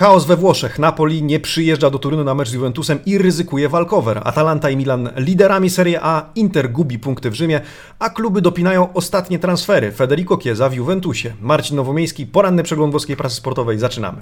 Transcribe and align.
Chaos 0.00 0.26
we 0.26 0.36
Włoszech. 0.36 0.78
Napoli 0.78 1.22
nie 1.22 1.40
przyjeżdża 1.40 1.90
do 1.90 1.98
Turynu 1.98 2.24
na 2.24 2.34
mecz 2.34 2.48
z 2.48 2.52
Juventusem 2.52 2.98
i 3.06 3.18
ryzykuje 3.18 3.68
walkover. 3.68 4.20
Atalanta 4.24 4.70
i 4.70 4.76
Milan 4.76 5.10
liderami 5.16 5.70
Serie 5.70 6.00
A, 6.02 6.30
Inter 6.34 6.72
gubi 6.72 6.98
punkty 6.98 7.30
w 7.30 7.34
Rzymie, 7.34 7.60
a 7.98 8.10
kluby 8.10 8.42
dopinają 8.42 8.92
ostatnie 8.92 9.38
transfery. 9.38 9.92
Federico 9.92 10.36
Chiesa 10.36 10.68
w 10.68 10.74
Juventusie. 10.74 11.32
Marcin 11.40 11.76
Nowomiejski, 11.76 12.26
poranny 12.26 12.62
przegląd 12.62 12.90
włoskiej 12.90 13.16
prasy 13.16 13.36
sportowej. 13.36 13.78
Zaczynamy. 13.78 14.18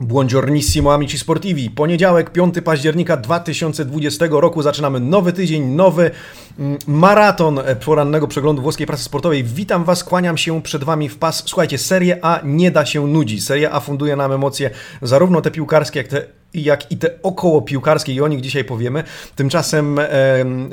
Buongiornissimo 0.00 0.94
amici 0.94 1.18
sportivi. 1.18 1.70
Poniedziałek, 1.70 2.30
5 2.30 2.54
października 2.64 3.16
2020 3.16 4.26
roku. 4.30 4.62
Zaczynamy 4.62 5.00
nowy 5.00 5.32
tydzień, 5.32 5.64
nowy 5.64 6.10
mm, 6.58 6.78
maraton 6.86 7.60
porannego 7.84 8.28
przeglądu 8.28 8.62
włoskiej 8.62 8.86
prasy 8.86 9.04
sportowej. 9.04 9.44
Witam 9.44 9.84
Was, 9.84 10.04
kłaniam 10.04 10.36
się 10.36 10.62
przed 10.62 10.84
Wami 10.84 11.08
w 11.08 11.18
pas. 11.18 11.42
Słuchajcie, 11.46 11.78
Serie 11.78 12.24
A 12.24 12.40
nie 12.44 12.70
da 12.70 12.86
się 12.86 13.06
nudzić. 13.06 13.44
Serie 13.44 13.70
A 13.70 13.80
funduje 13.80 14.16
nam 14.16 14.32
emocje, 14.32 14.70
zarówno 15.02 15.40
te 15.40 15.50
piłkarskie, 15.50 15.98
jak 15.98 16.08
te 16.08 16.26
jak 16.64 16.92
i 16.92 16.96
te 16.96 17.10
około 17.22 17.62
piłkarskie 17.62 18.12
i 18.12 18.20
o 18.20 18.28
nich 18.28 18.40
dzisiaj 18.40 18.64
powiemy. 18.64 19.04
Tymczasem 19.36 19.98
e, 19.98 20.08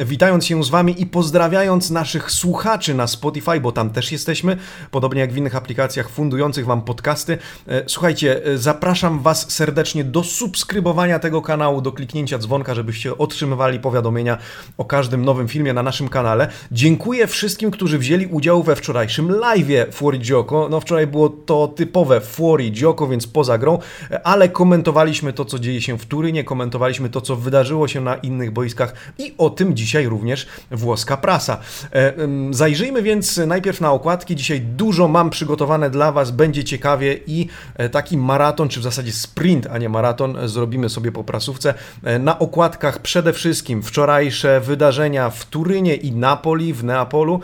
witając 0.05 0.45
się 0.45 0.63
z 0.63 0.69
Wami 0.69 1.01
i 1.01 1.05
pozdrawiając 1.05 1.89
naszych 1.89 2.31
słuchaczy 2.31 2.93
na 2.93 3.07
Spotify, 3.07 3.59
bo 3.59 3.71
tam 3.71 3.89
też 3.89 4.11
jesteśmy, 4.11 4.57
podobnie 4.91 5.21
jak 5.21 5.33
w 5.33 5.37
innych 5.37 5.55
aplikacjach 5.55 6.09
fundujących 6.09 6.65
Wam 6.65 6.81
podcasty. 6.81 7.37
E, 7.67 7.83
słuchajcie, 7.87 8.45
e, 8.45 8.57
zapraszam 8.57 9.19
Was 9.19 9.51
serdecznie 9.51 10.03
do 10.03 10.23
subskrybowania 10.23 11.19
tego 11.19 11.41
kanału, 11.41 11.81
do 11.81 11.91
kliknięcia 11.91 12.37
dzwonka, 12.37 12.75
żebyście 12.75 13.17
otrzymywali 13.17 13.79
powiadomienia 13.79 14.37
o 14.77 14.85
każdym 14.85 15.25
nowym 15.25 15.47
filmie 15.47 15.73
na 15.73 15.83
naszym 15.83 16.09
kanale. 16.09 16.47
Dziękuję 16.71 17.27
wszystkim, 17.27 17.71
którzy 17.71 17.97
wzięli 17.97 18.25
udział 18.25 18.63
we 18.63 18.75
wczorajszym 18.75 19.27
live'ie 19.27 19.91
Fuori 19.91 20.19
Gioco. 20.19 20.69
No 20.69 20.79
wczoraj 20.79 21.07
było 21.07 21.29
to 21.29 21.67
typowe 21.67 22.21
Fuori 22.21 22.71
Gioco, 22.71 23.07
więc 23.07 23.27
poza 23.27 23.57
grą, 23.57 23.79
e, 24.11 24.27
ale 24.27 24.49
komentowaliśmy 24.49 25.33
to, 25.33 25.45
co 25.45 25.59
dzieje 25.59 25.72
dzieje 25.73 25.81
się 25.81 25.97
w 25.97 26.05
Turynie, 26.05 26.43
komentowaliśmy 26.43 27.09
to, 27.09 27.21
co 27.21 27.35
wydarzyło 27.35 27.87
się 27.87 28.01
na 28.01 28.15
innych 28.15 28.51
boiskach 28.51 28.93
i 29.17 29.33
o 29.37 29.49
tym 29.49 29.75
dzisiaj 29.75 30.07
również 30.07 30.47
włoska 30.71 31.17
prasa. 31.17 31.57
E, 31.93 32.13
zajrzyjmy 32.51 33.01
więc 33.01 33.37
najpierw 33.37 33.81
na 33.81 33.91
okładki. 33.91 34.35
Dzisiaj 34.35 34.61
dużo 34.61 35.07
mam 35.07 35.29
przygotowane 35.29 35.89
dla 35.89 36.11
Was, 36.11 36.31
będzie 36.31 36.63
ciekawie 36.63 37.19
i 37.27 37.47
e, 37.75 37.89
taki 37.89 38.17
maraton, 38.17 38.69
czy 38.69 38.79
w 38.79 38.83
zasadzie 38.83 39.11
sprint, 39.11 39.67
a 39.67 39.77
nie 39.77 39.89
maraton, 39.89 40.47
zrobimy 40.47 40.89
sobie 40.89 41.11
po 41.11 41.23
prasówce. 41.23 41.73
E, 42.03 42.19
na 42.19 42.39
okładkach 42.39 42.99
przede 42.99 43.33
wszystkim 43.33 43.83
wczorajsze 43.83 44.61
wydarzenia 44.61 45.29
w 45.29 45.45
Turynie 45.45 45.95
i 45.95 46.11
Napoli, 46.11 46.73
w 46.73 46.83
Neapolu, 46.83 47.39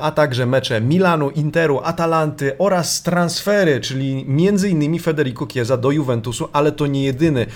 a 0.00 0.10
także 0.10 0.46
mecze 0.46 0.80
Milanu, 0.80 1.30
Interu, 1.30 1.80
Atalanty 1.84 2.58
oraz 2.58 3.02
transfery, 3.02 3.80
czyli 3.80 4.24
między 4.28 4.68
innymi 4.68 4.98
Federico 4.98 5.46
Chiesa 5.46 5.76
do 5.76 5.90
Juventusu, 5.90 6.48
ale 6.52 6.72
to 6.72 6.86
nie 6.86 7.04
jedyny 7.04 7.46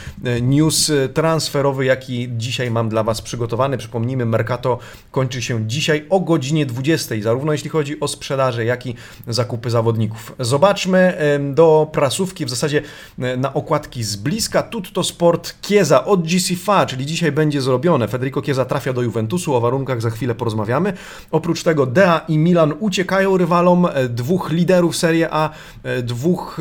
news 0.43 0.91
e, 0.91 1.09
transferowy, 1.09 1.85
jaki 1.85 2.29
dzisiaj 2.37 2.71
mam 2.71 2.89
dla 2.89 3.03
Was 3.03 3.23
przygotowany. 3.23 3.79
Przypomnijmy, 3.79 4.27
Mercato 4.27 4.79
kończy 5.11 5.43
się 5.43 5.67
dzisiaj 5.67 6.07
o 6.11 6.21
godzinie 6.21 6.67
20, 6.67 7.15
zarówno 7.23 7.53
jeśli 7.53 7.71
chodzi 7.71 8.01
o 8.01 8.09
sprzedaże, 8.09 8.65
jak 8.65 8.87
i 8.87 8.95
zakupy 9.29 9.71
zawodników. 9.71 10.33
Zobaczmy 10.39 11.19
do 11.55 11.91
prasówki, 11.93 12.47
w 12.47 12.51
zasadzie 12.51 12.83
e, 13.19 13.37
na 13.37 13.55
okładki 13.55 14.05
z 14.05 14.17
bliska. 14.17 14.63
Tutto 14.63 15.05
Sport 15.05 15.55
Chiesa 15.67 16.05
od 16.05 16.23
GCFA, 16.23 16.87
czyli 16.87 17.07
dzisiaj 17.07 17.33
będzie 17.33 17.61
zrobione. 17.61 18.09
Federico 18.09 18.43
Chiesa 18.43 18.65
trafia 18.65 18.93
do 18.93 19.03
Juventusu, 19.03 19.55
o 19.55 19.61
warunkach 19.61 20.01
za 20.01 20.11
chwilę 20.11 20.35
porozmawiamy. 20.35 20.93
Oprócz 21.31 21.63
tego 21.63 21.87
Dea 21.87 22.21
i 22.29 22.39
Milan 22.39 22.75
uciekają 22.81 23.37
rywalom, 23.37 23.89
dwóch 24.09 24.51
liderów 24.51 24.97
Serie 24.97 25.29
A, 25.31 25.51
dwóch 26.03 26.59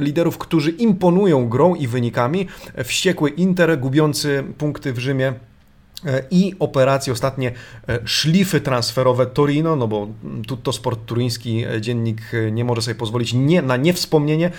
liderów, 0.00 0.38
którzy 0.38 0.70
imponują 0.70 1.48
grą 1.48 1.74
i 1.74 1.86
wynikami 1.86 2.46
wściekły 2.84 3.30
Inter, 3.30 3.78
gubiący 3.78 4.44
punkty 4.58 4.92
w 4.92 4.98
Rzymie. 4.98 5.34
E, 6.06 6.22
i 6.30 6.54
operacje 6.58 7.12
ostatnie 7.12 7.52
e, 7.88 7.98
szlify 8.04 8.60
transferowe 8.60 9.26
Torino, 9.26 9.76
no 9.76 9.88
bo 9.88 10.08
to 10.62 10.72
sport 10.72 11.00
turyński 11.06 11.64
e, 11.64 11.80
dziennik 11.80 12.22
nie 12.52 12.64
może 12.64 12.82
sobie 12.82 12.94
pozwolić 12.94 13.32
nie, 13.32 13.62
na 13.62 13.76
niewspomnienie 13.76 14.50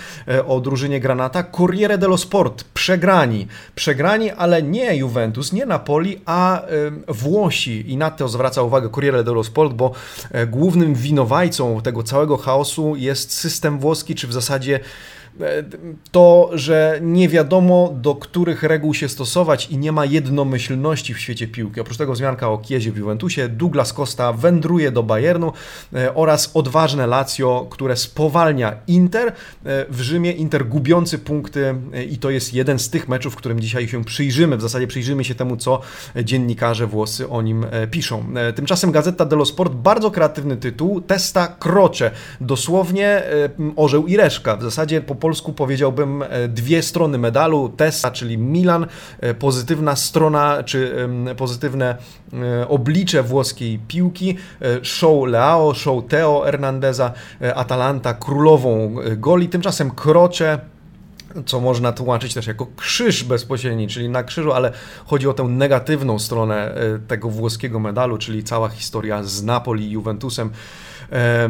o 0.46 0.60
drużynie 0.60 1.00
Granata. 1.00 1.42
Corriere 1.42 1.98
dello 1.98 2.18
Sport 2.18 2.64
przegrani, 2.64 3.46
przegrani, 3.74 4.30
ale 4.30 4.62
nie 4.62 4.96
Juventus, 4.96 5.52
nie 5.52 5.66
Napoli, 5.66 6.20
a 6.26 6.62
Włosi. 7.08 7.92
I 7.92 7.96
na 7.96 8.10
to 8.10 8.28
zwraca 8.28 8.62
uwagę 8.62 8.88
Corriere 8.88 9.24
dello 9.24 9.44
Sport, 9.44 9.72
bo 9.72 9.92
głównym 10.46 10.94
winowajcą 10.94 11.80
tego 11.80 12.02
całego 12.02 12.36
chaosu 12.36 12.96
jest 12.96 13.32
system 13.32 13.78
włoski, 13.78 14.14
czy 14.14 14.26
w 14.26 14.32
zasadzie 14.32 14.80
to, 16.10 16.50
że 16.52 16.98
nie 17.02 17.28
wiadomo 17.28 17.94
do 17.94 18.14
których 18.14 18.62
reguł 18.62 18.94
się 18.94 19.08
stosować 19.08 19.70
i 19.70 19.78
nie 19.78 19.92
ma 19.92 20.04
jednomyślności 20.04 21.14
w 21.14 21.18
świecie 21.18 21.48
piłki. 21.48 21.80
Oprócz 21.80 21.96
tego 21.96 22.12
wzmianka 22.12 22.48
o 22.48 22.58
Kiezie 22.58 22.92
w 22.92 22.96
Juventusie, 22.96 23.48
Douglas 23.48 23.92
Costa 23.92 24.32
wędruje 24.32 24.92
do 24.92 25.02
Bayernu 25.02 25.52
e, 25.94 26.14
oraz 26.14 26.50
odważne 26.54 27.06
Lazio, 27.06 27.66
które 27.70 27.96
spowalnia 27.96 28.76
Inter 28.86 29.28
e, 29.28 29.32
w 29.88 30.00
Rzymie. 30.00 30.32
Inter 30.32 30.66
gubiący 30.68 31.18
punkty 31.18 31.74
e, 31.92 32.04
i 32.04 32.18
to 32.18 32.30
jest 32.30 32.54
jeden 32.54 32.78
z 32.78 32.90
tych 32.90 33.08
meczów, 33.08 33.32
w 33.32 33.36
którym 33.36 33.60
dzisiaj 33.60 33.88
się 33.88 34.04
przyjrzymy. 34.04 34.56
W 34.56 34.60
zasadzie 34.62 34.86
przyjrzymy 34.86 35.24
się 35.24 35.34
temu, 35.34 35.56
co 35.56 35.80
dziennikarze 36.24 36.86
włosy 36.86 37.28
o 37.28 37.42
nim 37.42 37.66
piszą. 37.90 38.24
Tymczasem 38.54 38.92
Gazeta 38.92 39.24
dello 39.24 39.44
Sport, 39.44 39.72
bardzo 39.72 40.10
kreatywny 40.10 40.56
tytuł, 40.56 41.00
Testa 41.00 41.48
Krocze. 41.58 42.10
Dosłownie 42.40 43.22
orzeł 43.76 44.06
i 44.06 44.16
reszka. 44.16 44.56
W 44.56 44.62
zasadzie 44.62 45.00
po 45.00 45.14
polsku 45.30 45.52
powiedziałbym 45.52 46.22
e, 46.22 46.48
dwie 46.48 46.82
strony 46.82 47.18
medalu. 47.18 47.68
Testa, 47.68 48.10
czyli 48.10 48.38
Milan, 48.38 48.86
e, 49.20 49.34
pozytywna 49.34 49.96
strona, 49.96 50.62
czy 50.62 51.08
pozytywne 51.36 51.96
e, 52.32 52.68
oblicze 52.68 53.22
włoskiej 53.22 53.78
piłki. 53.88 54.36
Show 54.82 55.28
Leao, 55.28 55.74
show 55.74 56.06
Teo 56.08 56.42
Hernandeza, 56.44 57.12
Atalanta 57.54 58.14
królową 58.14 58.94
goli. 59.16 59.48
Tymczasem 59.48 59.90
Krocze 59.90 60.58
co 61.46 61.60
można 61.60 61.92
tłumaczyć 61.92 62.34
też 62.34 62.46
jako 62.46 62.66
krzyż 62.76 63.24
bezpośredni, 63.24 63.88
czyli 63.88 64.08
na 64.08 64.22
krzyżu, 64.22 64.52
ale 64.52 64.72
chodzi 65.06 65.28
o 65.28 65.32
tę 65.34 65.42
negatywną 65.42 66.18
stronę 66.18 66.74
tego 67.08 67.28
włoskiego 67.28 67.80
medalu, 67.80 68.18
czyli 68.18 68.44
cała 68.44 68.68
historia 68.68 69.22
z 69.22 69.42
Napoli 69.42 69.86
i 69.86 69.90
Juventusem 69.90 70.50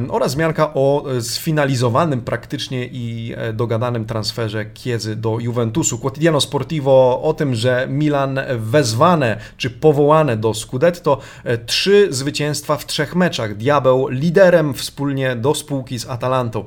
oraz 0.08 0.30
zmianka 0.30 0.74
o 0.74 1.04
e, 1.10 1.22
sfinalizowanym 1.22 2.20
praktycznie 2.20 2.86
i 2.86 3.34
e, 3.36 3.52
dogadanym 3.52 4.04
transferze 4.04 4.64
Kiezy 4.64 5.16
do 5.16 5.38
Juventusu. 5.38 5.98
Quotidiano 5.98 6.40
Sportivo 6.40 7.22
o 7.22 7.34
tym, 7.34 7.54
że 7.54 7.86
Milan 7.90 8.40
wezwane 8.58 9.36
czy 9.56 9.70
powołane 9.70 10.36
do 10.36 10.54
Scudetto, 10.54 11.18
e, 11.44 11.58
trzy 11.58 12.08
zwycięstwa 12.10 12.76
w 12.76 12.86
trzech 12.86 13.16
meczach. 13.16 13.56
Diabeł 13.56 14.08
liderem 14.08 14.74
wspólnie 14.74 15.36
do 15.36 15.54
spółki 15.54 15.98
z 15.98 16.08
Atalantą. 16.08 16.64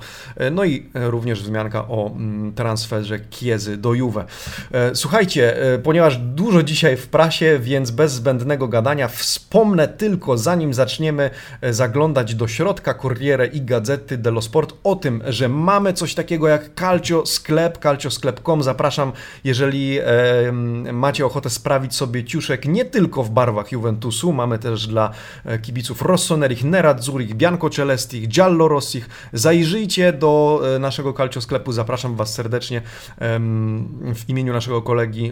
No 0.52 0.64
i 0.64 0.90
również 0.94 1.44
wzmianka 1.44 1.88
o 1.88 2.12
mm, 2.12 2.53
transferze 2.53 3.20
Kiezy 3.20 3.78
do 3.78 3.94
Juve. 3.94 4.26
Słuchajcie, 4.94 5.58
ponieważ 5.84 6.18
dużo 6.18 6.64
dzisiaj 6.64 6.98
w 6.98 7.08
prasie, 7.08 7.59
więc 7.59 7.92
bez 7.92 8.14
zbędnego 8.14 8.68
gadania 8.68 9.08
wspomnę 9.08 9.88
tylko, 9.88 10.38
zanim 10.38 10.74
zaczniemy 10.74 11.30
zaglądać 11.72 12.36
do 12.36 12.48
środka, 12.48 12.83
plotka 12.84 13.02
Corriere 13.02 13.48
i 13.48 13.62
Gazety 13.62 14.18
dello 14.18 14.42
Sport 14.42 14.74
o 14.84 14.96
tym, 14.96 15.22
że 15.28 15.50
mamy 15.50 15.94
coś 15.94 16.16
takiego 16.16 16.48
jak 16.48 16.76
Calcio 16.80 17.26
Sklep, 17.26 17.80
calciosklep.com. 17.80 18.64
Zapraszam, 18.64 19.12
jeżeli 19.44 20.00
e, 20.00 20.06
macie 20.94 21.26
ochotę 21.26 21.50
sprawić 21.50 21.96
sobie 21.96 22.24
ciuszek 22.24 22.66
nie 22.66 22.85
tylko 22.85 23.24
w 23.24 23.30
barwach 23.30 23.72
Juventusu, 23.72 24.34
mamy 24.34 24.59
też 24.59 24.88
dla 24.88 25.12
e, 25.46 25.59
kibiców 25.59 26.02
Rossonerich, 26.02 26.64
Nerazzurich, 26.64 27.35
Bianco 27.35 27.70
Celestich, 27.70 28.28
Giallo 28.28 28.68
Rossich. 28.68 29.09
Zajrzyjcie 29.34 30.14
do 30.14 30.62
e, 30.76 30.79
naszego 30.79 31.14
Calcio 31.14 31.41
Sklepu, 31.41 31.72
zapraszam 31.72 32.16
Was 32.16 32.34
serdecznie 32.34 32.78
e, 32.78 32.82
w 34.16 34.24
imieniu 34.28 34.53
naszego 34.53 34.82
kolegi 34.82 35.32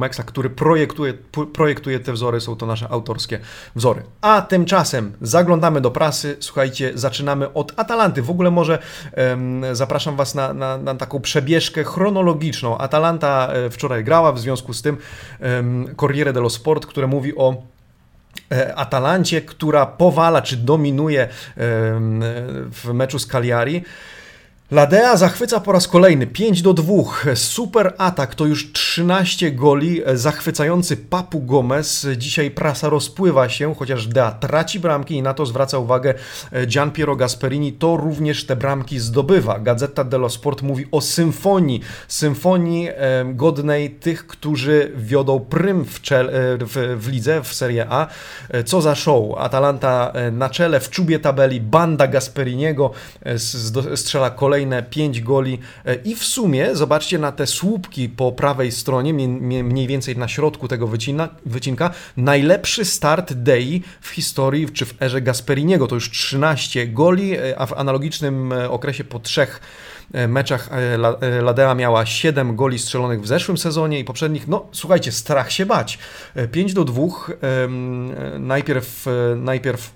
e, 0.00 0.24
który 0.26 0.50
projektuje, 0.50 1.14
projektuje 1.52 2.00
te 2.00 2.12
wzory, 2.12 2.40
są 2.40 2.56
to 2.56 2.66
nasze 2.66 2.88
autorskie 2.88 3.40
wzory. 3.76 4.02
A 4.20 4.42
tymczasem 4.42 5.12
zaglądamy 5.20 5.80
do 5.80 5.90
prasy, 5.90 6.36
słuchajcie, 6.40 6.89
zaczynamy 6.94 7.52
od 7.52 7.72
Atalanty. 7.76 8.22
W 8.22 8.30
ogóle 8.30 8.50
może 8.50 8.78
um, 9.16 9.64
zapraszam 9.72 10.16
Was 10.16 10.34
na, 10.34 10.54
na, 10.54 10.78
na, 10.78 10.94
taką 10.94 11.20
przebieżkę 11.20 11.84
chronologiczną. 11.84 12.78
Atalanta 12.78 13.48
e, 13.52 13.70
wczoraj 13.70 14.04
grała, 14.04 14.32
w 14.32 14.38
związku 14.38 14.72
z 14.72 14.82
tym 14.82 14.96
um, 15.40 15.94
Corriere 15.96 16.32
dello 16.32 16.50
Sport, 16.50 16.86
które 16.86 17.06
mówi 17.06 17.36
o 17.36 17.62
e, 18.52 18.74
Atalancie, 18.74 19.40
która 19.40 19.86
powala 19.86 20.42
czy 20.42 20.56
dominuje 20.56 21.28
w 22.70 22.90
meczu 22.92 23.18
z 23.18 23.26
Cagliari. 23.26 23.84
Ladea 24.70 25.16
zachwyca 25.16 25.60
po 25.60 25.72
raz 25.72 25.88
kolejny 25.88 26.26
5 26.26 26.62
do 26.62 26.74
2. 26.74 26.94
Super 27.34 27.94
atak 27.98 28.34
to 28.34 28.46
już 28.46 28.72
13 28.72 29.52
goli. 29.52 30.02
Zachwycający 30.14 30.96
Papu 30.96 31.40
Gomez. 31.40 32.06
Dzisiaj 32.16 32.50
prasa 32.50 32.88
rozpływa 32.88 33.48
się, 33.48 33.74
chociaż 33.74 34.06
Dea 34.06 34.32
traci 34.32 34.80
bramki 34.80 35.14
i 35.14 35.22
na 35.22 35.34
to 35.34 35.46
zwraca 35.46 35.78
uwagę 35.78 36.14
Gian 36.66 36.90
Piero 36.90 37.16
Gasperini. 37.16 37.72
To 37.72 37.96
również 37.96 38.46
te 38.46 38.56
bramki 38.56 38.98
zdobywa. 38.98 39.58
Gazeta 39.58 40.04
dello 40.04 40.28
Sport 40.28 40.62
mówi 40.62 40.86
o 40.92 41.00
symfonii. 41.00 41.80
Symfonii 42.08 42.88
godnej 43.24 43.90
tych, 43.90 44.26
którzy 44.26 44.92
wiodą 44.96 45.40
prym 45.40 45.84
w, 45.84 46.00
czel, 46.00 46.30
w, 46.60 46.96
w 47.00 47.08
lidze, 47.08 47.42
w 47.42 47.54
Serie 47.54 47.86
A. 47.88 48.06
Co 48.66 48.82
za 48.82 48.94
show. 48.94 49.38
Atalanta 49.38 50.12
na 50.32 50.48
czele, 50.48 50.80
w 50.80 50.90
czubie 50.90 51.18
tabeli, 51.18 51.60
banda 51.60 52.06
Gasperiniego 52.06 52.90
strzela 53.94 54.30
kolejny 54.30 54.59
kolejne 54.60 54.82
5 54.82 55.20
goli 55.20 55.58
e, 55.84 55.94
i 55.94 56.14
w 56.14 56.24
sumie 56.24 56.76
zobaczcie 56.76 57.18
na 57.18 57.32
te 57.32 57.46
słupki 57.46 58.08
po 58.08 58.32
prawej 58.32 58.72
stronie, 58.72 59.14
mniej 59.14 59.86
więcej 59.86 60.16
na 60.16 60.28
środku 60.28 60.68
tego 60.68 60.86
wycina, 60.86 61.28
wycinka, 61.46 61.90
najlepszy 62.16 62.84
start 62.84 63.32
Dei 63.32 63.82
w 64.00 64.08
historii 64.08 64.68
czy 64.68 64.86
w 64.86 65.02
erze 65.02 65.20
Gasperiniego. 65.20 65.86
To 65.86 65.94
już 65.94 66.10
13 66.10 66.86
goli, 66.86 67.36
e, 67.36 67.58
a 67.58 67.66
w 67.66 67.72
analogicznym 67.72 68.52
e, 68.52 68.70
okresie 68.70 69.04
po 69.04 69.18
trzech 69.18 69.60
meczach 70.28 70.70
Ladea 71.42 71.74
miała 71.74 72.06
7 72.06 72.56
goli 72.56 72.78
strzelonych 72.78 73.22
w 73.22 73.26
zeszłym 73.26 73.58
sezonie 73.58 73.98
i 73.98 74.04
poprzednich. 74.04 74.48
No, 74.48 74.66
słuchajcie, 74.72 75.12
strach 75.12 75.52
się 75.52 75.66
bać. 75.66 75.98
5 76.52 76.74
do 76.74 76.84
2. 76.84 77.02
Najpierw, 78.38 79.06
najpierw 79.36 79.90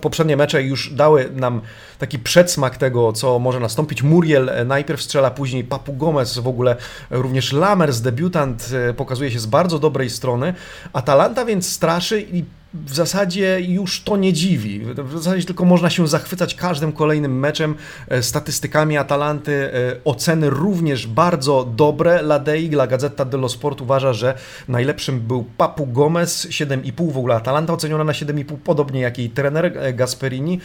poprzednie 0.00 0.36
mecze 0.36 0.62
już 0.62 0.90
dały 0.90 1.30
nam 1.34 1.60
taki 1.98 2.18
przedsmak 2.18 2.76
tego, 2.76 3.12
co 3.12 3.38
może 3.38 3.60
nastąpić. 3.60 4.02
Muriel 4.02 4.50
najpierw 4.66 5.02
strzela, 5.02 5.30
później 5.30 5.64
Papu 5.64 5.92
Gomez, 5.92 6.38
w 6.38 6.48
ogóle 6.48 6.76
również 7.10 7.52
Lamers, 7.52 8.00
debiutant, 8.00 8.70
e, 8.90 8.94
pokazuje 8.94 9.30
się 9.30 9.38
z 9.38 9.46
bardzo 9.46 9.78
dobrej 9.78 10.10
strony. 10.10 10.54
Atalanta 10.92 11.44
więc 11.44 11.72
straszy 11.72 12.20
i 12.20 12.44
w 12.74 12.94
zasadzie 12.94 13.60
już 13.60 14.02
to 14.02 14.16
nie 14.16 14.32
dziwi. 14.32 14.80
W 14.94 15.18
zasadzie 15.18 15.46
tylko 15.46 15.64
można 15.64 15.90
się 15.90 16.08
zachwycać 16.08 16.54
każdym 16.54 16.92
kolejnym 16.92 17.38
meczem, 17.38 17.74
e, 18.08 18.22
statystykami 18.22 18.96
Atalanty, 18.96 19.52
e, 19.52 19.96
oceny 20.04 20.50
również 20.50 21.06
bardzo 21.06 21.64
dobre. 21.76 22.20
La 22.20 22.38
Dei, 22.38 22.70
La 22.70 22.86
Gazzetta 22.86 23.24
dello 23.24 23.48
Sport 23.48 23.80
uważa, 23.80 24.12
że 24.12 24.34
najlepszym 24.68 25.20
był 25.20 25.44
Papu 25.56 25.86
Gomez, 25.86 26.46
7,5 26.50 27.12
w 27.12 27.18
ogóle 27.18 27.34
Atalanta 27.34 27.72
oceniona 27.72 28.04
na 28.04 28.12
7,5, 28.12 28.56
podobnie 28.64 29.00
jak 29.00 29.18
i 29.18 29.30
trener 29.30 29.78
e, 29.78 29.92
Gasperini, 29.92 30.60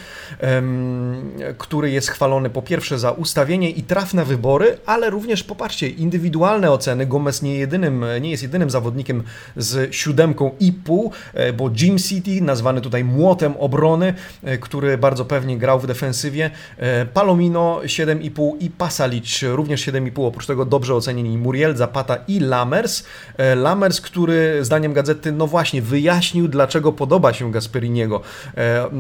który 1.58 1.92
jest 1.92 2.10
chwalony 2.10 2.50
po 2.50 2.62
pierwsze 2.62 3.00
za 3.00 3.12
ustawienie 3.12 3.70
i 3.70 3.84
trafne 3.84 4.26
wybory, 4.26 4.78
ale 4.86 5.10
również 5.10 5.44
popatrzcie, 5.44 5.90
indywidualne 5.90 6.72
oceny. 6.72 7.06
Gomez 7.06 7.42
nie, 7.42 7.56
jedynym, 7.56 8.06
nie 8.22 8.32
jest 8.32 8.44
jedynym 8.44 8.70
zawodnikiem 8.70 9.24
z 9.56 9.96
siódemką 9.96 10.52
i 10.60 10.74
pół, 10.74 11.12
bo 11.58 11.70
Jim 11.82 11.95
City, 11.98 12.42
nazwany 12.42 12.82
tutaj 12.82 13.04
młotem 13.04 13.54
obrony, 13.60 14.14
e, 14.44 14.58
który 14.58 14.98
bardzo 14.98 15.26
pewnie 15.26 15.58
grał 15.58 15.80
w 15.80 15.88
defensywie. 15.88 16.52
E, 16.78 17.06
Palomino 17.06 17.80
7,5 17.86 18.56
i 18.60 18.70
Pasalic 18.70 19.40
również 19.44 19.82
7,5. 19.82 20.28
Oprócz 20.28 20.46
tego 20.46 20.66
dobrze 20.66 20.96
ocenieni 20.96 21.38
Muriel, 21.38 21.76
Zapata 21.76 22.18
i 22.28 22.40
Lamers. 22.40 23.04
E, 23.38 23.56
Lamers, 23.56 24.02
który 24.02 24.66
zdaniem 24.66 24.94
gazety, 24.94 25.32
no 25.32 25.48
właśnie, 25.48 25.82
wyjaśnił, 25.82 26.48
dlaczego 26.48 26.92
podoba 26.92 27.34
się 27.34 27.52
Gasperiniego. 27.52 28.22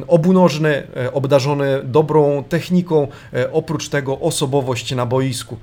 Obunożny, 0.07 0.87
obdarzony 1.13 1.81
dobrą 1.83 2.43
techniką, 2.49 3.07
oprócz 3.51 3.89
tego 3.89 4.19
osobowość 4.19 4.95
na 4.95 5.05
boisku. 5.05 5.57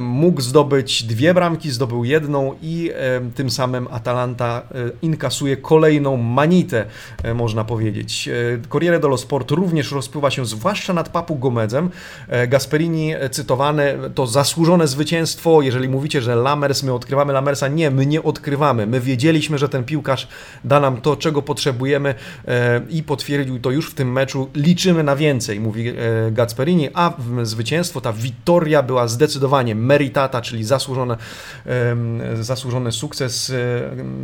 Mógł 0.00 0.40
zdobyć 0.40 1.04
dwie 1.04 1.34
bramki, 1.34 1.70
zdobył 1.70 2.04
jedną 2.04 2.54
i 2.62 2.90
tym 3.34 3.50
samym 3.50 3.88
Atalanta 3.90 4.62
inkasuje 5.02 5.56
kolejną 5.56 6.13
manitę, 6.16 6.84
e, 7.22 7.34
można 7.34 7.64
powiedzieć. 7.64 8.28
E, 8.28 8.68
Corriere 8.68 9.00
dello 9.00 9.16
Sport 9.16 9.50
również 9.50 9.92
rozpływa 9.92 10.30
się 10.30 10.46
zwłaszcza 10.46 10.92
nad 10.92 11.08
Papu 11.08 11.36
Gomezem. 11.36 11.90
E, 12.28 12.48
Gasperini 12.48 13.12
cytowany 13.30 13.94
to 14.14 14.26
zasłużone 14.26 14.86
zwycięstwo. 14.86 15.62
Jeżeli 15.62 15.88
mówicie, 15.88 16.22
że 16.22 16.36
Lamers, 16.36 16.82
my 16.82 16.92
odkrywamy 16.92 17.32
Lamersa, 17.32 17.68
nie, 17.68 17.90
my 17.90 18.06
nie 18.06 18.22
odkrywamy. 18.22 18.86
My 18.86 19.00
wiedzieliśmy, 19.00 19.58
że 19.58 19.68
ten 19.68 19.84
piłkarz 19.84 20.28
da 20.64 20.80
nam 20.80 21.00
to, 21.00 21.16
czego 21.16 21.42
potrzebujemy 21.42 22.14
i 22.90 23.02
potwierdził 23.02 23.60
to 23.60 23.70
już 23.70 23.90
w 23.90 23.94
tym 23.94 24.12
meczu. 24.12 24.50
Liczymy 24.54 25.02
na 25.02 25.16
więcej, 25.16 25.60
mówi 25.60 25.92
Gasperini, 26.30 26.88
a 26.94 27.12
zwycięstwo, 27.42 28.00
ta 28.00 28.12
wittoria 28.12 28.82
była 28.82 29.08
zdecydowanie 29.08 29.74
meritata, 29.74 30.40
czyli 30.40 30.64
zasłużone, 30.64 31.16
zasłużony 32.40 32.92
sukces. 32.92 33.52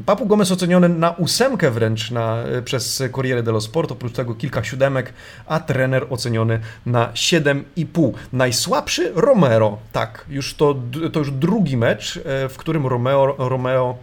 Papu 0.07 0.27
Gomez 0.27 0.53
oceniony 0.53 0.89
na 0.89 1.11
ósemkę 1.11 1.71
wręcz 1.81 2.11
na, 2.11 2.37
przez 2.65 3.03
Corriere 3.12 3.43
dello 3.43 3.61
Sport, 3.61 3.93
oprócz 3.93 4.12
tego 4.12 4.35
kilka 4.35 4.65
siódemek, 4.65 5.12
a 5.47 5.61
trener 5.61 6.06
oceniony 6.11 6.61
na 6.87 7.12
7,5. 7.12 8.12
Najsłabszy 8.32 9.12
Romero, 9.15 9.79
tak, 9.93 10.25
już 10.29 10.55
to, 10.55 10.77
to 11.12 11.19
już 11.19 11.31
drugi 11.31 11.77
mecz, 11.77 12.17
e, 12.17 12.49
w 12.49 12.56
którym 12.56 12.87
Romeo, 12.87 13.35
Romeo 13.38 13.97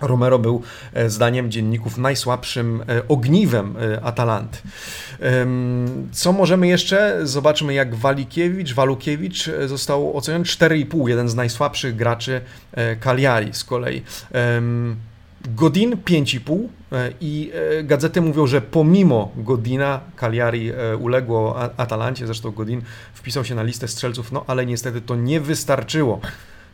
Romero 0.00 0.38
był 0.38 0.62
e, 0.92 1.10
zdaniem 1.10 1.50
dzienników 1.50 1.98
najsłabszym 1.98 2.82
e, 2.88 3.08
ogniwem 3.08 3.76
Atalanty. 4.02 4.58
Co 6.12 6.32
możemy 6.32 6.66
jeszcze? 6.66 7.20
Zobaczmy 7.22 7.74
jak 7.74 7.94
Walikiewicz, 7.94 8.74
Walukiewicz 8.74 9.50
został 9.66 10.16
oceniony 10.16 10.44
4,5, 10.44 11.08
jeden 11.08 11.28
z 11.28 11.34
najsłabszych 11.34 11.96
graczy 11.96 12.40
Cagliari 13.00 13.54
z 13.54 13.64
kolei. 13.64 14.02
Godin 15.48 15.96
5,5 15.96 16.64
e, 16.64 16.68
i 17.20 17.52
e, 17.54 17.84
gazety 17.84 18.20
mówią, 18.20 18.46
że 18.46 18.60
pomimo 18.60 19.32
Godina 19.36 20.00
Cagliari 20.16 20.70
e, 20.70 20.96
uległo 20.96 21.60
Atalancie, 21.76 22.26
zresztą 22.26 22.50
Godin 22.50 22.82
wpisał 23.14 23.44
się 23.44 23.54
na 23.54 23.62
listę 23.62 23.88
strzelców, 23.88 24.32
no 24.32 24.44
ale 24.46 24.66
niestety 24.66 25.00
to 25.00 25.16
nie 25.16 25.40
wystarczyło 25.40 26.20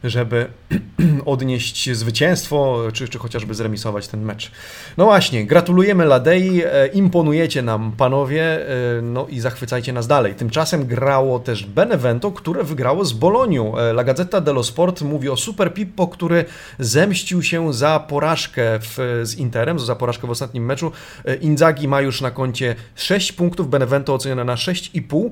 żeby 0.05 0.47
odnieść 1.26 1.97
zwycięstwo, 1.97 2.82
czy, 2.93 3.08
czy 3.08 3.19
chociażby 3.19 3.55
zremisować 3.55 4.08
ten 4.08 4.23
mecz. 4.23 4.50
No 4.97 5.05
właśnie, 5.05 5.47
gratulujemy 5.47 6.05
Ladei, 6.05 6.62
e, 6.64 6.87
imponujecie 6.87 7.62
nam 7.62 7.93
panowie, 7.93 8.69
e, 8.69 9.02
no 9.02 9.26
i 9.29 9.41
zachwycajcie 9.41 9.93
nas 9.93 10.06
dalej. 10.06 10.35
Tymczasem 10.35 10.87
grało 10.87 11.38
też 11.38 11.67
Benevento, 11.67 12.32
które 12.32 12.64
wygrało 12.64 13.05
z 13.05 13.12
Bolonią. 13.12 13.79
E, 13.79 13.91
La 13.91 14.05
Gazzetta 14.05 14.40
dello 14.40 14.62
Sport 14.62 15.02
mówi 15.02 15.28
o 15.28 15.37
Super 15.37 15.75
Pippo, 15.75 16.09
który 16.09 16.45
zemścił 16.78 17.42
się 17.42 17.73
za 17.73 18.00
porażkę 18.00 18.78
w, 18.80 19.21
z 19.23 19.35
Interem, 19.35 19.78
za 19.78 19.97
porażkę 19.97 20.26
w 20.26 20.30
ostatnim 20.30 20.64
meczu. 20.64 20.92
Inzaghi 21.40 21.88
ma 21.88 22.00
już 22.00 22.21
na 22.21 22.30
koncie 22.30 22.75
6 22.95 23.33
punktów, 23.33 23.71
Benevento 23.71 24.14
ocenione 24.14 24.45
na 24.45 24.54
6,5 24.54 25.30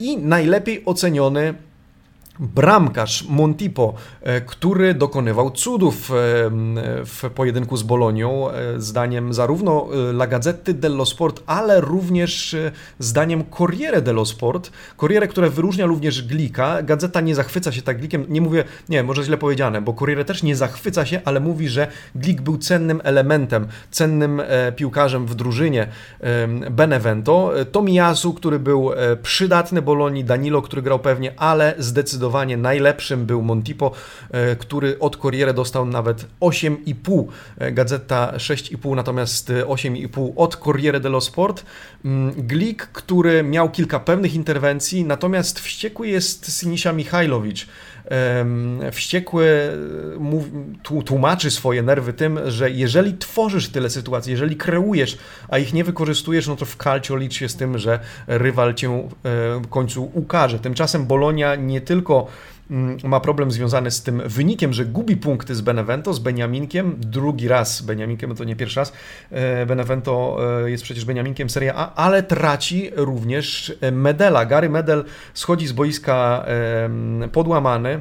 i 0.00 0.18
najlepiej 0.18 0.82
oceniony 0.84 1.54
bramkarz 2.38 3.28
Montipo, 3.28 3.94
e, 4.22 4.40
który 4.40 4.94
dokonywał 4.94 5.50
cudów 5.50 6.10
e, 6.10 6.14
w 7.04 7.30
pojedynku 7.34 7.76
z 7.76 7.82
Bolonią, 7.82 8.50
e, 8.50 8.80
zdaniem 8.80 9.34
zarówno 9.34 9.88
La 10.12 10.26
Gazzetta 10.26 10.72
dello 10.72 11.06
Sport, 11.06 11.42
ale 11.46 11.80
również 11.80 12.56
zdaniem 12.98 13.44
Corriere 13.58 14.02
dello 14.02 14.24
Sport. 14.24 14.70
Corriere, 14.96 15.28
które 15.28 15.50
wyróżnia 15.50 15.86
również 15.86 16.22
Glika. 16.22 16.82
Gazeta 16.82 17.20
nie 17.20 17.34
zachwyca 17.34 17.72
się 17.72 17.82
tak 17.82 17.98
Glikiem, 17.98 18.26
nie 18.28 18.40
mówię, 18.40 18.64
nie, 18.88 19.02
może 19.02 19.24
źle 19.24 19.38
powiedziane, 19.38 19.80
bo 19.80 19.94
Corriere 19.94 20.24
też 20.24 20.42
nie 20.42 20.56
zachwyca 20.56 21.06
się, 21.06 21.20
ale 21.24 21.40
mówi, 21.40 21.68
że 21.68 21.86
Glik 22.14 22.40
był 22.40 22.58
cennym 22.58 23.00
elementem, 23.04 23.66
cennym 23.90 24.42
piłkarzem 24.76 25.26
w 25.26 25.34
drużynie 25.34 25.88
Benevento. 26.70 27.52
Tomiyasu, 27.72 28.34
który 28.34 28.58
był 28.58 28.90
przydatny 29.22 29.82
Bolonii, 29.82 30.24
Danilo, 30.24 30.62
który 30.62 30.82
grał 30.82 30.98
pewnie, 30.98 31.40
ale 31.40 31.74
zdecydowanie 31.78 32.21
zdecydowanie 32.22 32.56
najlepszym 32.56 33.26
był 33.26 33.42
Montipo, 33.42 33.92
e, 34.30 34.56
który 34.56 34.98
od 34.98 35.16
Corriere 35.16 35.54
dostał 35.54 35.86
nawet 35.86 36.26
8,5, 36.40 37.28
e, 37.58 37.72
Gazeta 37.72 38.32
6,5, 38.36 38.96
natomiast 38.96 39.52
8,5 39.66 40.32
od 40.36 40.56
Corriere 40.56 41.00
dello 41.00 41.20
Sport. 41.20 41.64
Mm, 42.04 42.32
Glik, 42.46 42.82
który 42.86 43.42
miał 43.42 43.70
kilka 43.70 44.00
pewnych 44.00 44.34
interwencji, 44.34 45.04
natomiast 45.04 45.60
wściekły 45.60 46.08
jest 46.08 46.58
Sinisia 46.58 46.92
Michajlowicz. 46.92 47.66
Wściekły 48.92 49.70
tłumaczy 51.04 51.50
swoje 51.50 51.82
nerwy 51.82 52.12
tym, 52.12 52.38
że 52.46 52.70
jeżeli 52.70 53.18
tworzysz 53.18 53.68
tyle 53.68 53.90
sytuacji, 53.90 54.30
jeżeli 54.30 54.56
kreujesz, 54.56 55.18
a 55.48 55.58
ich 55.58 55.72
nie 55.72 55.84
wykorzystujesz, 55.84 56.48
no 56.48 56.56
to 56.56 56.64
w 56.64 56.76
calcio 56.76 57.16
licz 57.16 57.34
się 57.34 57.48
z 57.48 57.56
tym, 57.56 57.78
że 57.78 58.00
rywal 58.26 58.74
cię 58.74 59.08
w 59.64 59.68
końcu 59.68 60.10
ukaże. 60.14 60.58
Tymczasem 60.58 61.06
Bolonia 61.06 61.54
nie 61.54 61.80
tylko 61.80 62.26
ma 63.04 63.20
problem 63.20 63.50
związany 63.50 63.90
z 63.90 64.02
tym 64.02 64.22
wynikiem, 64.26 64.72
że 64.72 64.84
gubi 64.84 65.16
punkty 65.16 65.54
z 65.54 65.60
Benevento, 65.60 66.14
z 66.14 66.18
Beniaminkiem, 66.18 66.96
drugi 66.98 67.48
raz 67.48 67.82
Beniaminkiem, 67.82 68.34
to 68.34 68.44
nie 68.44 68.56
pierwszy 68.56 68.80
raz, 68.80 68.92
Benevento 69.66 70.38
jest 70.66 70.84
przecież 70.84 71.04
Beniaminkiem 71.04 71.50
Serie 71.50 71.74
A, 71.74 71.94
ale 71.94 72.22
traci 72.22 72.90
również 72.96 73.78
Medela. 73.92 74.46
Gary 74.46 74.70
Medel 74.70 75.04
schodzi 75.34 75.66
z 75.66 75.72
boiska 75.72 76.46
podłamany, 77.32 78.00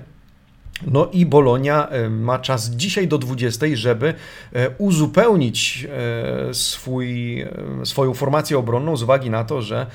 no 0.88 1.10
i 1.12 1.26
Bolonia 1.26 1.88
e, 1.88 2.10
ma 2.10 2.40
czas 2.40 2.70
dzisiaj 2.70 3.08
do 3.08 3.18
20, 3.18 3.66
żeby 3.74 4.14
e, 4.54 4.70
uzupełnić 4.78 5.88
e, 5.90 6.54
swój, 6.54 7.46
swoją 7.84 8.14
formację 8.14 8.58
obronną 8.58 8.98
z 8.98 9.04
uwagi 9.04 9.30
na 9.30 9.44
to, 9.44 9.62
że 9.62 9.88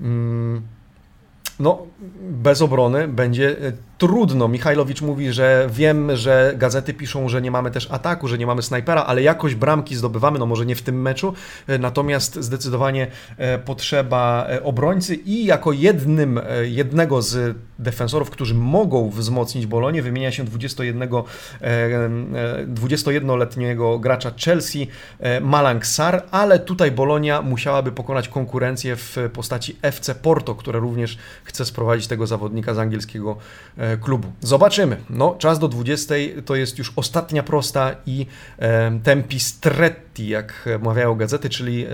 mm, 0.00 0.62
no, 1.60 1.86
bez 2.20 2.62
obrony 2.62 3.08
będzie 3.08 3.56
trudno. 4.00 4.48
Michajlowicz 4.48 5.02
mówi, 5.02 5.32
że 5.32 5.68
wiem, 5.72 6.16
że 6.16 6.54
gazety 6.56 6.94
piszą, 6.94 7.28
że 7.28 7.42
nie 7.42 7.50
mamy 7.50 7.70
też 7.70 7.90
ataku, 7.90 8.28
że 8.28 8.38
nie 8.38 8.46
mamy 8.46 8.62
snajpera, 8.62 9.04
ale 9.04 9.22
jakoś 9.22 9.54
bramki 9.54 9.96
zdobywamy, 9.96 10.38
no 10.38 10.46
może 10.46 10.66
nie 10.66 10.76
w 10.76 10.82
tym 10.82 11.02
meczu, 11.02 11.34
e, 11.66 11.78
natomiast 11.78 12.34
zdecydowanie 12.34 13.06
e, 13.36 13.58
potrzeba 13.58 14.46
e, 14.48 14.62
obrońcy 14.62 15.14
i 15.14 15.44
jako 15.44 15.72
jednym, 15.72 16.40
jednego 16.62 17.22
z 17.22 17.56
defensorów, 17.78 18.30
którzy 18.30 18.54
mogą 18.54 19.10
wzmocnić 19.10 19.66
Bolonię, 19.66 20.02
wymienia 20.02 20.32
się 20.32 20.44
21, 20.44 21.08
21-letniego 22.66 23.98
gracza 23.98 24.32
Chelsea, 24.44 24.88
Malang 25.40 25.86
Sar, 25.86 26.22
ale 26.30 26.58
tutaj 26.58 26.90
Bolonia 26.90 27.42
musiałaby 27.42 27.92
pokonać 27.92 28.28
konkurencję 28.28 28.96
w 28.96 29.16
postaci 29.32 29.76
FC 29.82 30.14
Porto, 30.14 30.54
które 30.54 30.78
również 30.78 31.18
chce 31.44 31.64
sprowadzić 31.64 32.06
tego 32.06 32.26
zawodnika 32.26 32.74
z 32.74 32.78
angielskiego 32.78 33.36
klubu. 33.96 34.32
Zobaczymy. 34.40 34.96
No, 35.10 35.34
czas 35.38 35.58
do 35.58 35.68
20 35.68 36.14
to 36.44 36.56
jest 36.56 36.78
już 36.78 36.92
ostatnia 36.96 37.42
prosta 37.42 37.94
i 38.06 38.26
tempi 39.04 39.40
jak 40.28 40.68
mawiają 40.82 41.14
gazety, 41.14 41.48
czyli 41.48 41.84
e, 41.84 41.88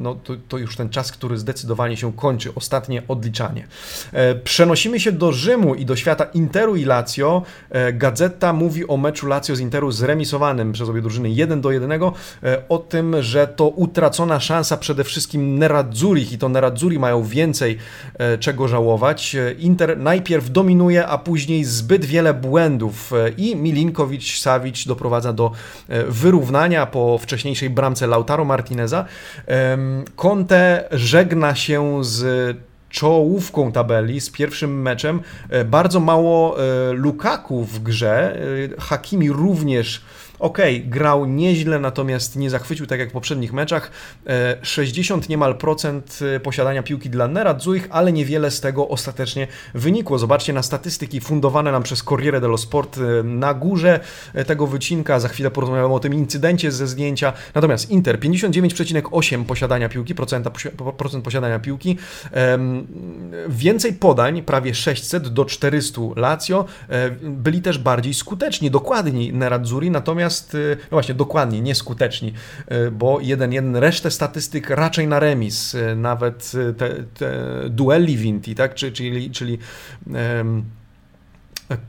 no, 0.00 0.14
to, 0.14 0.34
to, 0.48 0.58
już 0.58 0.76
ten 0.76 0.88
czas, 0.88 1.12
który 1.12 1.38
zdecydowanie 1.38 1.96
się 1.96 2.12
kończy, 2.12 2.54
ostatnie 2.54 3.02
odliczanie. 3.08 3.66
E, 4.12 4.34
przenosimy 4.34 5.00
się 5.00 5.12
do 5.12 5.32
Rzymu 5.32 5.74
i 5.74 5.84
do 5.86 5.96
świata 5.96 6.24
Interu 6.24 6.76
i 6.76 6.84
Lazio. 6.84 7.42
E, 7.70 7.92
gazeta 7.92 8.52
mówi 8.52 8.88
o 8.88 8.96
meczu 8.96 9.26
Lazio 9.26 9.56
z 9.56 9.60
Interu 9.60 9.92
zremisowanym 9.92 10.72
przez 10.72 10.88
obie 10.88 11.02
drużyny 11.02 11.30
1 11.30 11.60
do 11.60 11.70
1, 11.70 11.92
e, 11.92 12.02
o 12.68 12.78
tym, 12.78 13.22
że 13.22 13.46
to 13.46 13.68
utracona 13.68 14.40
szansa 14.40 14.76
przede 14.76 15.04
wszystkim 15.04 15.58
Nerazzurich 15.58 16.32
i 16.32 16.38
to 16.38 16.48
Nerazzurri 16.48 16.98
mają 16.98 17.22
więcej 17.22 17.78
czego 18.40 18.68
żałować. 18.68 19.36
Inter 19.58 19.98
najpierw 19.98 20.50
dominuje, 20.50 21.06
a 21.06 21.18
później 21.18 21.64
zbyt 21.64 22.04
wiele 22.04 22.34
błędów 22.34 23.12
i 23.36 23.56
Milinkowicz 23.56 24.40
Savic 24.40 24.86
doprowadza 24.86 25.32
do 25.32 25.52
wyrównania 26.08 26.86
po 26.86 27.18
bramce 27.68 28.06
Lautaro 28.06 28.44
Martineza. 28.44 29.04
Conte 30.16 30.88
żegna 30.92 31.54
się 31.54 32.04
z 32.04 32.56
czołówką 32.90 33.72
tabeli, 33.72 34.20
z 34.20 34.30
pierwszym 34.30 34.82
meczem. 34.82 35.20
E, 35.48 35.64
bardzo 35.64 36.00
mało 36.00 36.56
e, 36.58 36.92
Lukaku 36.92 37.64
w 37.64 37.82
grze. 37.82 38.38
Hakimi 38.78 39.30
również 39.30 40.02
ok, 40.40 40.58
grał 40.84 41.26
nieźle, 41.26 41.78
natomiast 41.78 42.36
nie 42.36 42.50
zachwycił 42.50 42.86
tak 42.86 42.98
jak 42.98 43.08
w 43.08 43.12
poprzednich 43.12 43.52
meczach. 43.52 43.90
60 44.62 45.24
e, 45.24 45.26
niemal 45.28 45.54
procent 45.54 46.18
e, 46.36 46.40
posiadania 46.40 46.82
piłki 46.82 47.10
dla 47.10 47.28
Nerazzurich, 47.28 47.88
ale 47.90 48.12
niewiele 48.12 48.50
z 48.50 48.60
tego 48.60 48.88
ostatecznie 48.88 49.46
wynikło. 49.74 50.18
Zobaczcie 50.18 50.52
na 50.52 50.62
statystyki 50.62 51.20
fundowane 51.20 51.72
nam 51.72 51.82
przez 51.82 52.02
Corriere 52.02 52.40
dello 52.40 52.58
Sport 52.58 52.98
e, 52.98 53.22
na 53.22 53.54
górze 53.54 54.00
tego 54.46 54.66
wycinka. 54.66 55.20
Za 55.20 55.28
chwilę 55.28 55.50
porozmawiamy 55.50 55.94
o 55.94 56.00
tym 56.00 56.14
incydencie 56.14 56.72
ze 56.72 56.86
zdjęcia. 56.86 57.32
Natomiast 57.54 57.90
Inter 57.90 58.20
59,8 58.20 59.44
posiadania 59.44 59.88
piłki, 59.88 60.14
procenta, 60.14 60.50
procent 60.96 61.24
posiadania 61.24 61.58
piłki. 61.58 61.96
Więcej 63.48 63.92
podań, 63.92 64.42
prawie 64.42 64.74
600 64.74 65.28
do 65.28 65.44
400 65.44 66.00
Lazio. 66.16 66.64
Byli 67.22 67.62
też 67.62 67.78
bardziej 67.78 68.14
skuteczni, 68.14 68.70
dokładni 68.70 69.32
Nerazzurri, 69.32 69.90
natomiast 69.90 70.29
natomiast, 70.30 70.54
y, 70.54 70.76
no 70.82 70.96
właśnie, 70.96 71.14
dokładnie, 71.14 71.60
nieskuteczni, 71.60 72.32
y, 72.72 72.90
bo 72.90 73.20
jeden 73.20 73.52
jeden 73.52 73.76
resztę 73.76 74.10
statystyk 74.10 74.70
raczej 74.70 75.08
na 75.08 75.20
remis, 75.20 75.74
y, 75.74 75.96
nawet 75.96 76.52
te, 76.76 77.04
te 77.14 77.30
duelli 77.70 78.16
Vinti, 78.16 78.54
tak, 78.54 78.74
czyli, 78.74 79.30
czyli 79.30 79.58
um, 80.06 80.64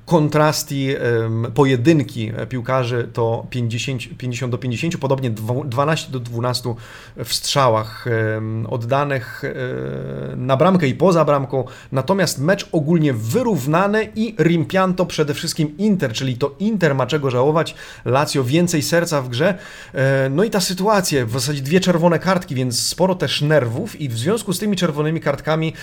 kontrasti, 0.05 0.95
pojedynki 1.53 2.31
piłkarzy 2.49 3.09
to 3.13 3.47
50, 3.49 4.17
50 4.17 4.51
do 4.51 4.57
50, 4.57 4.97
podobnie 4.97 5.31
12 5.65 6.11
do 6.11 6.19
12 6.19 6.75
w 7.25 7.33
strzałach 7.33 8.05
oddanych 8.69 9.43
e, 9.43 10.35
na 10.35 10.57
bramkę 10.57 10.87
i 10.87 10.95
poza 10.95 11.25
bramką. 11.25 11.63
Natomiast 11.91 12.39
mecz 12.39 12.69
ogólnie 12.71 13.13
wyrównany 13.13 14.09
i 14.15 14.35
Rimpianto 14.39 15.05
przede 15.05 15.33
wszystkim 15.33 15.77
Inter, 15.77 16.13
czyli 16.13 16.37
to 16.37 16.55
Inter 16.59 16.95
ma 16.95 17.07
czego 17.07 17.31
żałować, 17.31 17.75
Lazio 18.05 18.43
więcej 18.43 18.81
serca 18.81 19.21
w 19.21 19.29
grze. 19.29 19.57
E, 19.93 20.29
no 20.29 20.43
i 20.43 20.49
ta 20.49 20.59
sytuacja, 20.59 21.25
w 21.25 21.31
zasadzie 21.31 21.61
dwie 21.61 21.79
czerwone 21.79 22.19
kartki, 22.19 22.55
więc 22.55 22.87
sporo 22.87 23.15
też 23.15 23.41
nerwów 23.41 24.01
i 24.01 24.09
w 24.09 24.17
związku 24.17 24.53
z 24.53 24.59
tymi 24.59 24.75
czerwonymi 24.75 25.19
kartkami 25.19 25.73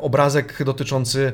obrazek 0.00 0.64
dotyczący 0.64 1.32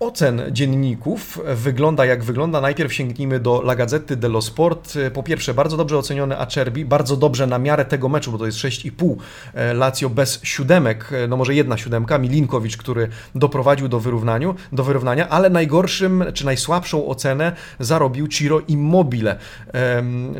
ocen 0.00 0.42
dzienników 0.50 1.40
wygląda 1.54 2.04
jak 2.04 2.24
wygląda. 2.24 2.60
Najpierw 2.60 2.92
sięgnijmy 2.92 3.40
do 3.40 3.62
La 3.64 3.76
Gazzetta 3.76 4.16
dello 4.16 4.42
Sport. 4.42 4.94
Po 5.12 5.22
pierwsze, 5.22 5.54
bardzo 5.54 5.76
dobrze 5.76 5.98
oceniony 5.98 6.38
Acerbi, 6.38 6.84
bardzo 6.84 7.16
dobrze 7.16 7.46
na 7.46 7.58
miarę 7.58 7.84
tego 7.84 8.08
meczu, 8.08 8.32
bo 8.32 8.38
to 8.38 8.46
jest 8.46 8.58
6,5. 8.58 9.16
E, 9.54 9.74
Lazio 9.74 10.10
bez 10.10 10.40
siódemek, 10.42 11.12
e, 11.12 11.28
no 11.28 11.36
może 11.36 11.54
jedna 11.54 11.76
siódemka, 11.76 12.18
Milinkowicz, 12.18 12.76
który 12.76 13.08
doprowadził 13.34 13.88
do, 13.88 14.00
wyrównaniu, 14.00 14.54
do 14.72 14.84
wyrównania, 14.84 15.28
ale 15.28 15.50
najgorszym 15.50 16.24
czy 16.34 16.44
najsłabszą 16.44 17.06
ocenę 17.06 17.52
zarobił 17.78 18.28
Ciro 18.28 18.60
Immobile. 18.68 19.38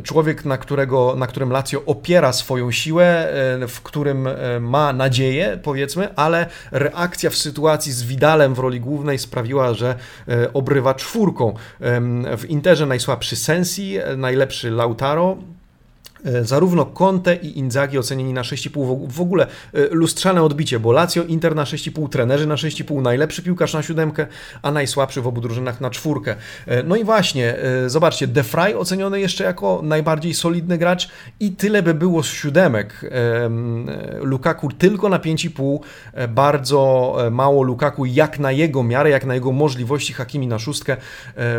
Człowiek, 0.03 0.45
na, 0.45 0.59
którego, 0.59 1.15
na 1.17 1.27
którym 1.27 1.51
Lazio 1.51 1.83
opiera 1.87 2.33
swoją 2.33 2.71
siłę, 2.71 3.29
e, 3.63 3.69
w 3.69 3.81
którym 3.81 4.29
ma 4.61 4.93
nadzieję, 4.93 5.59
powiedzmy, 5.63 6.15
ale 6.15 6.47
reakcja 6.73 7.31
w 7.31 7.37
sytuacji 7.37 7.93
z 7.93 8.03
Widalem 8.03 8.55
w 8.55 8.59
roli 8.59 8.81
głównej 8.81 9.08
głównej 9.09 9.19
sprawiła, 9.19 9.75
że 9.75 9.95
e, 10.29 10.53
obrywa 10.53 10.95
czwórką. 10.95 11.55
W 12.39 12.45
Interze 12.49 12.87
najsłabszy 12.87 13.37
Sensi, 13.37 13.97
e, 13.97 14.17
najlepszy 14.17 14.71
Lautaro, 14.71 15.37
zarówno 16.43 16.87
Conte 16.87 17.37
i 17.37 17.59
Inzaghi 17.59 17.99
ocenieni 17.99 18.33
na 18.33 18.43
6,5 18.43 19.09
w 19.09 19.21
ogóle 19.21 19.47
e, 19.47 19.49
lustrzane 19.91 20.43
odbicie, 20.43 20.81
bo 20.81 20.93
Lazio, 20.93 21.25
Inter 21.25 21.55
na 21.55 21.65
6,5, 21.65 22.09
trenerzy 22.09 22.47
na 22.47 22.55
6,5, 22.55 23.03
najlepszy 23.03 23.43
piłkarz 23.43 23.75
na 23.75 23.83
siódemkę, 23.83 24.27
a 24.63 24.71
najsłabszy 24.71 25.23
w 25.23 25.27
obu 25.27 25.41
drużynach 25.41 25.81
na 25.81 25.91
czwórkę. 25.91 26.37
E, 26.67 26.83
no 26.83 26.97
i 26.97 27.05
właśnie, 27.05 27.57
zobaczcie, 27.87 28.27
De 28.27 28.43
Frey 28.43 28.75
oceniony 28.75 29.21
jeszcze 29.21 29.45
jako 29.45 29.81
najbardziej 29.83 30.35
solidny 30.35 30.79
gracz 30.79 31.09
i 31.41 31.53
tyle 31.53 31.83
by 31.83 31.95
było 31.95 32.23
z 32.23 32.27
siódemek. 32.27 33.11
Lukaku 34.21 34.73
tylko 34.73 35.09
na 35.09 35.19
5,5, 35.19 35.79
bardzo 36.29 37.17
mało 37.31 37.63
Lukaku 37.63 38.07
jak 38.07 38.39
na 38.39 38.53
jego 38.53 38.83
miarę, 38.83 39.11
jak 39.11 39.27
na 39.27 39.35
jego 39.35 39.53
możliwości, 39.53 40.13
Hakimi 40.13 40.47
na 40.47 40.59
szóstkę. 40.59 40.97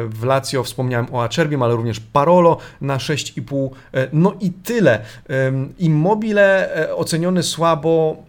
W 0.10 0.24
Lazio 0.24 0.63
wspomniałem 0.63 1.08
o 1.12 1.24
Acerbim, 1.24 1.63
ale 1.63 1.75
również 1.75 2.00
Parolo 2.00 2.58
na 2.82 2.98
6,5. 2.98 3.70
No 4.13 4.34
i 4.39 4.49
tyle. 4.63 5.00
Immobile 5.79 6.70
e, 6.75 6.96
oceniony 6.96 7.44
słabo 7.44 8.24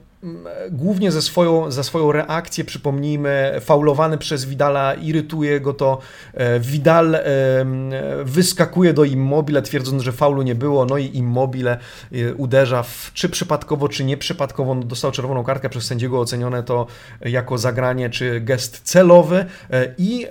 głównie 0.71 1.13
ze 1.13 1.23
swoją, 1.23 1.71
za 1.71 1.83
swoją 1.83 2.13
reakcję, 2.13 2.65
przypomnijmy, 2.65 3.53
faulowany 3.61 4.19
przez 4.19 4.45
Vidala, 4.45 4.95
irytuje 4.95 5.61
go 5.61 5.75
to. 5.75 5.99
E, 6.35 6.61
Vidal 6.61 7.17
wyskakuje 8.25 8.93
do 8.93 9.05
Immobile, 9.05 9.63
twierdząc, 9.63 10.03
że 10.03 10.13
faulu 10.13 10.43
nie 10.43 10.55
było, 10.55 10.85
no 10.85 10.99
i 10.99 11.17
Immobile 11.17 11.79
e, 12.13 12.35
uderza 12.35 12.83
w, 12.83 13.11
czy 13.15 13.29
przypadkowo, 13.29 13.89
czy 13.89 14.05
nieprzypadkowo, 14.05 14.75
no 14.75 14.83
dostał 14.83 15.13
czerwoną 15.13 15.45
kartkę 15.45 15.69
przez 15.69 15.85
sędziego, 15.85 16.21
ocenione 16.21 16.63
to 16.63 16.87
jako 17.21 17.59
zagranie, 17.59 18.11
czy 18.11 18.41
gest 18.41 18.81
celowy 18.81 19.45
e, 19.71 19.95
i 19.99 20.27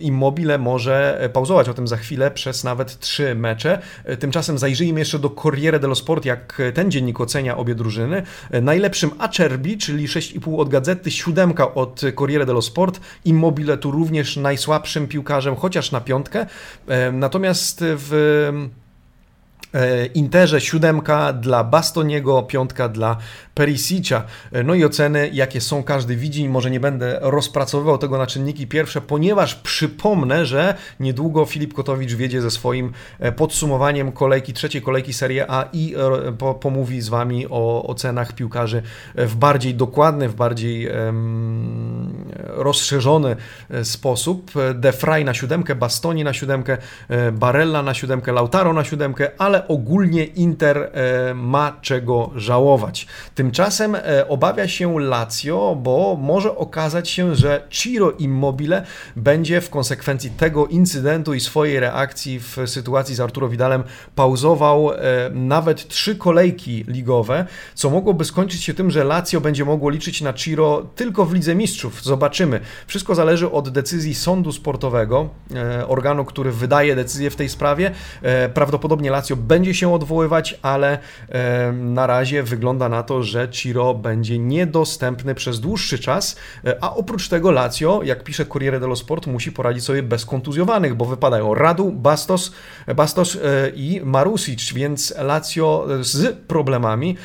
Immobile 0.00 0.58
może 0.58 1.28
pauzować 1.32 1.68
o 1.68 1.74
tym 1.74 1.88
za 1.88 1.96
chwilę 1.96 2.30
przez 2.30 2.64
nawet 2.64 2.98
trzy 2.98 3.34
mecze. 3.34 3.78
Tymczasem 4.18 4.58
zajrzyjmy 4.58 5.00
jeszcze 5.00 5.18
do 5.18 5.30
Corriere 5.30 5.80
dello 5.80 5.94
Sport, 5.94 6.24
jak 6.24 6.62
ten 6.74 6.90
dziennik 6.90 7.20
ocenia 7.20 7.56
obie 7.56 7.74
drużyny. 7.74 8.22
Najlepszym 8.62 9.07
Acerbi, 9.18 9.78
czyli 9.78 10.08
6,5 10.08 10.60
od 10.60 10.68
Gazety, 10.68 11.10
7 11.10 11.54
od 11.74 12.00
Corriere 12.18 12.46
dello 12.46 12.62
Sport, 12.62 13.00
Immobile 13.24 13.78
tu 13.78 13.90
również 13.90 14.36
najsłabszym 14.36 15.08
piłkarzem, 15.08 15.56
chociaż 15.56 15.92
na 15.92 16.00
piątkę. 16.00 16.46
Natomiast 17.12 17.84
w 17.86 18.14
E, 18.48 18.87
Interze 20.14 20.60
siódemka 20.60 21.32
dla 21.32 21.64
Bastoniego, 21.64 22.42
piątka 22.42 22.88
dla 22.88 23.16
Perisicia. 23.54 24.22
E, 24.52 24.62
no 24.62 24.74
i 24.74 24.84
oceny, 24.84 25.30
jakie 25.32 25.60
są, 25.60 25.82
każdy 25.82 26.16
widzi. 26.16 26.48
Może 26.48 26.70
nie 26.70 26.80
będę 26.80 27.18
rozpracowywał 27.22 27.98
tego 27.98 28.18
na 28.18 28.26
czynniki 28.26 28.66
pierwsze, 28.66 29.00
ponieważ 29.00 29.54
przypomnę, 29.54 30.46
że 30.46 30.74
niedługo 31.00 31.44
Filip 31.44 31.74
Kotowicz 31.74 32.12
wiedzie 32.12 32.40
ze 32.42 32.50
swoim 32.50 32.92
e, 33.18 33.32
podsumowaniem 33.32 34.12
kolejki, 34.12 34.52
trzeciej 34.52 34.82
kolejki 34.82 35.12
Serie 35.12 35.50
A 35.50 35.64
i 35.72 35.94
pomówi 36.60 37.00
z 37.00 37.08
Wami 37.08 37.46
o 37.50 37.86
ocenach 37.86 38.32
piłkarzy 38.32 38.82
w 39.14 39.36
bardziej 39.36 39.74
dokładny, 39.74 40.28
w 40.28 40.34
bardziej 40.34 40.88
rozszerzony 42.46 43.36
sposób. 43.82 44.52
De 44.74 44.92
Frey 44.92 45.24
na 45.24 45.34
siódemkę, 45.34 45.74
Bastoni 45.74 46.24
na 46.24 46.32
siódemkę, 46.32 46.78
Barella 47.32 47.82
na 47.82 47.94
siódemkę, 47.94 48.32
Lautaro 48.32 48.72
na 48.72 48.84
siódemkę, 48.84 49.30
ale 49.38 49.57
ale 49.58 49.68
ogólnie 49.68 50.24
Inter 50.24 50.76
e, 50.76 51.34
ma 51.34 51.76
czego 51.82 52.30
żałować. 52.36 53.06
Tymczasem 53.34 53.94
e, 53.94 54.28
obawia 54.28 54.68
się 54.68 55.00
Lazio, 55.00 55.76
bo 55.82 56.16
może 56.20 56.56
okazać 56.56 57.08
się, 57.08 57.34
że 57.34 57.62
Ciro 57.70 58.10
Immobile 58.10 58.84
będzie 59.16 59.60
w 59.60 59.70
konsekwencji 59.70 60.30
tego 60.30 60.66
incydentu 60.66 61.34
i 61.34 61.40
swojej 61.40 61.80
reakcji 61.80 62.40
w 62.40 62.56
sytuacji 62.66 63.14
z 63.14 63.20
Arturo 63.20 63.48
Vidalem 63.48 63.82
pauzował 64.14 64.92
e, 64.92 64.96
nawet 65.32 65.88
trzy 65.88 66.16
kolejki 66.16 66.84
ligowe, 66.88 67.46
co 67.74 67.90
mogłoby 67.90 68.24
skończyć 68.24 68.64
się 68.64 68.74
tym, 68.74 68.90
że 68.90 69.04
Lazio 69.04 69.40
będzie 69.40 69.64
mogło 69.64 69.90
liczyć 69.90 70.20
na 70.20 70.32
Ciro 70.32 70.86
tylko 70.96 71.24
w 71.24 71.34
Lidze 71.34 71.54
Mistrzów. 71.54 72.02
Zobaczymy. 72.02 72.60
Wszystko 72.86 73.14
zależy 73.14 73.50
od 73.50 73.68
decyzji 73.68 74.14
sądu 74.14 74.52
sportowego, 74.52 75.28
organu, 75.88 76.24
który 76.24 76.52
wydaje 76.52 76.96
decyzję 76.96 77.30
w 77.30 77.36
tej 77.36 77.48
sprawie. 77.48 77.90
Prawdopodobnie 78.54 79.10
Lazio 79.10 79.36
będzie 79.48 79.74
się 79.74 79.94
odwoływać, 79.94 80.58
ale 80.62 80.98
na 81.72 82.06
razie 82.06 82.42
wygląda 82.42 82.88
na 82.88 83.02
to, 83.02 83.22
że 83.22 83.48
Ciro 83.48 83.94
będzie 83.94 84.38
niedostępny 84.38 85.34
przez 85.34 85.60
dłuższy 85.60 85.98
czas, 85.98 86.36
e, 86.64 86.76
a 86.80 86.94
oprócz 86.94 87.28
tego 87.28 87.50
Lazio, 87.50 88.00
jak 88.04 88.24
pisze 88.24 88.46
Corriere 88.46 88.80
dello 88.80 88.96
Sport, 88.96 89.26
musi 89.26 89.52
poradzić 89.52 89.84
sobie 89.84 90.02
bez 90.02 90.24
kontuzjowanych, 90.24 90.94
bo 90.94 91.04
wypadają 91.04 91.54
Radu, 91.54 91.92
Bastos, 91.92 92.52
Bastos 92.96 93.36
e, 93.36 93.38
i 93.74 94.00
Marusic, 94.04 94.72
więc 94.72 95.14
Lazio 95.18 95.86
z 96.00 96.36
problemami 96.36 97.16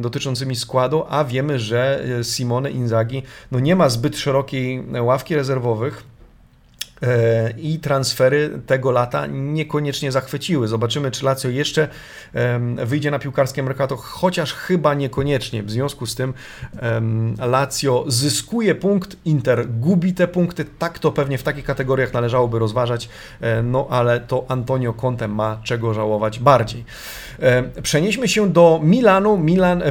dotyczącymi 0.00 0.56
składu, 0.56 1.04
a 1.08 1.24
wiemy, 1.24 1.58
że 1.58 2.04
Simone 2.22 2.70
Inzaghi 2.70 3.22
no 3.50 3.60
nie 3.60 3.76
ma 3.76 3.88
zbyt 3.88 4.16
szerokiej 4.16 4.84
ławki 5.00 5.36
rezerwowych. 5.36 6.17
E, 7.02 7.50
i 7.50 7.78
transfery 7.78 8.60
tego 8.66 8.90
lata 8.90 9.26
niekoniecznie 9.26 10.12
zachwyciły. 10.12 10.68
Zobaczymy, 10.68 11.10
czy 11.10 11.24
Lazio 11.24 11.50
jeszcze 11.50 11.88
wyjdzie 12.84 13.10
na 13.10 13.18
piłkarskie 13.18 13.62
mercato, 13.62 13.96
chociaż 13.96 14.54
chyba 14.54 14.94
niekoniecznie. 14.94 15.62
W 15.62 15.70
związku 15.70 16.06
z 16.06 16.14
tym 16.14 16.34
Lazio 17.38 18.04
zyskuje 18.08 18.74
punkt, 18.74 19.16
Inter 19.24 19.68
gubi 19.68 20.14
te 20.14 20.28
punkty. 20.28 20.64
Tak 20.78 20.98
to 20.98 21.12
pewnie 21.12 21.38
w 21.38 21.42
takich 21.42 21.64
kategoriach 21.64 22.12
należałoby 22.12 22.58
rozważać, 22.58 23.08
e, 23.40 23.62
no 23.62 23.86
ale 23.90 24.20
to 24.20 24.44
Antonio 24.48 24.92
Conte 24.92 25.28
ma 25.28 25.60
czego 25.64 25.94
żałować 25.94 26.38
bardziej. 26.38 26.84
E, 27.40 27.62
przenieśmy 27.82 28.28
się 28.28 28.52
do 28.52 28.80
Milanu, 28.82 29.38
Milan, 29.38 29.82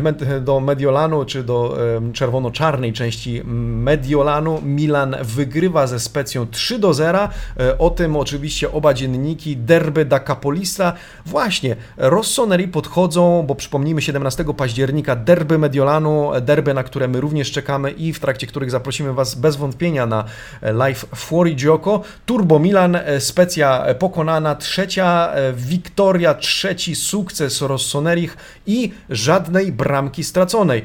do 0.41 0.59
Mediolanu, 0.59 1.25
czy 1.25 1.43
do 1.43 1.77
czerwono-czarnej 2.13 2.93
części 2.93 3.41
Mediolanu. 3.45 4.61
Milan 4.61 5.15
wygrywa 5.21 5.87
ze 5.87 5.99
Specją 5.99 6.47
3 6.47 6.79
do 6.79 6.93
0. 6.93 7.19
E, 7.59 7.77
o 7.77 7.89
tym 7.89 8.15
oczywiście 8.15 8.71
oba 8.71 8.93
dzienniki 8.93 9.57
Derby 9.57 10.05
da 10.05 10.19
Capolista. 10.19 10.93
Właśnie, 11.25 11.75
Rossoneri 11.97 12.67
podchodzą, 12.67 13.43
bo 13.47 13.55
przypomnijmy 13.55 14.01
17 14.01 14.45
października 14.57 15.15
Derby 15.15 15.57
Mediolanu, 15.57 16.31
derby, 16.41 16.73
na 16.73 16.83
które 16.83 17.07
my 17.07 17.21
również 17.21 17.51
czekamy 17.51 17.91
i 17.91 18.13
w 18.13 18.19
trakcie 18.19 18.47
których 18.47 18.71
zaprosimy 18.71 19.13
Was 19.13 19.35
bez 19.35 19.55
wątpienia 19.55 20.05
na 20.05 20.23
live 20.61 21.05
Fuori 21.15 21.55
Gioco. 21.55 22.01
Turbo 22.25 22.59
Milan, 22.59 22.95
e, 22.95 23.19
specja 23.21 23.85
pokonana, 23.99 24.55
trzecia 24.55 25.31
e, 25.33 25.53
wiktoria, 25.53 26.33
trzeci 26.33 26.95
sukces 26.95 27.36
Rossonerich 27.61 28.37
i 28.67 28.91
żadnej 29.09 29.71
bramki 29.71 30.23
straconej. 30.23 30.81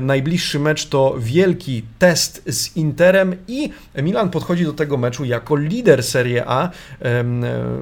Najbliższy 0.00 0.58
mecz 0.58 0.86
to 0.86 1.14
wielki 1.18 1.82
test 1.98 2.42
z 2.46 2.76
Interem 2.76 3.36
i 3.48 3.70
Milan 4.02 4.30
podchodzi 4.30 4.64
do 4.64 4.72
tego 4.72 4.96
meczu 4.96 5.24
jako 5.24 5.56
lider 5.56 6.02
Serie 6.02 6.44
A. 6.46 6.70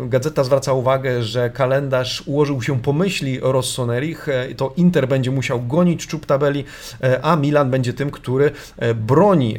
Gazeta 0.07 0.45
zwraca 0.45 0.73
uwagę, 0.73 1.23
że 1.23 1.51
kalendarz 1.51 2.23
ułożył 2.27 2.63
się 2.63 2.81
po 2.81 2.93
myśli 2.93 3.39
Rossonerich. 3.43 4.29
E, 4.29 4.55
to 4.55 4.73
Inter 4.77 5.09
będzie 5.09 5.31
musiał 5.31 5.63
gonić 5.63 6.07
czub 6.07 6.27
tabeli, 6.27 6.65
e, 7.03 7.25
a 7.25 7.37
Milan 7.37 7.71
będzie 7.71 7.93
tym, 7.93 8.11
który 8.11 8.51
e, 8.77 8.95
broni 8.95 9.59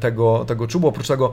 tego, 0.00 0.44
tego 0.44 0.66
czubu. 0.66 0.88
Oprócz 0.88 1.06
tego 1.08 1.32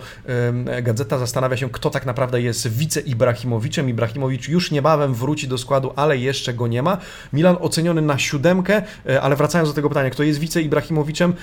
gazeta 0.83 1.17
zastanawia 1.17 1.57
się, 1.57 1.69
kto 1.69 1.89
tak 1.89 2.05
naprawdę 2.05 2.41
jest 2.41 2.67
wice 2.67 2.99
Ibrahimowiczem. 2.99 3.89
Ibrahimowicz 3.89 4.49
już 4.49 4.71
niebawem 4.71 5.13
wróci 5.13 5.47
do 5.47 5.57
składu, 5.57 5.93
ale 5.95 6.14
jeszcze 6.17 6.54
go 6.54 6.67
nie 6.67 6.84
ma. 6.84 6.97
Milan 7.34 7.58
oceniony 7.60 8.01
na 8.01 8.19
siódemkę, 8.19 8.82
ale 9.21 9.36
wracając 9.36 9.69
do 9.69 9.75
tego 9.75 9.89
pytania, 9.89 10.10
kto 10.10 10.23
jest 10.23 10.39
wice 10.39 10.62
Ibrahimowiczem? 10.62 11.34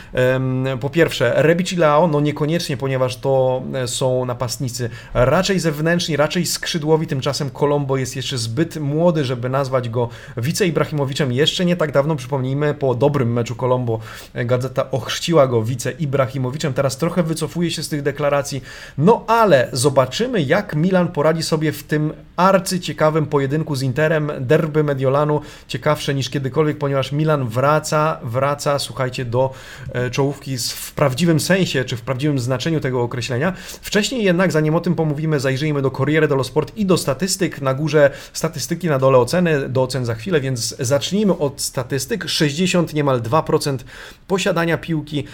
Po 0.81 0.91
pierwsze, 0.91 1.33
Rebic 1.37 1.73
i 1.73 1.77
Leao, 1.77 2.09
no 2.09 2.21
niekoniecznie, 2.21 2.77
ponieważ 2.77 3.17
to 3.17 3.63
są 3.87 4.25
napastnicy 4.25 4.91
raczej 5.15 5.61
zewnętrzni, 5.61 6.17
raczej 6.17 6.47
skrzydłowi, 6.47 7.07
tymczasem 7.07 7.51
Kolombo 7.51 7.97
jest 7.97 8.17
jeszcze 8.17 8.39
zbyt 8.39 8.77
młody, 8.77 9.25
żeby 9.25 9.49
nazwać 9.49 9.89
go 9.89 10.09
wice 10.37 10.67
Ibrahimowiczem. 10.67 11.33
Jeszcze 11.33 11.65
nie 11.65 11.77
tak 11.77 11.93
dawno, 11.93 12.17
przypomnijmy, 12.17 12.75
po 12.75 12.95
dobrym 12.95 13.33
meczu 13.33 13.55
Kolombo 13.55 13.99
gazeta 14.35 14.91
ochrzciła 14.91 15.47
go 15.47 15.63
wice 15.63 15.93
Ibrahimowiczem, 15.93 16.73
teraz 16.73 16.97
trochę 16.97 17.23
wycofuje 17.23 17.71
się 17.71 17.83
z 17.83 17.89
tych 17.89 18.03
deklaracji, 18.03 18.63
no 18.99 19.25
ale 19.27 19.69
zobaczymy 19.73 20.43
jak 20.43 20.75
Milan 20.75 21.09
poradzi 21.09 21.43
sobie 21.43 21.73
w 21.73 21.83
tym 21.83 22.13
arcyciekawym 22.37 23.27
pojedynku 23.27 23.77
z 23.77 23.83
Interem, 23.83 24.33
derby 24.63 24.85
Mediolanu, 24.85 25.41
ciekawsze 25.69 26.15
niż 26.15 26.31
kiedykolwiek, 26.31 26.79
ponieważ 26.79 27.13
Milan 27.13 27.49
wraca, 27.49 28.21
wraca, 28.23 28.79
słuchajcie, 28.79 29.25
do 29.25 29.53
e, 29.93 30.11
czołówki 30.11 30.59
w 30.59 30.93
prawdziwym 30.93 31.41
sensie, 31.41 31.85
czy 31.85 31.97
w 31.97 32.01
prawdziwym 32.01 32.39
znaczeniu 32.39 32.81
tego 32.81 33.03
określenia. 33.03 33.53
Wcześniej 33.83 34.25
jednak, 34.25 34.53
zanim 34.53 34.75
o 34.75 34.81
tym 34.81 34.95
pomówimy, 34.95 35.41
zajrzyjmy 35.41 35.83
do 35.83 35.91
Corriere 35.91 36.29
dello 36.29 36.45
Sport 36.45 36.77
i 36.77 36.87
do 36.87 36.97
statystyk. 36.97 37.61
Na 37.61 37.75
górze 37.75 38.11
statystyki, 38.33 38.89
na 38.89 38.99
dole 38.99 39.19
oceny, 39.19 39.69
do 39.69 39.83
ocen 39.83 40.05
za 40.05 40.15
chwilę, 40.15 40.41
więc 40.41 40.77
zacznijmy 40.79 41.39
od 41.39 41.61
statystyk. 41.61 42.29
60, 42.29 42.95
niemal 42.95 43.23
2% 43.23 43.79
posiadania 44.27 44.79
piłki, 44.79 45.25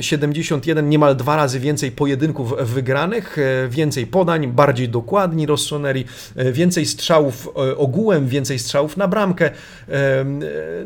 71, 0.00 0.88
niemal 0.88 1.16
dwa 1.16 1.36
razy 1.36 1.60
więcej 1.60 1.90
pojedynków 1.90 2.54
wygranych, 2.60 3.38
e, 3.38 3.68
więcej 3.68 4.06
podań, 4.06 4.46
bardziej 4.46 4.88
dokładni 4.88 5.46
Rossoneri, 5.46 6.04
e, 6.36 6.52
więcej 6.52 6.86
strzałów 6.86 7.48
ogółem, 7.76 8.28
więcej 8.28 8.45
strzałów 8.58 8.96
na 8.96 9.08
bramkę. 9.08 9.50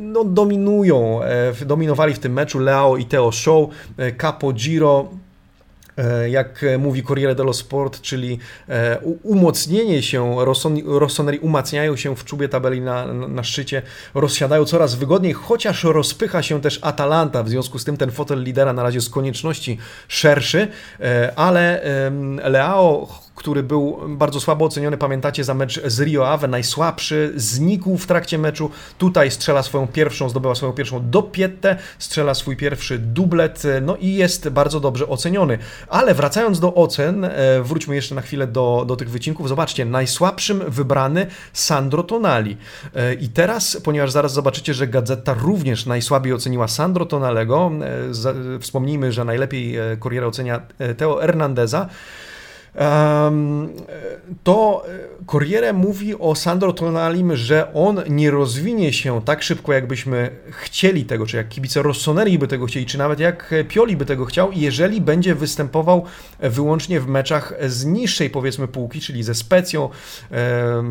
No, 0.01 0.25
dominują, 0.25 1.21
dominowali 1.67 2.15
w 2.15 2.19
tym 2.19 2.33
meczu 2.33 2.59
Leo 2.59 2.97
i 2.97 3.05
Teo 3.05 3.33
Show, 3.33 3.71
Capo 4.19 4.53
Giro, 4.53 5.09
E, 6.01 6.31
jak 6.31 6.65
mówi 6.79 7.03
Corriere 7.03 7.35
dello 7.35 7.53
Sport, 7.53 8.01
czyli 8.01 8.39
e, 8.69 8.99
umocnienie 9.23 10.03
się, 10.03 10.37
Rossoneri 10.87 11.39
umacniają 11.39 11.97
się 11.97 12.17
w 12.17 12.25
czubie 12.25 12.49
tabeli 12.49 12.81
na, 12.81 13.07
na 13.13 13.45
szczycie, 13.45 13.83
rozsiadają 14.15 14.65
coraz 14.65 14.95
wygodniej, 14.95 15.33
chociaż 15.33 15.85
rozpycha 15.85 16.43
się 16.43 16.61
też 16.61 16.79
Atalanta, 16.83 17.43
w 17.43 17.49
związku 17.49 17.79
z 17.79 17.85
tym 17.85 17.97
ten 17.97 18.11
fotel 18.11 18.43
lidera 18.43 18.73
na 18.73 18.83
razie 18.83 19.01
z 19.01 19.11
konieczności 19.11 19.79
szerszy, 20.09 20.69
e, 21.01 21.33
ale 21.37 21.81
Leao 22.45 23.09
który 23.41 23.63
był 23.63 24.01
bardzo 24.09 24.41
słabo 24.41 24.65
oceniony, 24.65 24.97
pamiętacie, 24.97 25.45
za 25.45 25.55
mecz 25.55 25.81
z 25.87 26.01
Rio 26.01 26.29
Ave, 26.29 26.49
najsłabszy, 26.49 27.33
znikł 27.37 27.99
w 27.99 28.07
trakcie 28.07 28.39
meczu, 28.39 28.71
tutaj 28.99 29.31
strzela 29.31 29.63
swoją 29.63 29.87
pierwszą, 29.87 30.29
zdobyła 30.29 30.55
swoją 30.55 30.73
pierwszą 30.73 31.11
dopietę, 31.11 31.77
strzela 31.99 32.35
swój 32.35 32.57
pierwszy 32.57 32.99
dublet, 32.99 33.63
no 33.83 33.97
i 33.97 34.15
jest 34.15 34.49
bardzo 34.49 34.81
dobrze 34.81 35.09
oceniony. 35.09 35.59
Ale 35.89 36.15
wracając 36.15 36.61
do 36.61 36.75
ocen, 36.75 37.25
e, 37.25 37.31
wróćmy 37.63 37.95
jeszcze 37.95 38.15
na 38.15 38.21
chwilę 38.21 38.47
do, 38.47 38.85
do 38.89 38.97
tych 38.97 39.11
wycinków, 39.11 39.49
zobaczcie, 39.49 39.85
najsłabszym 39.85 40.63
wybrany 40.69 41.27
Sandro 41.53 42.03
Tonali. 42.03 42.57
E, 42.95 43.15
I 43.15 43.29
teraz, 43.29 43.81
ponieważ 43.85 44.11
zaraz 44.11 44.33
zobaczycie, 44.33 44.75
że 44.75 44.87
Gazeta 44.87 45.35
również 45.35 45.87
najsłabiej 45.87 46.33
oceniła 46.33 46.69
Sandro 46.69 47.07
Tonalego, 47.07 47.71
e, 48.55 48.59
wspomnijmy, 48.59 49.13
że 49.13 49.25
najlepiej 49.25 49.79
Corriere 50.03 50.27
ocenia 50.27 50.61
Teo 50.97 51.17
Hernandeza, 51.17 51.89
to 54.45 54.85
Corriere 55.27 55.73
mówi 55.73 56.19
o 56.19 56.35
Sandro 56.35 56.73
Tonalim, 56.73 57.37
że 57.37 57.75
on 57.75 58.01
nie 58.09 58.31
rozwinie 58.31 58.93
się 58.93 59.23
tak 59.25 59.43
szybko, 59.43 59.73
jakbyśmy 59.73 60.31
chcieli 60.51 61.05
tego, 61.05 61.27
czy 61.27 61.37
jak 61.37 61.49
kibice 61.49 61.83
Rossoneri 61.83 62.39
by 62.39 62.49
tego 62.49 62.67
chcieli, 62.67 62.87
czy 62.87 62.99
nawet 62.99 63.21
jak 63.21 63.55
Pioli 63.69 63.97
by 63.97 64.07
tego 64.07 64.25
chciał, 64.25 64.53
jeżeli 64.53 65.01
będzie 65.01 65.35
występował 65.35 66.05
wyłącznie 66.41 67.01
w 67.01 67.09
meczach 67.09 67.53
z 67.67 67.85
niższej 67.85 68.31
powiedzmy 68.31 68.69
półki, 68.69 69.01
czyli 69.01 69.23
ze 69.23 69.35
Specją, 69.35 69.89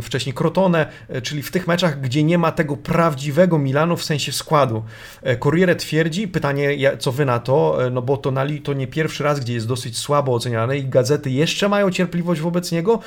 wcześniej 0.01 0.33
Crotone, 0.33 0.85
czyli 1.23 1.43
w 1.43 1.51
tych 1.51 1.67
meczach, 1.67 2.01
gdzie 2.01 2.23
nie 2.23 2.37
ma 2.37 2.51
tego 2.51 2.77
prawdziwego 2.77 3.57
Milanu 3.57 3.97
w 3.97 4.03
sensie 4.03 4.31
składu. 4.31 4.83
Corriere 5.39 5.75
twierdzi, 5.75 6.27
pytanie 6.27 6.97
co 6.99 7.11
wy 7.11 7.25
na 7.25 7.39
to, 7.39 7.77
no 7.91 8.01
bo 8.01 8.17
Tonali 8.17 8.61
to 8.61 8.73
nie 8.73 8.87
pierwszy 8.87 9.23
raz, 9.23 9.39
gdzie 9.39 9.53
jest 9.53 9.67
dosyć 9.67 9.97
słabo 9.97 10.33
oceniany 10.33 10.77
i 10.77 10.85
gazety 10.85 11.31
jeszcze 11.31 11.68
mają 11.69 11.91
cierpliwość 11.91 12.41
wobec 12.41 12.71
niego, 12.71 12.99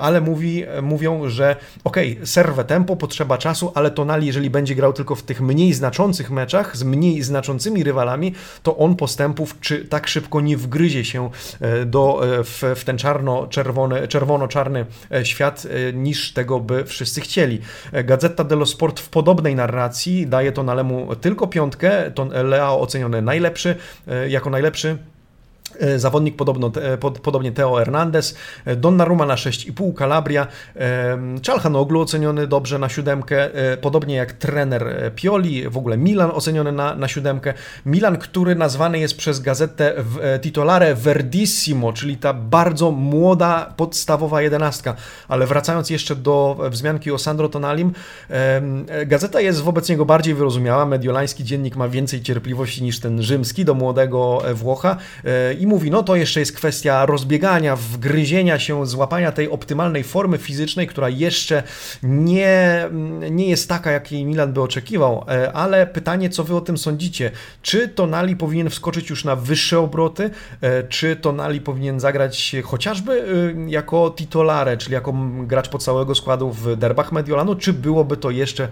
ale 0.00 0.20
mówi, 0.20 0.64
mówią, 0.82 1.28
że 1.28 1.56
okej, 1.84 2.12
okay, 2.12 2.26
serwe 2.26 2.64
tempo, 2.64 2.96
potrzeba 2.96 3.38
czasu, 3.38 3.72
ale 3.74 3.90
Tonali, 3.90 4.26
jeżeli 4.26 4.50
będzie 4.50 4.74
grał 4.74 4.92
tylko 4.92 5.14
w 5.14 5.22
tych 5.22 5.40
mniej 5.40 5.72
znaczących 5.72 6.30
meczach 6.30 6.76
z 6.76 6.82
mniej 6.82 7.22
znaczącymi 7.22 7.84
rywalami, 7.84 8.34
to 8.62 8.76
on 8.76 8.96
postępów 8.96 9.60
czy 9.60 9.84
tak 9.84 10.08
szybko 10.08 10.40
nie 10.40 10.56
wgryzie 10.56 11.04
się 11.04 11.30
e, 11.60 11.84
do, 11.84 12.20
e, 12.38 12.44
w, 12.44 12.62
w 12.76 12.84
ten 12.84 12.98
czarno-czerwony, 12.98 14.08
czerwono-czarny 14.08 14.86
e, 15.12 15.24
świat 15.24 15.66
niż 15.94 16.32
tego 16.32 16.60
by 16.60 16.84
wszyscy 16.84 17.20
chcieli. 17.20 17.60
Gazeta 18.04 18.44
dello 18.44 18.66
Sport 18.66 19.00
w 19.00 19.08
podobnej 19.08 19.54
narracji 19.54 20.26
daje 20.26 20.52
Tonalemu 20.52 21.16
tylko 21.16 21.46
piątkę, 21.46 22.10
to 22.10 22.24
Leo 22.24 22.80
oceniony 22.80 23.22
najlepszy, 23.22 23.76
jako 24.28 24.50
najlepszy 24.50 24.88
E, 24.88 25.17
zawodnik 25.96 26.36
podobno, 26.36 26.72
pod, 27.00 27.18
podobnie 27.18 27.52
Teo 27.52 27.74
Hernandez, 27.74 28.34
e, 28.64 28.76
Donnarumma 28.76 29.26
na 29.26 29.34
6,5, 29.34 29.98
Calabria, 29.98 30.46
Czalhanoglu 31.42 32.00
oceniony 32.00 32.46
dobrze 32.46 32.78
na 32.78 32.88
siódemkę, 32.88 33.54
e, 33.54 33.76
podobnie 33.76 34.14
jak 34.14 34.32
trener 34.32 35.12
Pioli, 35.14 35.68
w 35.68 35.76
ogóle 35.76 35.96
Milan 35.96 36.30
oceniony 36.30 36.72
na, 36.72 36.94
na 36.94 37.08
siódemkę. 37.08 37.54
Milan, 37.86 38.16
który 38.16 38.54
nazwany 38.54 38.98
jest 38.98 39.16
przez 39.16 39.40
gazetę 39.40 39.94
titolare 40.42 40.94
Verdissimo, 40.94 41.92
czyli 41.92 42.16
ta 42.16 42.32
bardzo 42.32 42.90
młoda, 42.90 43.74
podstawowa 43.76 44.42
jedenastka. 44.42 44.94
Ale 45.28 45.46
wracając 45.46 45.90
jeszcze 45.90 46.16
do 46.16 46.56
wzmianki 46.70 47.12
o 47.12 47.18
Sandro 47.18 47.48
Tonalim, 47.48 47.92
gazeta 49.06 49.40
jest 49.40 49.62
wobec 49.62 49.88
niego 49.88 50.04
bardziej 50.04 50.34
wyrozumiała, 50.34 50.86
mediolański 50.86 51.44
dziennik 51.44 51.76
ma 51.76 51.88
więcej 51.88 52.22
cierpliwości 52.22 52.82
niż 52.82 53.00
ten 53.00 53.22
rzymski 53.22 53.64
do 53.64 53.74
młodego 53.74 54.42
Włocha 54.54 54.96
i 55.58 55.66
mówi, 55.66 55.90
no 55.90 56.02
to 56.02 56.16
jeszcze 56.16 56.40
jest 56.40 56.52
kwestia 56.52 57.06
rozbiegania, 57.06 57.76
wgryzienia 57.76 58.58
się, 58.58 58.86
złapania 58.86 59.32
tej 59.32 59.50
optymalnej 59.50 60.04
formy 60.04 60.38
fizycznej, 60.38 60.86
która 60.86 61.08
jeszcze 61.08 61.62
nie, 62.02 62.88
nie 63.30 63.48
jest 63.48 63.68
taka, 63.68 63.90
jakiej 63.90 64.24
Milan 64.24 64.52
by 64.52 64.62
oczekiwał, 64.62 65.24
e, 65.28 65.52
ale 65.52 65.86
pytanie, 65.86 66.30
co 66.30 66.44
wy 66.44 66.56
o 66.56 66.60
tym 66.60 66.78
sądzicie? 66.78 67.30
Czy 67.62 67.88
Tonali 67.88 68.36
powinien 68.36 68.70
wskoczyć 68.70 69.10
już 69.10 69.24
na 69.24 69.36
wyższe 69.36 69.78
obroty, 69.78 70.30
e, 70.60 70.82
czy 70.82 71.16
Tonali 71.16 71.60
powinien 71.60 72.00
zagrać 72.00 72.56
chociażby 72.64 73.24
e, 73.66 73.70
jako 73.70 74.10
titolare, 74.10 74.76
czyli 74.76 74.94
jako 74.94 75.14
gracz 75.46 75.68
podstawowego 75.68 76.14
składu 76.14 76.50
w 76.50 76.76
derbach 76.76 77.12
Mediolanu, 77.12 77.54
czy 77.54 77.72
byłoby 77.72 78.16
to 78.16 78.30
jeszcze 78.30 78.68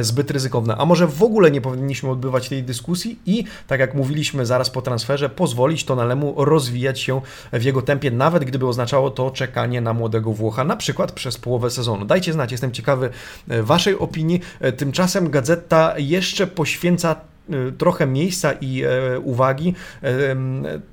zbyt 0.00 0.30
ryzykowne? 0.30 0.76
A 0.76 0.84
może 0.84 1.06
w 1.06 1.22
ogóle 1.22 1.50
nie 1.50 1.60
powinniśmy 1.60 2.10
odbywać 2.10 2.48
tej 2.48 2.62
dyskusji 2.62 3.18
i, 3.26 3.44
tak 3.66 3.80
jak 3.80 3.94
mówiliśmy 3.94 4.46
zaraz 4.46 4.70
po 4.70 4.82
transferze, 4.82 5.28
pozwolić 5.28 5.84
Tonalemu 5.84 6.27
rozwijać 6.36 7.00
się 7.00 7.20
w 7.52 7.62
jego 7.62 7.82
tempie, 7.82 8.10
nawet 8.10 8.44
gdyby 8.44 8.66
oznaczało 8.66 9.10
to 9.10 9.30
czekanie 9.30 9.80
na 9.80 9.92
młodego 9.92 10.32
Włocha, 10.32 10.64
na 10.64 10.76
przykład 10.76 11.12
przez 11.12 11.38
połowę 11.38 11.70
sezonu. 11.70 12.04
Dajcie 12.04 12.32
znać, 12.32 12.52
jestem 12.52 12.72
ciekawy 12.72 13.10
e, 13.48 13.62
Waszej 13.62 13.98
opinii. 13.98 14.40
E, 14.60 14.72
tymczasem 14.72 15.30
gazeta 15.30 15.94
jeszcze 15.98 16.46
poświęca 16.46 17.16
e, 17.50 17.72
trochę 17.72 18.06
miejsca 18.06 18.52
i 18.60 18.84
uwagi 19.22 19.74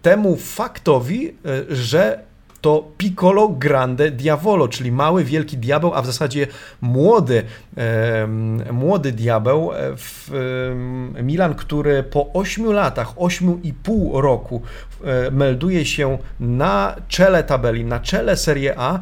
temu 0.02 0.38
faktowi, 0.38 1.36
że 1.70 2.24
to 2.66 2.92
Piccolo 2.98 3.50
Grande 3.50 4.12
Diavolo, 4.12 4.68
czyli 4.68 4.92
mały, 4.92 5.24
wielki 5.24 5.58
diabeł, 5.58 5.94
a 5.94 6.02
w 6.02 6.06
zasadzie 6.06 6.48
młody, 6.82 7.44
e, 7.78 8.28
młody 8.72 9.12
diabeł 9.12 9.72
w 9.98 10.32
e, 11.18 11.24
Milan, 11.24 11.56
który 11.56 12.04
po 12.04 12.34
8 12.34 12.74
latach, 12.74 13.16
8,5 13.16 14.22
roku 14.22 14.62
e, 15.04 15.32
melduje 15.32 15.86
się 15.86 16.18
na 16.40 16.96
czele 17.08 17.44
tabeli, 17.44 17.86
na 17.86 18.00
czele 18.00 18.38
Serie 18.38 18.80
A, 18.80 19.00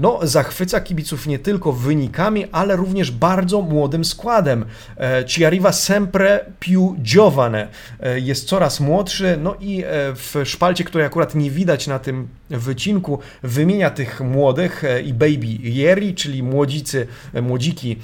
no, 0.00 0.18
zachwyca 0.22 0.80
kibiców 0.80 1.26
nie 1.26 1.38
tylko 1.38 1.72
wynikami, 1.72 2.46
ale 2.52 2.76
również 2.76 3.10
bardzo 3.10 3.60
młodym 3.60 4.04
składem. 4.04 4.64
E, 4.96 5.24
ci 5.24 5.44
arriva 5.44 5.72
sempre 5.72 6.44
più 6.60 6.96
giovane. 7.02 7.68
E, 8.00 8.20
jest 8.20 8.48
coraz 8.48 8.80
młodszy, 8.80 9.38
no 9.42 9.54
i 9.60 9.82
e, 9.82 9.86
w 10.14 10.34
szpalcie, 10.44 10.84
której 10.84 11.06
akurat 11.06 11.34
nie 11.34 11.50
widać 11.50 11.86
na 11.86 11.98
tym 11.98 12.28
wycinku, 12.58 13.18
wymienia 13.42 13.90
tych 13.90 14.20
młodych 14.20 14.82
i 15.04 15.14
baby 15.14 15.46
Jeri, 15.62 16.14
czyli 16.14 16.42
młodzicy, 16.42 17.06
młodziki, 17.42 17.96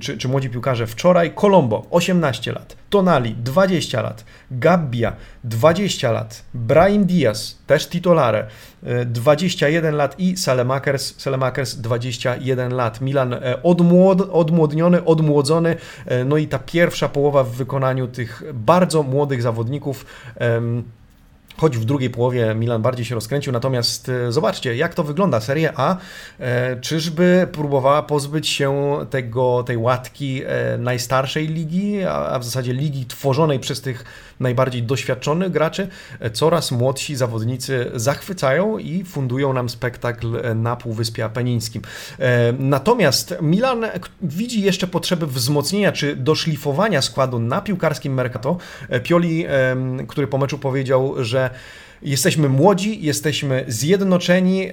czy, 0.00 0.18
czy 0.18 0.28
młodzi 0.28 0.50
piłkarze 0.50 0.86
wczoraj. 0.86 1.34
Colombo, 1.34 1.86
18 1.90 2.52
lat. 2.52 2.76
Tonali 2.90 3.34
20 3.34 4.02
lat, 4.02 4.24
Gabbia 4.50 5.12
20 5.44 6.12
lat, 6.12 6.44
Brahim 6.54 7.04
Diaz 7.04 7.58
też 7.66 7.88
titolare 7.88 8.46
21 9.06 9.94
lat 9.94 10.14
i 10.18 10.36
Salemakers, 10.36 11.20
Salemakers 11.20 11.76
21 11.76 12.74
lat. 12.74 13.00
Milan 13.00 13.34
e, 13.34 13.62
odmłod, 13.62 14.20
odmłodniony, 14.20 15.04
odmłodzony, 15.04 15.76
e, 16.06 16.24
no 16.24 16.36
i 16.36 16.46
ta 16.46 16.58
pierwsza 16.58 17.08
połowa 17.08 17.44
w 17.44 17.50
wykonaniu 17.50 18.08
tych 18.08 18.42
bardzo 18.54 19.02
młodych 19.02 19.42
zawodników 19.42 20.06
choć 21.56 21.78
w 21.78 21.84
drugiej 21.84 22.10
połowie 22.10 22.54
Milan 22.54 22.82
bardziej 22.82 23.04
się 23.04 23.14
rozkręcił, 23.14 23.52
natomiast 23.52 24.08
e, 24.08 24.32
zobaczcie, 24.32 24.76
jak 24.76 24.94
to 24.94 25.04
wygląda. 25.04 25.40
Serie 25.40 25.72
A 25.76 25.96
e, 26.38 26.80
czyżby 26.80 27.48
próbowała 27.52 28.02
pozbyć 28.02 28.48
się 28.48 28.96
tego, 29.10 29.62
tej 29.62 29.76
łatki 29.76 30.42
e, 30.46 30.78
najstarszej 30.78 31.48
ligi, 31.48 32.04
a 32.04 32.38
w 32.38 32.44
zasadzie 32.44 32.72
ligi 32.72 33.06
tworzonej 33.06 33.60
przez 33.60 33.80
tych 33.80 34.04
najbardziej 34.40 34.82
doświadczonych 34.82 35.50
graczy. 35.50 35.88
Coraz 36.32 36.72
młodsi 36.72 37.16
zawodnicy 37.16 37.90
zachwycają 37.94 38.78
i 38.78 39.04
fundują 39.04 39.52
nam 39.52 39.68
spektakl 39.68 40.54
na 40.54 40.76
Półwyspie 40.76 41.24
Apenińskim. 41.24 41.82
Natomiast 42.58 43.34
Milan 43.42 43.86
widzi 44.22 44.62
jeszcze 44.62 44.86
potrzeby 44.86 45.26
wzmocnienia 45.26 45.92
czy 45.92 46.16
doszlifowania 46.16 47.02
składu 47.02 47.38
na 47.38 47.60
piłkarskim 47.60 48.14
Mercato. 48.14 48.56
Pioli, 49.02 49.46
który 50.08 50.26
po 50.26 50.38
meczu 50.38 50.58
powiedział, 50.58 51.14
że 51.24 51.50
Jesteśmy 52.02 52.48
młodzi, 52.48 53.02
jesteśmy 53.02 53.64
zjednoczeni, 53.68 54.68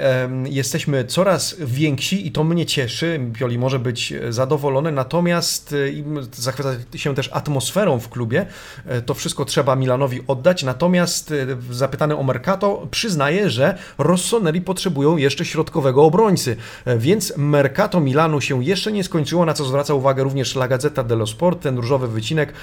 jesteśmy 0.45 1.05
coraz 1.05 1.55
więksi 1.59 2.27
i 2.27 2.31
to 2.31 2.43
mnie 2.43 2.65
cieszy. 2.65 3.19
Pioli 3.33 3.57
może 3.57 3.79
być 3.79 4.13
zadowolony, 4.29 4.91
natomiast 4.91 5.73
e, 5.73 6.31
zachwyca 6.31 6.69
się 6.95 7.15
też 7.15 7.29
atmosferą 7.33 7.99
w 7.99 8.09
klubie. 8.09 8.45
E, 8.85 9.01
to 9.01 9.13
wszystko 9.13 9.45
trzeba 9.45 9.75
Milanowi 9.75 10.21
oddać. 10.27 10.63
Natomiast 10.63 11.31
e, 11.31 11.73
zapytany 11.73 12.17
o 12.17 12.23
Mercato 12.23 12.87
przyznaje, 12.91 13.49
że 13.49 13.77
Rossoneri 13.97 14.61
potrzebują 14.61 15.17
jeszcze 15.17 15.45
środkowego 15.45 16.03
obrońcy, 16.03 16.55
więc 16.97 17.33
Mercato 17.37 17.99
Milanu 17.99 18.41
się 18.41 18.63
jeszcze 18.63 18.91
nie 18.91 19.03
skończyło, 19.03 19.45
na 19.45 19.53
co 19.53 19.65
zwraca 19.65 19.93
uwagę 19.93 20.23
również 20.23 20.55
La 20.55 20.67
Gazzetta 20.67 21.03
dello 21.03 21.27
Sport, 21.27 21.61
ten 21.61 21.77
różowy 21.77 22.07
wycinek. 22.07 22.53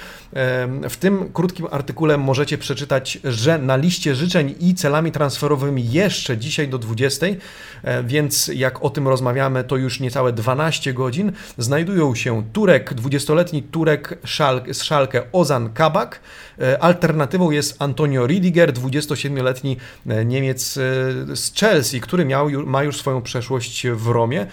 W 0.89 0.97
tym 0.99 1.29
krótkim 1.33 1.67
artykule 1.71 2.17
możecie 2.17 2.57
przeczytać, 2.57 3.19
że 3.23 3.57
na 3.57 3.75
liście 3.75 4.15
życzeń 4.15 4.50
i 4.59 4.75
celami 4.75 5.11
transferowymi 5.11 5.91
jeszcze 5.91 6.37
dzisiaj 6.37 6.67
do 6.67 6.77
20, 6.77 7.25
e, 7.83 8.03
więc 8.03 8.47
jak 8.47 8.83
o 8.83 8.89
tym 8.89 9.07
rozmawiamy, 9.07 9.63
to 9.63 9.77
już 9.77 9.99
niecałe 9.99 10.33
12 10.33 10.93
godzin. 10.93 11.31
Znajdują 11.57 12.15
się 12.15 12.43
Turek, 12.53 12.93
20-letni 12.93 13.63
Turek 13.63 14.17
z 14.71 14.83
Szalkę 14.83 15.21
Ozan 15.31 15.73
Kabak. 15.73 16.19
E, 16.61 16.83
alternatywą 16.83 17.51
jest 17.51 17.81
Antonio 17.81 18.27
Riediger, 18.27 18.73
27-letni 18.73 19.77
e, 20.07 20.25
Niemiec 20.25 20.73
z 21.33 21.53
Chelsea, 21.59 22.01
który 22.01 22.25
miał, 22.25 22.49
ma 22.49 22.83
już 22.83 22.97
swoją 22.97 23.21
przeszłość 23.21 23.87
w 23.87 24.07
Romie. 24.07 24.47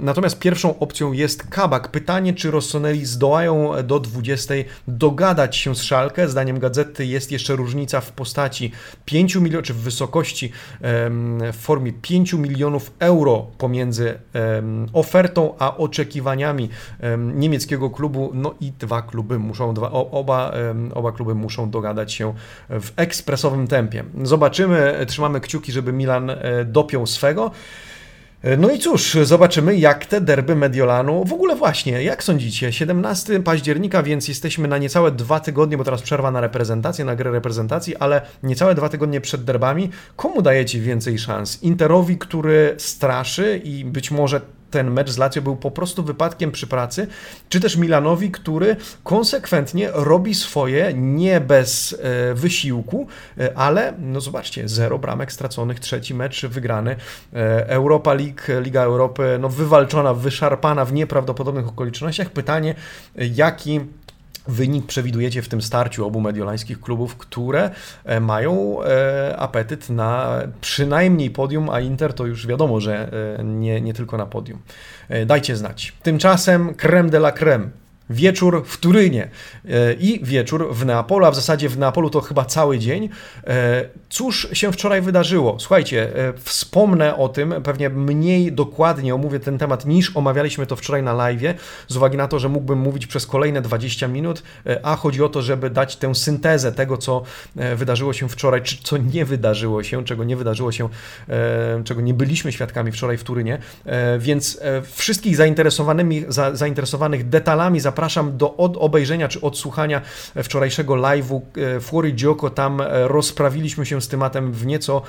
Natomiast 0.00 0.38
pierwszą 0.38 0.78
opcją 0.78 1.12
jest 1.12 1.46
Kabak. 1.46 1.88
Pytanie, 1.88 2.34
czy 2.34 2.50
Rossoneri 2.50 3.06
zdołają 3.06 3.72
do 3.84 4.00
20 4.00 4.54
dogadać 4.88 5.56
się 5.56 5.74
z 5.74 5.82
Szalkę. 5.82 6.28
Zdaniem 6.28 6.58
gazety 6.58 7.06
jest 7.06 7.32
jeszcze 7.32 7.56
różnica 7.56 8.00
w 8.00 8.12
postaci 8.12 8.72
5 9.10 9.36
milionów, 9.36 9.66
czy 9.66 9.74
w 9.74 9.76
wysokości 9.76 10.52
w 11.52 11.56
formie 11.58 11.92
5 11.92 12.32
milionów 12.32 12.92
euro 12.98 13.46
pomiędzy 13.58 14.18
ofertą 14.92 15.54
a 15.58 15.76
oczekiwaniami 15.76 16.68
niemieckiego 17.34 17.90
klubu, 17.90 18.30
no 18.34 18.54
i 18.60 18.72
dwa 18.78 19.02
kluby 19.02 19.38
muszą, 19.38 19.74
dwa, 19.74 19.90
oba, 19.90 20.52
oba 20.94 21.12
kluby 21.12 21.34
muszą 21.34 21.70
dogadać 21.70 22.12
się 22.12 22.34
w 22.68 22.90
ekspresowym 22.96 23.66
tempie. 23.66 24.04
Zobaczymy, 24.22 25.04
trzymamy 25.08 25.40
kciuki, 25.40 25.72
żeby 25.72 25.92
Milan 25.92 26.30
e, 26.30 26.64
dopiął 26.64 27.06
swego. 27.06 27.50
No 28.58 28.70
i 28.70 28.78
cóż, 28.78 29.16
zobaczymy 29.22 29.76
jak 29.76 30.06
te 30.06 30.20
derby 30.20 30.56
Mediolanu, 30.56 31.24
w 31.24 31.32
ogóle 31.32 31.56
właśnie, 31.56 32.02
jak 32.02 32.24
sądzicie, 32.24 32.72
17 32.72 33.40
października, 33.40 34.02
więc 34.02 34.28
jesteśmy 34.28 34.68
na 34.68 34.78
niecałe 34.78 35.12
dwa 35.12 35.40
tygodnie, 35.40 35.78
bo 35.78 35.84
teraz 35.84 36.02
przerwa 36.02 36.30
na 36.30 36.40
reprezentację, 36.40 37.04
na 37.04 37.16
grę 37.16 37.30
reprezentacji, 37.30 37.96
ale 37.96 38.22
niecałe 38.42 38.74
dwa 38.74 38.88
tygodnie 38.88 39.20
przed 39.20 39.44
derbami, 39.44 39.90
komu 40.16 40.42
dajecie 40.42 40.80
więcej 40.80 41.18
szans? 41.18 41.62
Interowi, 41.62 42.18
który 42.18 42.74
straszy 42.78 43.60
i 43.64 43.84
być 43.84 44.10
może 44.10 44.40
ten 44.70 44.90
mecz 44.90 45.10
z 45.10 45.18
Lazio 45.18 45.42
był 45.42 45.56
po 45.56 45.70
prostu 45.70 46.02
wypadkiem 46.02 46.52
przy 46.52 46.66
pracy, 46.66 47.06
czy 47.48 47.60
też 47.60 47.76
Milanowi, 47.76 48.30
który 48.30 48.76
konsekwentnie 49.04 49.90
robi 49.92 50.34
swoje 50.34 50.92
nie 50.94 51.40
bez 51.40 51.96
e, 52.02 52.34
wysiłku, 52.34 53.06
e, 53.38 53.58
ale 53.58 53.92
no 53.98 54.20
zobaczcie, 54.20 54.68
zero 54.68 54.98
bramek 54.98 55.32
straconych, 55.32 55.80
trzeci 55.80 56.14
mecz 56.14 56.46
wygrany, 56.46 56.96
e, 57.32 57.68
Europa 57.68 58.14
League, 58.14 58.42
Liga 58.60 58.82
Europy, 58.82 59.38
no 59.40 59.48
wywalczona, 59.48 60.14
wyszarpana 60.14 60.84
w 60.84 60.92
nieprawdopodobnych 60.92 61.68
okolicznościach. 61.68 62.30
Pytanie, 62.30 62.74
jaki 63.16 63.80
wynik 64.50 64.86
przewidujecie 64.86 65.42
w 65.42 65.48
tym 65.48 65.62
starciu 65.62 66.06
obu 66.06 66.20
mediolańskich 66.20 66.80
klubów, 66.80 67.16
które 67.16 67.70
e, 68.04 68.20
mają 68.20 68.82
e, 68.82 69.36
apetyt 69.36 69.90
na 69.90 70.40
przynajmniej 70.60 71.30
podium, 71.30 71.70
a 71.70 71.80
Inter 71.80 72.12
to 72.12 72.26
już 72.26 72.46
wiadomo, 72.46 72.80
że 72.80 73.10
e, 73.38 73.44
nie, 73.44 73.80
nie 73.80 73.94
tylko 73.94 74.16
na 74.16 74.26
podium. 74.26 74.58
Dajcie 75.26 75.56
znać. 75.56 75.92
Tymczasem 76.02 76.74
creme 76.74 77.10
de 77.10 77.18
la 77.18 77.32
creme 77.32 77.79
wieczór 78.10 78.62
w 78.66 78.76
Turynie 78.76 79.28
e, 79.68 79.92
i 79.92 80.24
wieczór 80.24 80.74
w 80.74 80.84
Neapolu, 80.86 81.26
a 81.26 81.30
w 81.30 81.34
zasadzie 81.34 81.68
w 81.68 81.78
Neapolu 81.78 82.10
to 82.10 82.20
chyba 82.20 82.44
cały 82.44 82.78
dzień. 82.78 83.08
E, 83.46 83.84
cóż 84.08 84.48
się 84.52 84.72
wczoraj 84.72 85.02
wydarzyło? 85.02 85.56
Słuchajcie, 85.60 86.16
e, 86.16 86.32
wspomnę 86.38 87.16
o 87.16 87.28
tym, 87.28 87.54
pewnie 87.64 87.90
mniej 87.90 88.52
dokładnie 88.52 89.14
omówię 89.14 89.40
ten 89.40 89.58
temat 89.58 89.86
niż 89.86 90.16
omawialiśmy 90.16 90.66
to 90.66 90.76
wczoraj 90.76 91.02
na 91.02 91.12
live, 91.12 91.40
z 91.88 91.96
uwagi 91.96 92.16
na 92.16 92.28
to, 92.28 92.38
że 92.38 92.48
mógłbym 92.48 92.78
mówić 92.78 93.06
przez 93.06 93.26
kolejne 93.26 93.62
20 93.62 94.08
minut, 94.08 94.42
a 94.82 94.96
chodzi 94.96 95.22
o 95.22 95.28
to, 95.28 95.42
żeby 95.42 95.70
dać 95.70 95.96
tę 95.96 96.14
syntezę 96.14 96.72
tego, 96.72 96.96
co 96.96 97.22
wydarzyło 97.76 98.12
się 98.12 98.28
wczoraj, 98.28 98.62
czy 98.62 98.82
co 98.82 98.96
nie 98.96 99.24
wydarzyło 99.24 99.82
się, 99.82 100.04
czego 100.04 100.24
nie 100.24 100.36
wydarzyło 100.36 100.72
się, 100.72 100.88
czego 101.84 102.00
nie 102.00 102.14
byliśmy 102.14 102.52
świadkami 102.52 102.92
wczoraj 102.92 103.16
w 103.16 103.24
Turynie. 103.24 103.58
Więc 104.18 104.60
wszystkich 104.92 105.36
zainteresowanych 106.52 107.28
detalami 107.28 107.80
zapraszam 107.80 107.99
zapraszam 108.00 108.36
do 108.36 108.56
obejrzenia 108.56 109.28
czy 109.28 109.40
odsłuchania 109.40 110.00
wczorajszego 110.42 110.94
live'u 110.94 111.40
e, 111.76 111.80
Fury 111.80 112.12
Gioko. 112.12 112.50
Tam 112.50 112.80
e, 112.80 113.08
rozprawiliśmy 113.08 113.86
się 113.86 114.02
z 114.02 114.08
tematem 114.08 114.52
w 114.52 114.66
nieco 114.66 115.02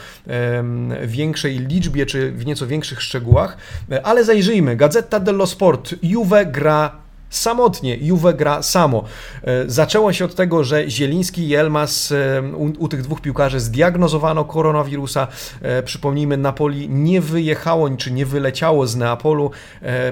większej 1.05 1.59
liczbie 1.59 2.05
czy 2.05 2.31
w 2.31 2.45
nieco 2.45 2.67
większych 2.67 3.01
szczegółach, 3.01 3.57
e, 3.91 4.05
ale 4.05 4.23
zajrzyjmy. 4.23 4.75
Gazeta 4.75 5.19
dello 5.19 5.47
Sport. 5.47 5.95
Juve 6.03 6.45
gra 6.45 6.91
samotnie. 7.31 7.97
Juve 7.97 8.33
gra 8.33 8.61
samo. 8.63 9.03
E, 9.43 9.69
zaczęło 9.69 10.13
się 10.13 10.25
od 10.25 10.35
tego, 10.35 10.63
że 10.63 10.89
Zieliński 10.89 11.47
i 11.47 11.55
Elmas 11.55 12.11
e, 12.11 12.41
u, 12.55 12.83
u, 12.83 12.87
tych 12.87 13.01
dwóch 13.01 13.21
piłkarzy 13.21 13.59
zdiagnozowano 13.59 14.45
koronawirusa. 14.45 15.27
E, 15.61 15.83
przypomnijmy, 15.83 16.37
Napoli 16.37 16.89
nie 16.89 17.21
wyjechało 17.21 17.89
czy 17.97 18.11
nie 18.11 18.25
wyleciało 18.25 18.87
z 18.87 18.95
Neapolu, 18.95 19.51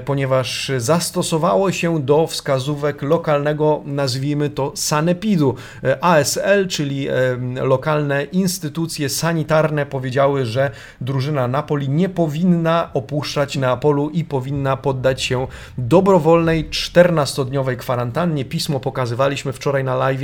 ponieważ 0.04 0.72
zastosowało 0.78 1.72
się 1.72 2.00
do 2.00 2.26
wskazówek 2.26 3.02
lokalnego, 3.02 3.82
nazwijmy 3.84 4.50
to 4.50 4.72
sanepidu. 4.74 5.54
ASL, 6.00 6.68
czyli 6.68 7.08
lokalne 7.54 8.24
instytucje 8.24 9.08
sanitarne 9.08 9.86
powiedziały, 9.86 10.46
że 10.46 10.70
drużyna 11.00 11.48
Napoli 11.48 11.88
nie 11.88 12.08
powinna 12.08 12.90
opuszczać 12.94 13.56
Neapolu 13.56 14.10
i 14.10 14.24
powinna 14.24 14.76
poddać 14.76 15.22
się 15.22 15.46
dobrowolnej 15.78 16.70
4 16.70 17.09
14-dniowej 17.10 17.76
kwarantannie. 17.76 18.44
Pismo 18.44 18.80
pokazywaliśmy 18.80 19.52
wczoraj 19.52 19.84
na 19.84 19.94
live. 19.94 20.22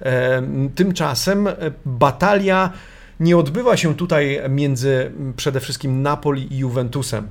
E, 0.00 0.42
tymczasem 0.74 1.46
e, 1.46 1.54
batalia 1.86 2.72
nie 3.20 3.36
odbywa 3.36 3.76
się 3.76 3.94
tutaj 3.94 4.40
między 4.48 5.12
przede 5.36 5.60
wszystkim 5.60 6.02
Napoli 6.02 6.54
i 6.54 6.58
Juventusem. 6.58 7.28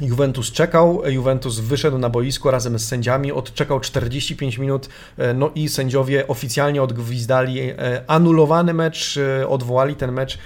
Juventus 0.00 0.52
czekał, 0.52 1.02
Juventus 1.06 1.58
wyszedł 1.58 1.98
na 1.98 2.10
boisko 2.10 2.50
razem 2.50 2.78
z 2.78 2.88
sędziami, 2.88 3.32
odczekał 3.32 3.80
45 3.80 4.58
minut, 4.58 4.88
e, 5.18 5.34
no 5.34 5.50
i 5.54 5.68
sędziowie 5.68 6.28
oficjalnie 6.28 6.82
odgwizdali 6.82 7.60
anulowany 8.06 8.74
mecz, 8.74 9.18
odwołali 9.48 9.94
ten 9.94 10.12
mecz 10.12 10.38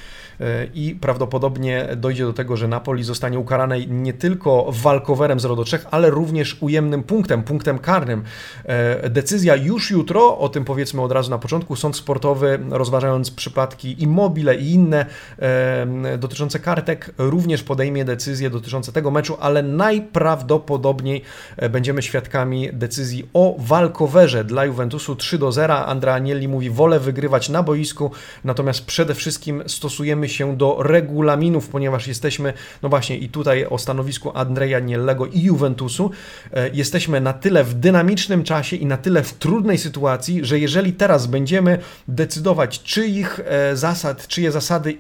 i 0.75 0.97
prawdopodobnie 1.01 1.89
dojdzie 1.97 2.25
do 2.25 2.33
tego, 2.33 2.57
że 2.57 2.69
Napoli 2.69 3.05
zostanie 3.05 3.39
ukarane 3.39 3.87
nie 3.87 4.13
tylko 4.13 4.67
walkowerem 4.73 5.41
0 5.41 5.57
do 5.57 5.65
3, 5.65 5.79
ale 5.91 6.11
również 6.11 6.57
ujemnym 6.61 7.03
punktem, 7.03 7.43
punktem 7.43 7.79
karnym. 7.79 8.23
E, 8.65 9.11
decyzja 9.11 9.57
już 9.57 9.91
jutro, 9.91 10.39
o 10.39 10.49
tym 10.49 10.65
powiedzmy 10.65 11.03
od 11.03 11.13
razu 11.13 11.31
na 11.31 11.39
początku, 11.39 11.77
sąd 11.77 11.97
sportowy 11.97 12.59
rozważając 12.71 13.31
przypadki 13.31 14.03
Immobile 14.03 14.57
i 14.57 14.71
inne 14.71 15.07
e, 15.39 16.19
dotyczące 16.19 16.59
kartek 16.59 17.15
również 17.19 17.63
podejmie 17.63 18.05
decyzję 18.05 18.51
dotyczące 18.51 18.93
tego 18.93 19.11
meczu, 19.11 19.37
ale 19.41 19.63
najprawdopodobniej 19.63 21.23
e, 21.57 21.69
będziemy 21.69 22.03
świadkami 22.03 22.69
decyzji 22.73 23.29
o 23.33 23.57
walkowerze 23.59 24.45
dla 24.45 24.65
Juventusu 24.65 25.17
3 25.17 25.39
do 25.39 25.53
0. 25.53 25.87
Andrea 25.87 26.15
Agnelli 26.15 26.49
mówi, 26.49 26.71
wolę 26.71 27.01
wygrywać 27.01 27.49
na 27.49 27.63
boisku, 27.63 28.11
natomiast 28.45 28.85
przede 28.85 29.15
wszystkim 29.15 29.63
stosujemy 29.67 30.28
się 30.29 30.57
do 30.57 30.77
regulaminów, 30.81 31.69
ponieważ 31.69 32.07
jesteśmy, 32.07 32.53
no 32.83 32.89
właśnie 32.89 33.17
i 33.17 33.29
tutaj 33.29 33.67
o 33.71 33.79
stanowisku 33.79 34.31
Andrea 34.35 34.79
Niellego 34.81 35.27
i 35.27 35.43
Juventusu, 35.43 36.11
e, 36.53 36.71
jesteśmy 36.73 37.21
na 37.21 37.33
tyle 37.33 37.65
w 37.65 37.75
dynamicznym 37.75 38.45
czasie 38.45 38.77
i 38.77 38.87
na 38.87 38.97
tyle 38.97 39.23
w 39.23 39.35
trudnej 39.35 39.79
sytuacji, 39.79 40.45
że 40.45 40.59
jeżeli 40.59 40.93
teraz 40.93 41.27
będziemy 41.27 41.79
decydować, 42.09 42.83
czyich 42.83 43.41
e, 43.45 43.77
zasad, 43.77 44.27
czyje 44.29 44.53
zasady, 44.53 44.97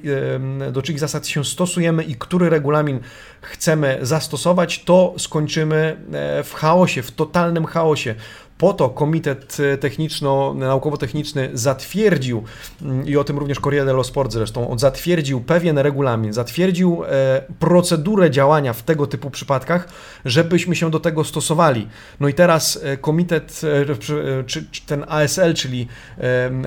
e, 0.66 0.72
do 0.72 0.82
czyich 0.82 0.98
zasad 0.98 1.26
się 1.26 1.44
stosujemy 1.44 2.04
i 2.04 2.14
który 2.14 2.50
regulamin 2.50 3.00
chcemy 3.40 3.98
zastosować, 4.02 4.84
to 4.84 5.14
skończymy 5.18 5.96
w 6.44 6.54
chaosie, 6.54 7.02
w 7.02 7.10
totalnym 7.10 7.66
chaosie. 7.66 8.14
Po 8.58 8.72
to 8.72 8.88
Komitet 8.88 9.56
Techniczno-Naukowo-Techniczny 9.80 11.48
zatwierdził, 11.52 12.42
mm, 12.82 13.06
i 13.06 13.16
o 13.16 13.24
tym 13.24 13.38
również 13.38 13.60
Corriere 13.60 13.86
dello 13.86 14.04
Sport 14.04 14.32
zresztą, 14.32 14.70
on 14.70 14.78
zatwierdził 14.78 15.40
pewien 15.40 15.78
regulamin, 15.78 16.32
zatwierdził 16.32 17.04
e, 17.04 17.42
procedurę 17.58 18.30
działania 18.30 18.72
w 18.72 18.82
tego 18.82 19.06
typu 19.06 19.30
przypadkach, 19.30 19.88
żebyśmy 20.24 20.76
się 20.76 20.90
do 20.90 21.00
tego 21.00 21.24
stosowali. 21.24 21.88
No 22.20 22.28
i 22.28 22.34
teraz 22.34 22.80
e, 22.82 22.96
komitet, 22.96 23.60
e, 23.64 24.44
czy 24.44 24.64
ten 24.86 25.04
ASL, 25.08 25.54
czyli 25.54 25.88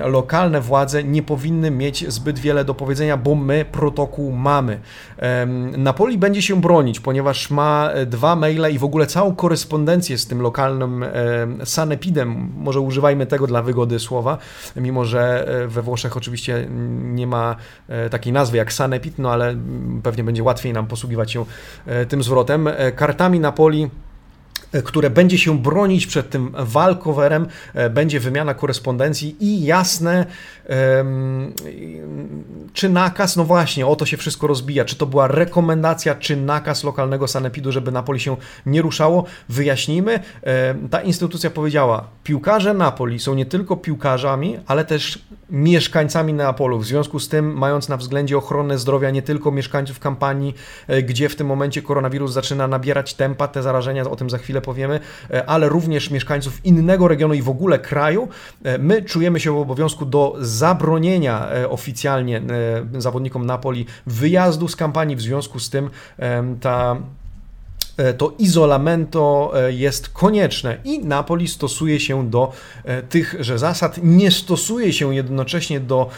lokalne 0.04 0.60
władze, 0.60 1.04
nie 1.04 1.22
powinny 1.22 1.70
mieć 1.70 2.12
zbyt 2.12 2.38
wiele 2.38 2.64
do 2.64 2.74
powiedzenia, 2.74 3.16
bo 3.16 3.34
my 3.34 3.64
protokół 3.72 4.32
mamy. 4.32 4.80
Napoli 5.76 6.18
będzie 6.18 6.42
się 6.42 6.60
bronić, 6.60 7.00
ponieważ 7.00 7.50
ma 7.50 7.90
dwa 8.06 8.36
maile 8.36 8.72
i 8.72 8.78
w 8.78 8.84
ogóle 8.84 9.06
całą 9.06 9.34
korespondencję 9.34 10.18
z 10.18 10.26
tym 10.26 10.42
lokalnym 10.42 11.04
sanepidem, 11.82 12.52
może 12.56 12.80
używajmy 12.80 13.26
tego 13.26 13.46
dla 13.46 13.62
wygody 13.62 13.98
słowa, 13.98 14.38
mimo 14.76 15.04
że 15.04 15.48
e, 15.48 15.68
we 15.68 15.82
Włoszech 15.82 16.16
oczywiście 16.16 16.66
nie 17.02 17.26
ma 17.26 17.56
e, 17.88 18.10
takiej 18.10 18.32
nazwy 18.32 18.56
jak 18.56 18.72
sanepid, 18.72 19.18
no 19.18 19.32
ale 19.32 19.56
pewnie 20.02 20.24
będzie 20.24 20.42
łatwiej 20.42 20.72
nam 20.72 20.86
posługiwać 20.86 21.32
się 21.32 21.44
e, 21.86 22.06
tym 22.06 22.22
zwrotem. 22.22 22.68
Kartami 22.96 23.40
Napoli 23.40 23.90
które 24.84 25.10
będzie 25.10 25.38
się 25.38 25.58
bronić 25.58 26.06
przed 26.06 26.30
tym 26.30 26.54
walkowerem, 26.58 27.46
będzie 27.90 28.20
wymiana 28.20 28.54
korespondencji 28.54 29.36
i 29.40 29.64
jasne, 29.64 30.26
czy 32.72 32.88
nakaz, 32.88 33.36
no 33.36 33.44
właśnie, 33.44 33.86
o 33.86 33.96
to 33.96 34.06
się 34.06 34.16
wszystko 34.16 34.46
rozbija, 34.46 34.84
czy 34.84 34.96
to 34.96 35.06
była 35.06 35.28
rekomendacja, 35.28 36.14
czy 36.14 36.36
nakaz 36.36 36.84
lokalnego 36.84 37.28
sanepidu, 37.28 37.72
żeby 37.72 37.92
Napoli 37.92 38.20
się 38.20 38.36
nie 38.66 38.82
ruszało, 38.82 39.24
wyjaśnijmy. 39.48 40.20
Ta 40.90 41.00
instytucja 41.00 41.50
powiedziała, 41.50 42.04
piłkarze 42.24 42.74
Napoli 42.74 43.18
są 43.18 43.34
nie 43.34 43.46
tylko 43.46 43.76
piłkarzami, 43.76 44.58
ale 44.66 44.84
też 44.84 45.18
mieszkańcami 45.50 46.34
Neapolu. 46.34 46.78
W 46.78 46.86
związku 46.86 47.20
z 47.20 47.28
tym, 47.28 47.52
mając 47.58 47.88
na 47.88 47.96
względzie 47.96 48.38
ochronę 48.38 48.78
zdrowia 48.78 49.10
nie 49.10 49.22
tylko 49.22 49.50
mieszkańców 49.50 49.98
kampanii, 49.98 50.54
e, 50.88 51.02
gdzie 51.02 51.28
w 51.28 51.36
tym 51.36 51.46
momencie 51.46 51.82
koronawirus 51.82 52.32
zaczyna 52.32 52.68
nabierać 52.68 53.14
tempa, 53.14 53.48
te 53.48 53.62
zarażenia, 53.62 54.04
o 54.04 54.16
tym 54.16 54.30
za 54.30 54.38
chwilę 54.38 54.60
powiemy, 54.62 55.00
e, 55.30 55.46
ale 55.46 55.68
również 55.68 56.10
mieszkańców 56.10 56.66
innego 56.66 57.08
regionu 57.08 57.34
i 57.34 57.42
w 57.42 57.48
ogóle 57.48 57.78
kraju, 57.78 58.28
e, 58.64 58.78
my 58.78 59.02
czujemy 59.02 59.40
się 59.40 59.52
w 59.52 59.56
obowiązku 59.56 60.06
do 60.06 60.36
zabronienia 60.40 61.48
oficjalnie 61.68 62.42
zawodnikom 62.98 63.46
Napoli 63.46 63.86
wyjazdu 64.06 64.68
z 64.68 64.76
kampanii, 64.76 65.16
w 65.16 65.22
związku 65.22 65.58
z 65.60 65.70
tym 65.70 65.90
ta 66.60 66.82
E, 66.92 67.21
to 68.18 68.32
izolamento 68.38 69.52
e, 69.54 69.72
jest 69.72 70.08
konieczne 70.08 70.76
i 70.84 70.98
Napoli 71.04 71.48
stosuje 71.48 72.00
się 72.00 72.30
do 72.30 72.52
e, 72.84 73.02
tychże 73.02 73.58
zasad, 73.58 73.98
nie 74.02 74.30
stosuje 74.30 74.92
się 74.92 75.14
jednocześnie 75.14 75.80
do 75.80 76.10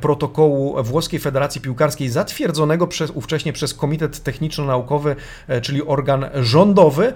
protokołu 0.00 0.82
Włoskiej 0.82 1.20
Federacji 1.20 1.60
Piłkarskiej 1.60 2.08
zatwierdzonego 2.08 2.86
przez, 2.86 3.10
ówcześnie 3.10 3.52
przez 3.52 3.74
Komitet 3.74 4.22
Techniczno-Naukowy, 4.22 5.16
czyli 5.62 5.82
organ 5.86 6.26
rządowy. 6.34 7.12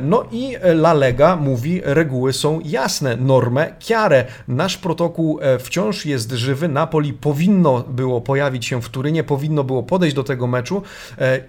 No 0.00 0.24
i 0.32 0.56
La 0.62 0.92
Lega 0.92 1.36
mówi, 1.36 1.80
reguły 1.84 2.32
są 2.32 2.60
jasne, 2.64 3.16
normę, 3.16 3.74
kiarę. 3.78 4.24
Nasz 4.48 4.78
protokół 4.78 5.40
wciąż 5.58 6.06
jest 6.06 6.32
żywy, 6.32 6.68
Napoli 6.68 7.12
powinno 7.12 7.84
było 7.88 8.20
pojawić 8.20 8.66
się 8.66 8.82
w 8.82 8.88
Turynie, 8.88 9.24
powinno 9.24 9.64
było 9.64 9.82
podejść 9.82 10.16
do 10.16 10.24
tego 10.24 10.46
meczu 10.46 10.82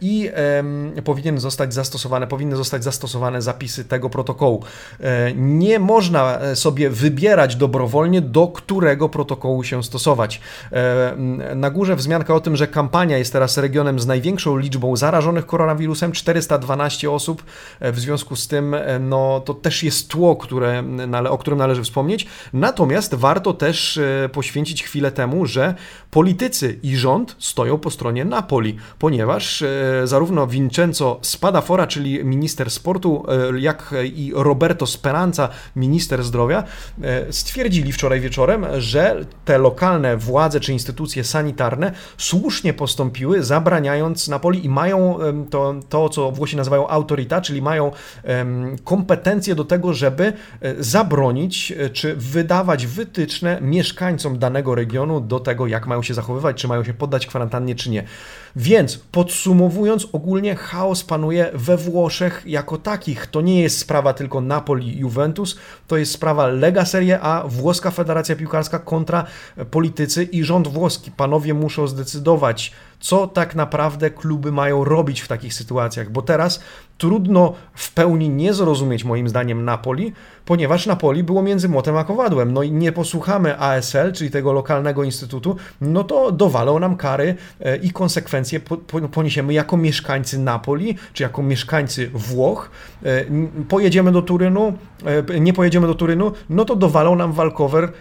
i 0.01 0.29
powinien 1.03 1.39
zostać 1.39 1.73
zastosowany 1.73 2.14
zastosowane, 2.15 2.27
powinny 2.27 2.55
zostać 2.55 2.83
zastosowane 2.83 3.41
zapisy 3.41 3.85
tego 3.85 4.09
protokołu. 4.09 4.63
E, 4.99 5.33
nie 5.35 5.79
można 5.79 6.39
e, 6.39 6.55
sobie 6.55 6.89
wybierać 6.89 7.55
dobrowolnie, 7.55 8.21
do 8.21 8.47
którego 8.47 9.09
protokołu 9.09 9.63
się 9.63 9.83
stosować. 9.83 10.41
E, 10.71 11.15
na 11.55 11.69
górze 11.69 11.95
wzmianka 11.95 12.33
o 12.33 12.39
tym, 12.39 12.55
że 12.55 12.67
kampania 12.67 13.17
jest 13.17 13.33
teraz 13.33 13.57
regionem 13.57 13.99
z 13.99 14.07
największą 14.07 14.57
liczbą 14.57 14.95
zarażonych 14.95 15.45
koronawirusem 15.45 16.11
412 16.11 17.11
osób. 17.11 17.43
W 17.81 17.99
związku 17.99 18.35
z 18.35 18.47
tym, 18.47 18.75
no, 18.99 19.41
to 19.45 19.53
też 19.53 19.83
jest 19.83 20.09
tło, 20.09 20.35
które, 20.35 20.83
o 21.29 21.37
którym 21.37 21.59
należy 21.59 21.83
wspomnieć. 21.83 22.27
Natomiast 22.53 23.15
warto 23.15 23.53
też 23.53 23.99
poświęcić 24.31 24.83
chwilę 24.83 25.11
temu, 25.11 25.45
że 25.45 25.75
politycy 26.11 26.79
i 26.83 26.97
rząd 26.97 27.35
stoją 27.39 27.77
po 27.77 27.91
stronie 27.91 28.25
Napoli, 28.25 28.77
ponieważ 28.99 29.63
zarówno 30.03 30.47
Vincenzo 30.47 31.19
Spadafora, 31.21 31.87
czyli 31.95 32.25
minister 32.25 32.71
sportu, 32.71 33.23
e, 33.53 33.59
jak 33.59 33.93
i 34.03 34.31
Roberto 34.35 34.87
Speranza, 34.87 35.49
minister 35.75 36.23
zdrowia, 36.23 36.63
e, 37.01 37.33
stwierdzili 37.33 37.91
wczoraj 37.91 38.19
wieczorem, 38.21 38.65
że 38.77 39.25
te 39.45 39.57
lokalne 39.57 40.17
władze 40.17 40.59
czy 40.59 40.73
instytucje 40.73 41.23
sanitarne 41.23 41.91
słusznie 42.17 42.73
postąpiły, 42.73 43.43
zabraniając 43.43 44.27
Napoli 44.27 44.65
i 44.65 44.69
mają 44.69 45.17
to, 45.49 45.75
to 45.89 46.09
co 46.09 46.31
Włosi 46.31 46.57
nazywają 46.57 46.87
autorita, 46.87 47.41
czyli 47.41 47.61
mają 47.61 47.91
kompetencje 48.83 49.55
do 49.55 49.65
tego, 49.65 49.93
żeby 49.93 50.33
e, 50.61 50.83
zabronić 50.83 51.73
czy 51.93 52.15
wydawać 52.15 52.87
wytyczne 52.87 53.59
mieszkańcom 53.61 54.39
danego 54.39 54.75
regionu 54.75 55.21
do 55.21 55.39
tego, 55.39 55.67
jak 55.67 55.87
mają 55.87 56.03
się 56.03 56.13
zachowywać, 56.13 56.57
czy 56.57 56.67
mają 56.67 56.83
się 56.83 56.93
poddać 56.93 57.27
kwarantannie, 57.27 57.75
czy 57.75 57.89
nie. 57.89 58.03
Więc 58.55 58.97
podsumowując, 58.97 60.07
ogólnie 60.11 60.55
chaos 60.55 61.03
panuje 61.03 61.51
we 61.53 61.77
Włoszech 61.85 62.43
jako 62.45 62.77
takich. 62.77 63.27
To 63.27 63.41
nie 63.41 63.61
jest 63.61 63.77
sprawa 63.79 64.13
tylko 64.13 64.41
Napoli 64.41 64.97
Juventus, 64.97 65.57
to 65.87 65.97
jest 65.97 66.11
sprawa 66.11 66.47
Lega 66.47 66.85
Serie 66.85 67.21
A, 67.21 67.43
Włoska 67.47 67.91
Federacja 67.91 68.35
Piłkarska 68.35 68.79
kontra 68.79 69.25
politycy 69.71 70.23
i 70.23 70.43
rząd 70.43 70.67
włoski. 70.67 71.11
Panowie 71.11 71.53
muszą 71.53 71.87
zdecydować, 71.87 72.71
co 73.05 73.27
tak 73.27 73.55
naprawdę 73.55 74.09
kluby 74.09 74.51
mają 74.51 74.83
robić 74.83 75.21
w 75.21 75.27
takich 75.27 75.53
sytuacjach, 75.53 76.09
bo 76.09 76.21
teraz 76.21 76.59
trudno 76.97 77.53
w 77.73 77.93
pełni 77.93 78.29
nie 78.29 78.53
zrozumieć 78.53 79.03
moim 79.03 79.29
zdaniem 79.29 79.65
Napoli, 79.65 80.13
ponieważ 80.45 80.85
Napoli 80.85 81.23
było 81.23 81.41
między 81.41 81.69
młotem 81.69 81.97
a 81.97 82.03
kowadłem. 82.03 82.53
No 82.53 82.63
i 82.63 82.71
nie 82.71 82.91
posłuchamy 82.91 83.59
ASL, 83.59 84.13
czyli 84.13 84.31
tego 84.31 84.53
lokalnego 84.53 85.03
instytutu, 85.03 85.55
no 85.81 86.03
to 86.03 86.31
dowalą 86.31 86.79
nam 86.79 86.97
kary 86.97 87.35
e, 87.59 87.77
i 87.77 87.91
konsekwencje 87.91 88.59
poniesiemy 89.11 89.53
jako 89.53 89.77
mieszkańcy 89.77 90.39
Napoli, 90.39 90.97
czy 91.13 91.23
jako 91.23 91.43
mieszkańcy 91.43 92.09
Włoch. 92.13 92.69
E, 93.03 93.25
pojedziemy 93.69 94.11
do 94.11 94.21
Turynu, 94.21 94.73
e, 95.29 95.39
nie 95.39 95.53
pojedziemy 95.53 95.87
do 95.87 95.95
Turynu, 95.95 96.31
no 96.49 96.65
to 96.65 96.75
dowalą 96.75 97.15
nam 97.15 97.33
walkover 97.33 97.91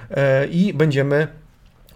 i 0.51 0.75
będziemy 0.75 1.44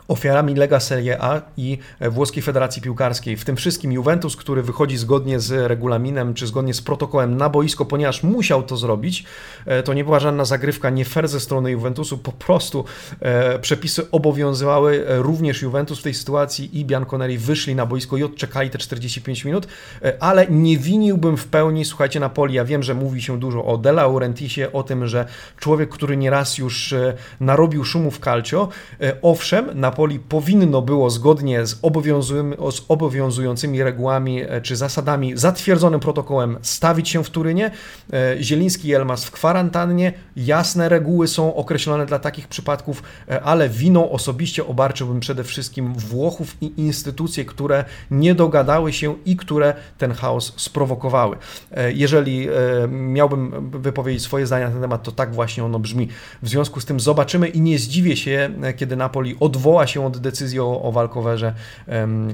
ofiarami 0.09 0.55
Lega 0.55 0.81
Serie 0.81 1.23
A 1.23 1.41
i 1.57 1.79
Włoskiej 2.01 2.43
Federacji 2.43 2.83
Piłkarskiej. 2.83 3.37
W 3.37 3.45
tym 3.45 3.57
wszystkim 3.57 3.93
Juventus, 3.93 4.37
który 4.37 4.63
wychodzi 4.63 4.97
zgodnie 4.97 5.41
z 5.41 5.69
regulaminem 5.69 6.35
czy 6.35 6.47
zgodnie 6.47 6.75
z 6.75 6.83
protokołem 6.83 7.37
na 7.37 7.49
boisko, 7.49 7.85
ponieważ 7.85 8.23
musiał 8.23 8.63
to 8.63 8.77
zrobić, 8.77 9.25
e, 9.67 9.83
to 9.83 9.95
nie 9.95 10.05
była 10.05 10.21
żadna 10.21 10.45
zagrywka 10.45 10.91
nie 10.91 11.05
fair 11.05 11.29
ze 11.29 11.41
strony 11.41 11.71
Juventusu, 11.71 12.19
po 12.19 12.33
prostu 12.33 12.85
e, 13.21 13.59
przepisy 13.59 14.11
obowiązywały. 14.11 15.07
E, 15.09 15.23
również 15.23 15.63
Juventus 15.63 16.01
w 16.01 16.03
tej 16.03 16.15
sytuacji 16.15 16.79
i 16.81 16.85
Bianconeri 16.85 17.39
wyszli 17.39 17.75
na 17.75 17.87
boisko 17.87 18.17
i 18.17 18.23
odczekali 18.23 18.71
te 18.71 18.79
45 18.79 19.45
minut, 19.45 19.67
ale 20.21 20.47
nie 20.47 20.79
winiłbym 20.79 21.37
w 21.37 21.47
pełni, 21.47 21.85
słuchajcie, 21.85 22.21
Napoli, 22.21 22.55
ja 22.55 22.65
wiem, 22.65 22.83
że 22.83 22.95
mówi 22.95 23.23
się 23.23 23.39
dużo 23.39 23.65
o 23.65 23.79
De 23.79 23.93
Laurentisie, 23.93 24.73
o 24.73 24.83
tym, 24.83 25.07
że 25.07 25.27
człowiek, 25.57 25.89
który 25.89 26.17
nieraz 26.17 26.59
już 26.59 26.95
narobił 27.41 27.85
szumu 27.85 28.11
w 28.11 28.19
calcio, 28.19 28.69
owszem, 29.23 29.81
na 29.81 29.91
Napoli 29.99 30.19
powinno 30.19 30.83
było 30.83 31.11
zgodnie 31.11 31.67
z, 31.67 31.81
z 32.71 32.83
obowiązującymi 32.89 33.83
regułami 33.83 34.43
e, 34.43 34.61
czy 34.61 34.77
zasadami, 34.77 35.37
zatwierdzonym 35.37 36.01
protokołem 36.01 36.59
stawić 36.63 37.09
się 37.09 37.25
w 37.25 37.31
Turynie. 37.31 37.71
E, 38.13 38.43
Zieliński 38.43 38.89
i 38.89 38.95
Elmas 38.95 39.25
w 39.25 39.31
kwarantannie. 39.31 40.13
Jasne 40.37 40.89
reguły 40.89 41.29
są 41.29 41.55
określone 41.55 42.07
dla 42.07 42.19
takich 42.19 42.49
przypadków, 42.49 43.03
e, 43.29 43.43
ale 43.43 43.69
winą 43.69 44.11
osobiście 44.11 44.67
obarczyłbym 44.67 45.21
przede 45.21 45.45
wszystkim 45.45 45.95
Włochów 45.95 46.57
i 46.61 46.73
instytucje, 46.77 47.45
które 47.45 47.85
nie 48.11 48.35
dogadały 48.35 48.93
się 48.93 49.15
i 49.27 49.37
które 49.37 49.75
ten 49.99 50.13
chaos 50.13 50.53
sprowokowały. 50.57 51.37
Jeżeli 51.95 52.49
miałbym 52.89 53.71
wypowiedzieć 53.71 54.23
swoje 54.23 54.47
zdania 54.47 54.67
na 54.67 54.73
ten 54.73 54.81
temat, 54.81 55.03
to 55.03 55.13
tak 55.13 55.35
właśnie 55.35 55.65
ono 55.65 55.79
brzmi. 55.79 56.09
W 56.43 56.49
związku 56.49 56.81
z 56.81 56.85
tym 56.85 57.01
zobaczymy 57.01 57.49
i 57.49 57.61
nie 57.61 57.79
zdziwię 57.79 58.17
się, 58.17 58.51
kiedy 58.77 58.97
Napoli 58.97 59.37
odwoła 59.41 59.88
się 59.89 60.07
od 60.07 60.19
decyzji 60.19 60.61
o, 60.61 60.83
o 60.83 60.93
walkowerze, 60.93 61.55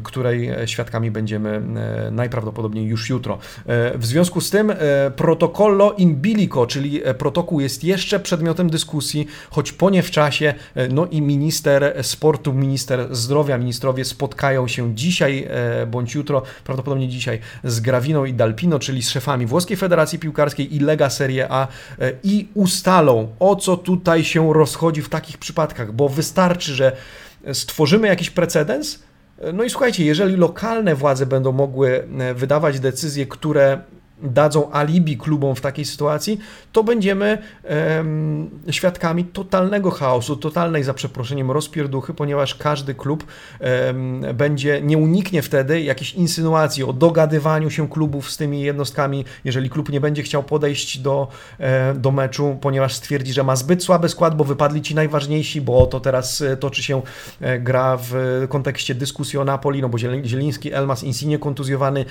której 0.03 0.51
świadkami 0.67 1.11
będziemy 1.11 1.62
e, 2.07 2.11
najprawdopodobniej 2.11 2.87
już 2.87 3.11
jutro. 3.11 3.38
E, 3.67 3.99
w 3.99 4.07
związku 4.07 4.40
z 4.40 4.51
tym 4.51 4.71
e, 4.71 4.77
protokollo 5.17 5.93
in 5.93 6.17
bilico, 6.17 6.67
czyli 6.67 7.03
protokół 7.19 7.61
jest 7.61 7.85
jeszcze 7.85 8.21
przedmiotem 8.21 8.71
dyskusji, 8.71 9.27
choć 9.51 9.73
po 9.73 9.90
nie 9.90 10.03
w 10.03 10.11
czasie, 10.11 10.55
no 10.90 11.07
i 11.07 11.23
minister 11.23 11.95
sportu, 12.03 12.53
minister 12.53 13.17
zdrowia, 13.17 13.59
ministrowie 13.59 14.05
spotkają 14.05 14.69
się 14.69 14.95
dzisiaj 14.95 15.49
bądź 15.87 16.14
jutro, 16.14 16.43
prawdopodobnie 16.64 17.09
dzisiaj 17.09 17.40
z 17.64 17.81
Graviną 17.81 18.25
i 18.25 18.35
Dalpino, 18.35 18.79
czyli 18.79 19.03
z 19.03 19.11
szefami 19.11 19.47
Włoskiej 19.47 19.77
Federacji 19.77 20.19
Piłkarskiej 20.19 20.77
i 20.77 20.81
Lega 20.81 21.11
Serie 21.11 21.53
A 21.53 21.69
i 22.23 22.49
ustalą, 22.55 23.29
o 23.38 23.57
co 23.57 23.77
tutaj 23.77 24.25
się 24.25 24.53
rozchodzi 24.53 25.03
w 25.03 25.09
takich 25.09 25.38
przypadkach, 25.38 25.93
bo 25.93 26.09
wystarczy, 26.09 26.75
że 26.75 26.97
stworzymy 27.52 28.09
jakiś 28.09 28.30
precedens. 28.30 29.02
No 29.52 29.64
i 29.64 29.70
słuchajcie, 29.70 30.04
jeżeli 30.04 30.37
lokalne 30.37 30.94
władze 30.94 31.26
będą 31.26 31.52
mogły 31.52 32.09
e, 32.18 32.35
wydawać 32.35 32.80
decyzje, 32.80 33.26
które 33.26 33.78
dadzą 34.22 34.72
alibi 34.72 35.16
klubom 35.16 35.55
w 35.55 35.61
takiej 35.61 35.85
sytuacji, 35.85 36.38
to 36.72 36.85
będziemy 36.85 37.38
świadkami 38.70 39.24
totalnego 39.24 39.90
chaosu, 39.90 40.37
totalnej, 40.37 40.85
za 40.85 40.94
przeproszeniem, 40.94 41.50
rozpierduchy, 41.50 42.14
ponieważ 42.14 42.55
każdy 42.55 42.94
klub 42.94 43.24
będzie, 44.35 44.83
nie 44.83 44.98
uniknie 44.98 45.42
wtedy 45.42 45.81
jakiejś 45.83 46.14
insynuacji 46.14 46.85
o 46.85 46.92
dogadywaniu 46.92 47.70
się 47.70 47.88
klubów 47.88 48.31
z 48.31 48.37
tymi 48.37 48.61
jednostkami, 48.61 49.24
jeżeli 49.44 49.70
klub 49.70 49.88
nie 49.88 50.00
będzie 50.00 50.22
chciał 50.22 50.42
podejść 50.42 50.98
do, 50.98 51.29
e, 51.59 51.94
do 51.94 52.11
meczu, 52.11 52.59
ponieważ 52.61 52.94
stwierdzi, 52.94 53.33
że 53.33 53.42
ma 53.42 53.57
zbyt 53.57 53.85
słaby 53.85 54.09
skład, 54.09 54.37
bo 54.37 54.44
wypadli 54.44 54.83
ci 54.83 54.94
najważniejsi, 54.94 55.61
bo 55.61 55.87
to 55.87 56.00
teraz 56.00 56.42
e, 56.42 56.57
toczy 56.57 56.83
się 56.83 57.03
e, 57.40 57.59
gra 57.59 57.98
w 58.03 58.14
kontekście 58.48 58.94
dyskusji 58.94 59.38
o 59.38 59.44
Napoli, 59.44 59.83
no 59.83 59.88
bo 59.88 59.98
Zieliński, 59.98 60.72
Elmas, 60.72 61.03
Insigne 61.03 61.38
kontuzjowany, 61.38 62.05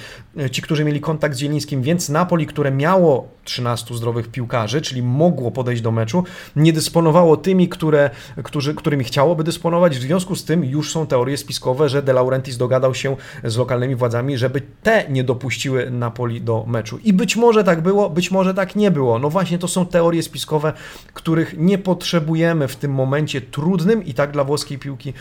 ci, 0.51 0.61
którzy 0.61 0.85
mieli 0.85 1.01
kontakt 1.01 1.35
z 1.35 1.39
Zielińskim, 1.39 1.81
więc 1.81 1.92
więc 1.93 2.09
Napoli, 2.09 2.47
które 2.47 2.71
miało 2.71 3.27
13 3.43 3.95
zdrowych 3.95 4.27
piłkarzy, 4.27 4.81
czyli 4.81 5.03
mogło 5.03 5.51
podejść 5.51 5.81
do 5.81 5.91
meczu, 5.91 6.23
nie 6.55 6.73
dysponowało 6.73 7.37
tymi, 7.37 7.69
które, 7.69 8.09
którzy, 8.43 8.75
którymi 8.75 9.03
chciałoby 9.03 9.43
dysponować. 9.43 9.97
W 9.97 10.01
związku 10.01 10.35
z 10.35 10.45
tym 10.45 10.65
już 10.65 10.91
są 10.91 11.07
teorie 11.07 11.37
spiskowe, 11.37 11.89
że 11.89 12.01
De 12.01 12.13
Laurentiis 12.13 12.57
dogadał 12.57 12.95
się 12.95 13.15
z 13.43 13.57
lokalnymi 13.57 13.95
władzami, 13.95 14.37
żeby 14.37 14.61
te 14.83 15.05
nie 15.09 15.23
dopuściły 15.23 15.91
Napoli 15.91 16.41
do 16.41 16.65
meczu. 16.67 16.97
I 17.03 17.13
być 17.13 17.35
może 17.35 17.63
tak 17.63 17.81
było, 17.81 18.09
być 18.09 18.31
może 18.31 18.53
tak 18.53 18.75
nie 18.75 18.91
było. 18.91 19.19
No 19.19 19.29
właśnie 19.29 19.59
to 19.59 19.67
są 19.67 19.85
teorie 19.85 20.23
spiskowe, 20.23 20.73
których 21.13 21.55
nie 21.57 21.77
potrzebujemy 21.77 22.67
w 22.67 22.75
tym 22.75 22.91
momencie 22.91 23.41
trudnym 23.41 24.05
i 24.05 24.13
tak 24.13 24.31
dla 24.31 24.43
włoskiej 24.43 24.77
piłki. 24.77 25.13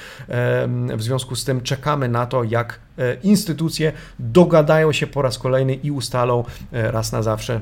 W 0.97 1.03
związku 1.03 1.37
z 1.37 1.45
tym 1.45 1.61
czekamy 1.61 2.09
na 2.09 2.27
to, 2.27 2.45
jak 2.45 2.81
instytucje 3.23 3.93
dogadają 4.19 4.93
się 4.93 5.07
po 5.07 5.23
raz 5.23 5.39
kolejny 5.39 5.75
i 5.75 5.91
ustalą 5.91 6.45
e, 6.73 6.91
raz 6.91 7.13
na 7.13 7.23
zawsze 7.23 7.61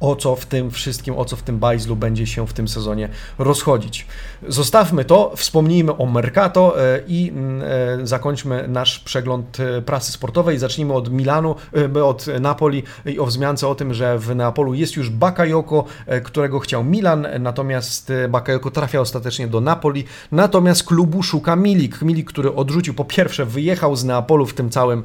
o 0.00 0.16
co 0.16 0.36
w 0.36 0.46
tym 0.46 0.70
wszystkim, 0.70 1.16
o 1.16 1.24
co 1.24 1.36
w 1.36 1.42
tym 1.42 1.58
bajzlu 1.58 1.96
będzie 1.96 2.26
się 2.26 2.46
w 2.46 2.52
tym 2.52 2.68
sezonie 2.68 3.08
rozchodzić. 3.38 4.06
Zostawmy 4.48 5.04
to, 5.04 5.32
wspomnijmy 5.36 5.96
o 5.96 6.06
Mercato 6.06 6.80
e, 6.80 7.00
i 7.08 7.28
mm, 7.30 7.62
e, 8.02 8.06
zakończmy 8.06 8.68
nasz 8.68 8.98
przegląd 8.98 9.60
e, 9.60 9.82
prasy 9.82 10.12
sportowej. 10.12 10.58
Zacznijmy 10.58 10.92
od 10.94 11.12
Milanu, 11.12 11.54
od 12.04 12.26
Napoli 12.40 12.82
i 13.06 13.18
o 13.18 13.26
wzmiance 13.26 13.68
o 13.68 13.74
tym, 13.74 13.94
że 13.94 14.18
w 14.18 14.36
Neapolu 14.36 14.74
jest 14.74 14.96
już 14.96 15.10
Bakayoko, 15.10 15.84
którego 16.24 16.58
chciał 16.58 16.84
Milan, 16.84 17.26
natomiast 17.40 18.12
Bakayoko 18.28 18.70
trafia 18.70 19.00
ostatecznie 19.00 19.48
do 19.48 19.60
Napoli, 19.60 20.04
natomiast 20.32 20.84
klubu 20.84 21.22
szuka 21.22 21.56
Milik. 21.56 22.02
Milik, 22.02 22.28
który 22.28 22.54
odrzucił, 22.54 22.94
po 22.94 23.04
pierwsze 23.04 23.44
wyjechał 23.44 23.96
z 23.96 24.04
Neapolu 24.04 24.46
w 24.46 24.54
tym 24.54 24.70
całym 24.70 25.02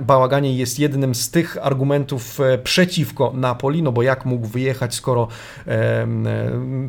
bałaganie, 0.00 0.56
jest 0.56 0.78
jednym 0.78 1.14
z 1.14 1.30
tych 1.30 1.56
argumentów 1.62 2.38
przeciwko 2.64 3.32
Napoli, 3.34 3.82
no 3.88 3.92
bo 3.92 4.02
jak 4.02 4.24
mógł 4.24 4.46
wyjechać, 4.46 4.94
skoro 4.94 5.28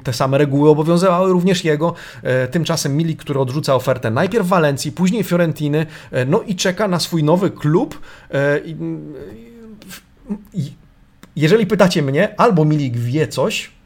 te 0.04 0.14
same 0.14 0.38
reguły 0.38 0.70
obowiązywały 0.70 1.32
również 1.32 1.64
jego. 1.64 1.94
E, 2.24 2.48
tymczasem 2.48 2.98
Mili, 2.98 3.16
który 3.16 3.40
odrzuca 3.40 3.76
ofertę 3.76 4.12
najpierw 4.12 4.48
Walencji, 4.48 4.92
później 4.92 5.24
Fiorentiny, 5.24 5.86
e, 6.12 6.26
no 6.26 6.42
i 6.42 6.56
czeka 6.56 6.88
na 6.88 7.00
swój 7.00 7.24
nowy 7.24 7.52
klub. 7.52 8.02
E, 8.32 8.60
jeżeli 11.36 11.66
pytacie 11.66 12.02
mnie, 12.02 12.40
albo 12.40 12.66
Milik 12.66 12.98
wie 12.98 13.28
coś, 13.28 13.72
E, 13.72 13.79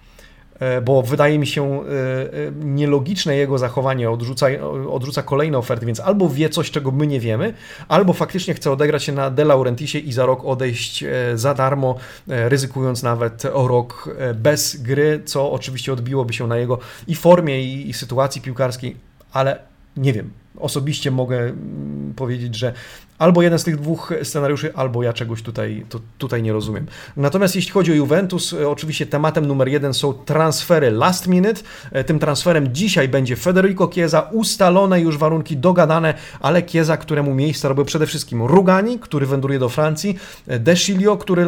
bo 0.85 1.01
wydaje 1.01 1.39
mi 1.39 1.47
się 1.47 1.63
e, 1.63 1.87
e, 1.87 2.51
nielogiczne 2.63 3.35
jego 3.35 3.57
zachowanie, 3.57 4.09
odrzuca, 4.09 4.47
odrzuca 4.89 5.23
kolejne 5.23 5.57
oferty, 5.57 5.85
więc 5.85 5.99
albo 5.99 6.29
wie 6.29 6.49
coś, 6.49 6.71
czego 6.71 6.91
my 6.91 7.07
nie 7.07 7.19
wiemy, 7.19 7.53
albo 7.87 8.13
faktycznie 8.13 8.53
chce 8.53 8.71
odegrać 8.71 9.03
się 9.03 9.11
na 9.11 9.29
De 9.29 9.45
Laurentisie 9.45 9.99
i 9.99 10.13
za 10.13 10.25
rok 10.25 10.45
odejść 10.45 11.03
za 11.35 11.53
darmo, 11.53 11.95
ryzykując 12.27 13.03
nawet 13.03 13.45
o 13.45 13.67
rok 13.67 14.15
bez 14.35 14.81
gry, 14.81 15.21
co 15.25 15.51
oczywiście 15.51 15.93
odbiłoby 15.93 16.33
się 16.33 16.47
na 16.47 16.57
jego 16.57 16.79
i 17.07 17.15
formie, 17.15 17.63
i, 17.63 17.89
i 17.89 17.93
sytuacji 17.93 18.41
piłkarskiej, 18.41 18.95
ale 19.33 19.59
nie 19.97 20.13
wiem. 20.13 20.31
Osobiście 20.59 21.11
mogę 21.11 21.39
mm, 21.39 22.13
powiedzieć, 22.15 22.55
że 22.55 22.73
Albo 23.19 23.41
jeden 23.41 23.59
z 23.59 23.63
tych 23.63 23.77
dwóch 23.77 24.13
scenariuszy, 24.23 24.73
albo 24.75 25.03
ja 25.03 25.13
czegoś 25.13 25.41
tutaj, 25.41 25.85
to, 25.89 25.99
tutaj 26.17 26.43
nie 26.43 26.53
rozumiem. 26.53 26.85
Natomiast 27.17 27.55
jeśli 27.55 27.71
chodzi 27.71 27.91
o 27.91 27.95
Juventus, 27.95 28.53
e, 28.53 28.69
oczywiście 28.69 29.05
tematem 29.05 29.45
numer 29.45 29.67
jeden 29.67 29.93
są 29.93 30.13
transfery 30.13 30.91
last 30.91 31.27
minute. 31.27 31.61
E, 31.91 32.03
tym 32.03 32.19
transferem 32.19 32.73
dzisiaj 32.73 33.09
będzie 33.09 33.35
Federico 33.35 33.87
Chiesa, 33.87 34.29
ustalone 34.31 35.01
już 35.01 35.17
warunki, 35.17 35.57
dogadane, 35.57 36.13
ale 36.39 36.61
Chiesa, 36.61 36.97
któremu 36.97 37.33
miejsce 37.33 37.69
robią 37.69 37.85
przede 37.85 38.07
wszystkim 38.07 38.41
Rugani, 38.41 38.99
który 38.99 39.25
wędruje 39.25 39.59
do 39.59 39.69
Francji, 39.69 40.17
e, 40.47 40.59
Desilio, 40.59 41.17
który 41.17 41.47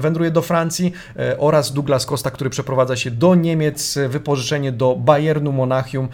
wędruje 0.00 0.30
do 0.30 0.42
Francji 0.42 0.92
oraz 1.38 1.72
Douglas 1.72 2.06
Costa, 2.06 2.30
który 2.30 2.50
przeprowadza 2.50 2.96
się 2.96 3.10
do 3.10 3.34
Niemiec, 3.34 3.98
wypożyczenie 4.08 4.72
do 4.72 4.96
Bayernu 4.96 5.52
Monachium 5.52 6.08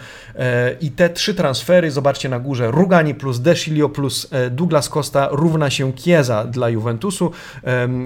i 0.81 0.91
te 0.91 1.09
trzy 1.09 1.35
transfery, 1.35 1.91
zobaczcie 1.91 2.29
na 2.29 2.39
górze, 2.39 2.71
Rugani 2.71 3.15
plus 3.15 3.39
Desilio 3.39 3.89
plus 3.89 4.29
Douglas 4.59 4.89
Costa 4.89 5.27
równa 5.31 5.69
się 5.69 5.93
Chiesa 5.93 6.45
dla 6.45 6.69
Juventusu. 6.69 7.31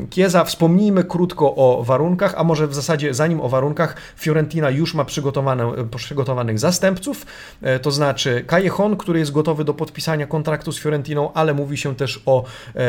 Chiesa, 0.09 0.43
wspomnijmy 0.43 1.03
krótko 1.03 1.55
o 1.55 1.83
warunkach, 1.83 2.33
a 2.37 2.43
może 2.43 2.67
w 2.67 2.75
zasadzie 2.75 3.13
zanim 3.13 3.41
o 3.41 3.49
warunkach, 3.49 3.95
Fiorentina 4.17 4.69
już 4.69 4.93
ma 4.93 5.05
przygotowane, 5.05 5.73
przygotowanych 5.95 6.59
zastępców, 6.59 7.25
e, 7.61 7.79
to 7.79 7.91
znaczy 7.91 8.45
Callejon, 8.49 8.97
który 8.97 9.19
jest 9.19 9.31
gotowy 9.31 9.63
do 9.63 9.73
podpisania 9.73 10.27
kontraktu 10.27 10.71
z 10.71 10.79
Fiorentiną, 10.79 11.33
ale 11.33 11.53
mówi 11.53 11.77
się 11.77 11.95
też 11.95 12.21
o 12.25 12.43
e, 12.75 12.81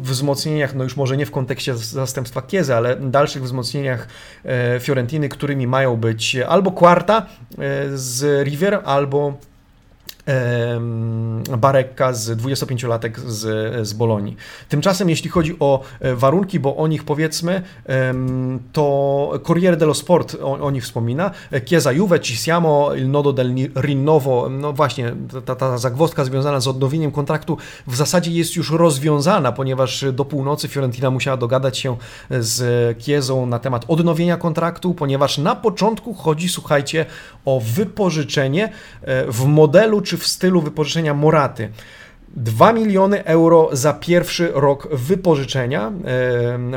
wzmocnieniach, 0.00 0.74
no 0.74 0.84
już 0.84 0.96
może 0.96 1.16
nie 1.16 1.26
w 1.26 1.30
kontekście 1.30 1.76
zastępstwa 1.76 2.42
Chiesa, 2.50 2.76
ale 2.76 2.96
dalszych 2.96 3.42
wzmocnieniach 3.42 4.08
e, 4.44 4.80
Fiorentiny, 4.80 5.28
którymi 5.28 5.66
mają 5.66 5.96
być 5.96 6.36
albo 6.48 6.70
Quarta 6.70 7.26
z 7.94 8.46
River, 8.46 8.80
albo 8.84 9.34
Barekka 11.58 12.12
z 12.12 12.40
25-latek 12.40 13.18
z, 13.26 13.88
z 13.88 13.92
Bolonii. 13.92 14.36
Tymczasem, 14.68 15.10
jeśli 15.10 15.30
chodzi 15.30 15.56
o 15.60 15.82
e, 16.00 16.14
warunki, 16.14 16.60
bo 16.60 16.76
o 16.76 16.86
nich 16.86 17.04
powiedzmy, 17.04 17.62
to 18.72 19.32
Corriere 19.46 19.76
dello 19.76 19.94
Sport 19.94 20.36
o, 20.42 20.52
o 20.52 20.70
nich 20.70 20.84
wspomina. 20.84 21.30
Chiesa 21.64 21.92
Juve, 21.92 22.20
ci 22.20 22.36
siamo, 22.36 22.94
il 22.94 23.08
nodo 23.08 23.32
del 23.32 23.54
rinnovo, 23.74 24.48
no 24.48 24.72
właśnie, 24.72 25.14
ta, 25.44 25.54
ta 25.54 25.78
zagwozdka 25.78 26.24
związana 26.24 26.60
z 26.60 26.68
odnowieniem 26.68 27.10
kontraktu 27.10 27.56
w 27.86 27.96
zasadzie 27.96 28.30
jest 28.30 28.56
już 28.56 28.70
rozwiązana, 28.70 29.52
ponieważ 29.52 30.04
do 30.12 30.24
północy 30.24 30.68
Fiorentina 30.68 31.10
musiała 31.10 31.36
dogadać 31.36 31.78
się 31.78 31.96
z 32.30 32.98
Chiesą 33.02 33.46
na 33.46 33.58
temat 33.58 33.84
odnowienia 33.88 34.36
kontraktu, 34.36 34.94
ponieważ 34.94 35.38
na 35.38 35.56
początku 35.56 36.14
chodzi, 36.14 36.48
słuchajcie, 36.48 37.06
o 37.44 37.60
wypożyczenie 37.60 38.72
e, 39.02 39.32
w 39.32 39.44
modelu 39.46 40.00
czy 40.00 40.17
w 40.18 40.26
stylu 40.26 40.62
wypożyczenia 40.62 41.14
Moraty. 41.14 41.70
2 42.38 42.72
miliony 42.72 43.24
euro 43.24 43.68
za 43.72 43.92
pierwszy 43.92 44.50
rok 44.54 44.88
wypożyczenia. 44.92 45.92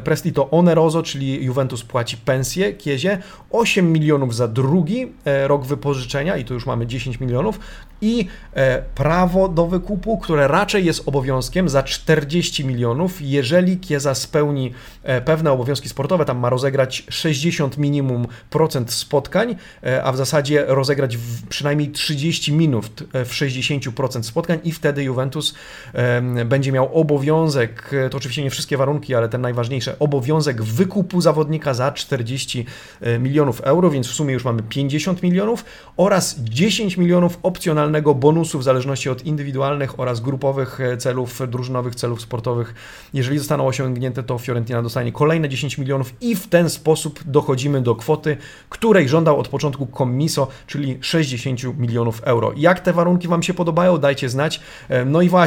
Prestito 0.04 0.50
oneroso, 0.50 1.04
czyli 1.04 1.46
Juventus 1.46 1.84
płaci 1.84 2.18
pensję 2.18 2.74
Kiezie. 2.74 3.18
8 3.52 3.92
milionów 3.92 4.36
za 4.36 4.48
drugi 4.48 5.08
e, 5.26 5.48
rok 5.48 5.66
wypożyczenia 5.66 6.38
i 6.38 6.46
tu 6.46 6.54
już 6.54 6.66
mamy 6.66 6.88
10 6.88 7.20
milionów 7.20 7.60
i 8.02 8.28
e, 8.54 8.82
prawo 8.96 9.48
do 9.48 9.68
wykupu, 9.68 10.18
które 10.18 10.48
raczej 10.48 10.86
jest 10.86 11.08
obowiązkiem 11.08 11.70
za 11.70 11.84
40 11.84 12.66
milionów, 12.66 13.22
jeżeli 13.22 13.78
Kieza 13.78 14.16
spełni 14.16 14.74
e, 15.04 15.22
pewne 15.22 15.52
obowiązki 15.52 15.90
sportowe, 15.90 16.26
tam 16.26 16.40
ma 16.40 16.50
rozegrać 16.50 17.04
60 17.10 17.78
minimum 17.78 18.28
procent 18.50 18.94
spotkań, 18.94 19.56
a 20.04 20.12
w 20.12 20.18
zasadzie 20.18 20.66
rozegrać 20.68 21.18
przynajmniej 21.50 21.92
30 21.92 22.54
minut 22.54 23.04
w 23.14 23.32
60% 23.32 24.24
spotkań 24.24 24.60
i 24.64 24.72
wtedy 24.72 25.04
Juventus 25.04 25.51
będzie 26.46 26.72
miał 26.72 27.00
obowiązek, 27.00 27.92
to 28.12 28.18
oczywiście 28.18 28.44
nie 28.44 28.50
wszystkie 28.50 28.78
warunki, 28.78 29.16
ale 29.16 29.30
ten 29.30 29.42
najważniejszy, 29.42 30.00
obowiązek 30.00 30.64
wykupu 30.64 31.22
zawodnika 31.22 31.74
za 31.74 31.92
40 31.92 32.66
milionów 33.20 33.62
euro, 33.62 33.90
więc 33.90 34.08
w 34.08 34.14
sumie 34.14 34.34
już 34.34 34.46
mamy 34.46 34.64
50 34.64 35.24
milionów 35.24 35.66
oraz 35.98 36.40
10 36.40 36.98
milionów 36.98 37.40
opcjonalnych 37.44 38.02
bonusu 38.16 38.60
w 38.60 38.64
zależności 38.64 39.10
od 39.10 39.26
indywidualnych 39.26 40.00
oraz 40.00 40.20
grupowych 40.20 40.82
e, 40.82 40.98
celów, 40.98 41.42
drużynowych 41.50 41.96
celów 41.96 42.22
sportowych. 42.22 42.74
Jeżeli 43.14 43.40
zostaną 43.40 43.68
osiągnięte, 43.68 44.24
to 44.24 44.38
Fiorentina 44.38 44.82
dostanie 44.82 45.12
kolejne 45.12 45.50
10 45.50 45.78
milionów 45.78 46.14
i 46.22 46.36
w 46.36 46.48
ten 46.48 46.70
sposób 46.70 47.20
dochodzimy 47.26 47.82
do 47.82 47.96
kwoty, 47.96 48.38
której 48.70 49.10
żądał 49.10 49.40
od 49.40 49.48
początku 49.48 49.88
Commiso, 49.98 50.48
czyli 50.68 50.98
60 51.02 51.78
milionów 51.78 52.22
euro. 52.24 52.54
Jak 52.58 52.80
te 52.80 52.94
warunki 52.94 53.28
Wam 53.28 53.44
się 53.44 53.54
podobają? 53.54 53.98
Dajcie 53.98 54.30
znać. 54.30 54.62
E, 54.90 55.06
no 55.06 55.22
i 55.22 55.30
właśnie, 55.30 55.41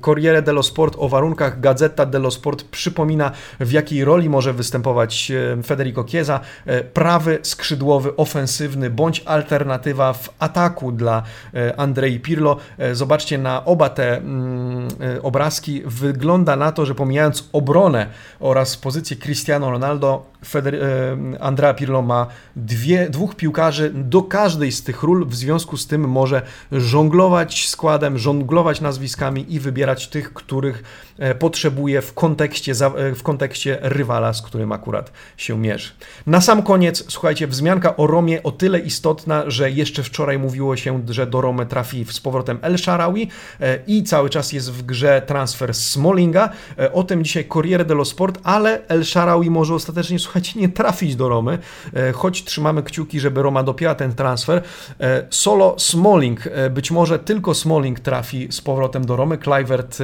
Corriere 0.00 0.42
dello 0.42 0.62
Sport 0.62 0.96
o 0.98 1.08
warunkach, 1.08 1.60
Gazeta 1.60 2.06
dello 2.06 2.30
Sport 2.30 2.62
przypomina, 2.62 3.30
w 3.60 3.72
jakiej 3.72 4.04
roli 4.04 4.28
może 4.28 4.52
występować 4.52 5.32
Federico 5.64 6.04
Chiesa. 6.04 6.40
E, 6.66 6.84
prawy, 6.84 7.38
skrzydłowy, 7.42 8.16
ofensywny, 8.16 8.90
bądź 8.90 9.22
alternatywa 9.26 10.12
w 10.12 10.28
ataku 10.38 10.92
dla 10.92 11.22
E, 11.54 11.80
Andrei 11.80 12.20
Pirlo. 12.20 12.56
E, 12.78 12.94
zobaczcie 12.94 13.38
na 13.38 13.64
oba 13.64 13.88
te 13.88 14.16
mm, 14.16 14.88
obrazki. 15.22 15.82
Wygląda 15.86 16.56
na 16.56 16.72
to, 16.72 16.86
że 16.86 16.94
pomijając 16.94 17.48
obronę 17.52 18.06
oraz 18.40 18.76
pozycję 18.76 19.16
Cristiano 19.16 19.70
Ronaldo, 19.70 20.26
Feder 20.44 20.78
Andrea 21.40 21.74
Pirlo 21.74 22.02
ma 22.02 22.26
dwie, 22.56 23.10
dwóch 23.10 23.34
piłkarzy 23.34 23.90
do 23.94 24.22
każdej 24.22 24.72
z 24.72 24.82
tych 24.82 25.02
ról, 25.02 25.26
w 25.26 25.34
związku 25.34 25.76
z 25.76 25.86
tym 25.86 26.08
może 26.08 26.42
żonglować 26.72 27.68
składem, 27.68 28.18
żonglować 28.18 28.80
nazwiskami 28.80 29.54
i 29.54 29.60
wybierać 29.60 30.08
tych, 30.08 30.32
których 30.34 30.82
potrzebuje 31.38 32.02
w 32.02 32.14
kontekście, 32.14 32.72
w 33.14 33.22
kontekście 33.22 33.78
rywala, 33.82 34.32
z 34.32 34.42
którym 34.42 34.72
akurat 34.72 35.12
się 35.36 35.58
mierzy. 35.58 35.90
Na 36.26 36.40
sam 36.40 36.62
koniec, 36.62 37.04
słuchajcie, 37.08 37.46
wzmianka 37.46 37.96
o 37.96 38.06
Romie 38.06 38.42
o 38.42 38.52
tyle 38.52 38.78
istotna, 38.78 39.44
że 39.46 39.70
jeszcze 39.70 40.02
wczoraj 40.02 40.38
mówiło 40.38 40.76
się, 40.76 41.02
że 41.10 41.26
do 41.26 41.40
Romy 41.40 41.66
trafi 41.66 42.04
z 42.04 42.20
powrotem 42.20 42.58
El 42.62 42.78
Sharawi 42.78 43.30
e, 43.60 43.78
i 43.86 44.02
cały 44.02 44.30
czas 44.30 44.52
jest 44.52 44.72
w 44.72 44.82
grze 44.82 45.22
transfer 45.26 45.74
Smallinga. 45.74 46.50
E, 46.78 46.92
o 46.92 47.04
tym 47.04 47.24
dzisiaj 47.24 47.44
Corriere 47.44 47.84
dello 47.84 48.04
Sport, 48.04 48.38
ale 48.44 48.86
El 48.88 49.04
Sharawi 49.04 49.50
może 49.50 49.74
ostatecznie 49.74 50.18
słuchajcie, 50.28 50.60
nie 50.60 50.68
trafić 50.68 51.16
do 51.16 51.28
Romy, 51.28 51.58
choć 52.14 52.44
trzymamy 52.44 52.82
kciuki, 52.82 53.20
żeby 53.20 53.42
Roma 53.42 53.62
dopięła 53.62 53.94
ten 53.94 54.14
transfer. 54.14 54.62
Solo 55.30 55.74
Smalling, 55.78 56.40
być 56.70 56.90
może 56.90 57.18
tylko 57.18 57.54
Smalling 57.54 58.00
trafi 58.00 58.48
z 58.50 58.60
powrotem 58.60 59.06
do 59.06 59.16
Romy, 59.16 59.38
Kluivert 59.38 59.98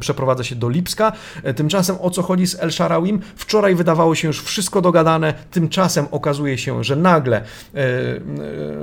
przeprowadza 0.00 0.44
się 0.44 0.54
do 0.54 0.68
Lipska. 0.68 1.12
Tymczasem 1.56 1.96
o 2.00 2.10
co 2.10 2.22
chodzi 2.22 2.46
z 2.46 2.62
El 2.62 2.72
Sharawim? 2.72 3.20
Wczoraj 3.36 3.74
wydawało 3.74 4.14
się 4.14 4.28
już 4.28 4.42
wszystko 4.42 4.80
dogadane, 4.80 5.34
tymczasem 5.50 6.06
okazuje 6.10 6.58
się, 6.58 6.84
że 6.84 6.96
nagle 6.96 7.44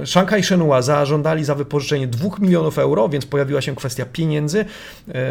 Shanghai 0.06 0.44
Shenhua 0.44 0.82
zażądali 0.82 1.46
za 1.46 1.56
wypożyczenie 1.56 2.08
2 2.08 2.30
milionów 2.39 2.80
euro, 2.80 3.10
więc 3.10 3.26
pojawiła 3.26 3.62
się 3.62 3.76
kwestia 3.76 4.06
pieniędzy. 4.06 4.66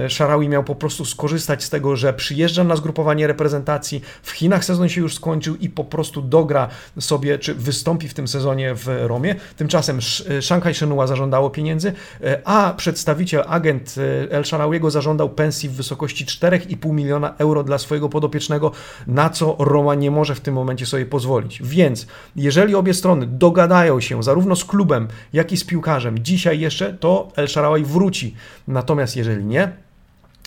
Sharawi 0.08 0.48
miał 0.48 0.64
po 0.64 0.74
prostu 0.74 1.04
skorzystać 1.04 1.64
z 1.64 1.70
tego, 1.70 1.96
że 1.96 2.12
przyjeżdża 2.12 2.64
na 2.64 2.76
zgrupowanie 2.76 3.26
reprezentacji, 3.26 4.02
w 4.22 4.30
Chinach 4.30 4.64
sezon 4.64 4.88
się 4.88 5.00
już 5.00 5.14
skończył 5.14 5.49
i 5.56 5.68
po 5.68 5.84
prostu 5.84 6.22
dogra 6.22 6.68
sobie, 7.00 7.38
czy 7.38 7.54
wystąpi 7.54 8.08
w 8.08 8.14
tym 8.14 8.28
sezonie 8.28 8.74
w 8.74 8.88
Romie. 9.00 9.34
Tymczasem 9.56 9.98
Shanghai 10.40 10.74
Shenhua 10.74 11.06
zażądało 11.06 11.50
pieniędzy, 11.50 11.92
a 12.44 12.74
przedstawiciel, 12.76 13.44
agent 13.46 13.94
El 14.30 14.44
Sharawiego 14.44 14.90
zażądał 14.90 15.30
pensji 15.30 15.68
w 15.68 15.72
wysokości 15.72 16.26
4,5 16.26 16.92
miliona 16.92 17.34
euro 17.38 17.64
dla 17.64 17.78
swojego 17.78 18.08
podopiecznego, 18.08 18.72
na 19.06 19.30
co 19.30 19.56
Roma 19.58 19.94
nie 19.94 20.10
może 20.10 20.34
w 20.34 20.40
tym 20.40 20.54
momencie 20.54 20.86
sobie 20.86 21.06
pozwolić. 21.06 21.62
Więc 21.62 22.06
jeżeli 22.36 22.74
obie 22.74 22.94
strony 22.94 23.26
dogadają 23.26 24.00
się 24.00 24.22
zarówno 24.22 24.56
z 24.56 24.64
klubem, 24.64 25.08
jak 25.32 25.52
i 25.52 25.56
z 25.56 25.64
piłkarzem 25.64 26.18
dzisiaj 26.18 26.60
jeszcze, 26.60 26.92
to 26.92 27.28
El 27.36 27.48
Sharawi 27.48 27.84
wróci. 27.84 28.34
Natomiast 28.68 29.16
jeżeli 29.16 29.44
nie, 29.44 29.72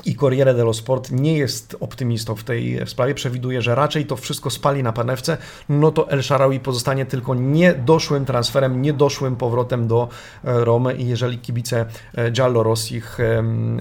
i 0.05 0.15
Corriere 0.15 0.53
dello 0.53 0.73
Sport 0.73 1.11
nie 1.11 1.37
jest 1.37 1.75
optymistą 1.79 2.35
w 2.35 2.43
tej 2.43 2.87
sprawie, 2.87 3.13
przewiduje, 3.13 3.61
że 3.61 3.75
raczej 3.75 4.05
to 4.05 4.15
wszystko 4.15 4.49
spali 4.49 4.83
na 4.83 4.93
panewce, 4.93 5.37
no 5.69 5.91
to 5.91 6.09
El 6.09 6.23
Sharawi 6.23 6.59
pozostanie 6.59 7.05
tylko 7.05 7.35
niedoszłym 7.35 8.25
transferem, 8.25 8.81
niedoszłym 8.81 9.35
powrotem 9.35 9.87
do 9.87 10.09
e, 10.43 10.65
Romy 10.65 10.93
i 10.93 11.07
jeżeli 11.07 11.37
kibice 11.37 11.85
e, 12.15 12.31
Giallo 12.31 12.63
Rossich 12.63 13.17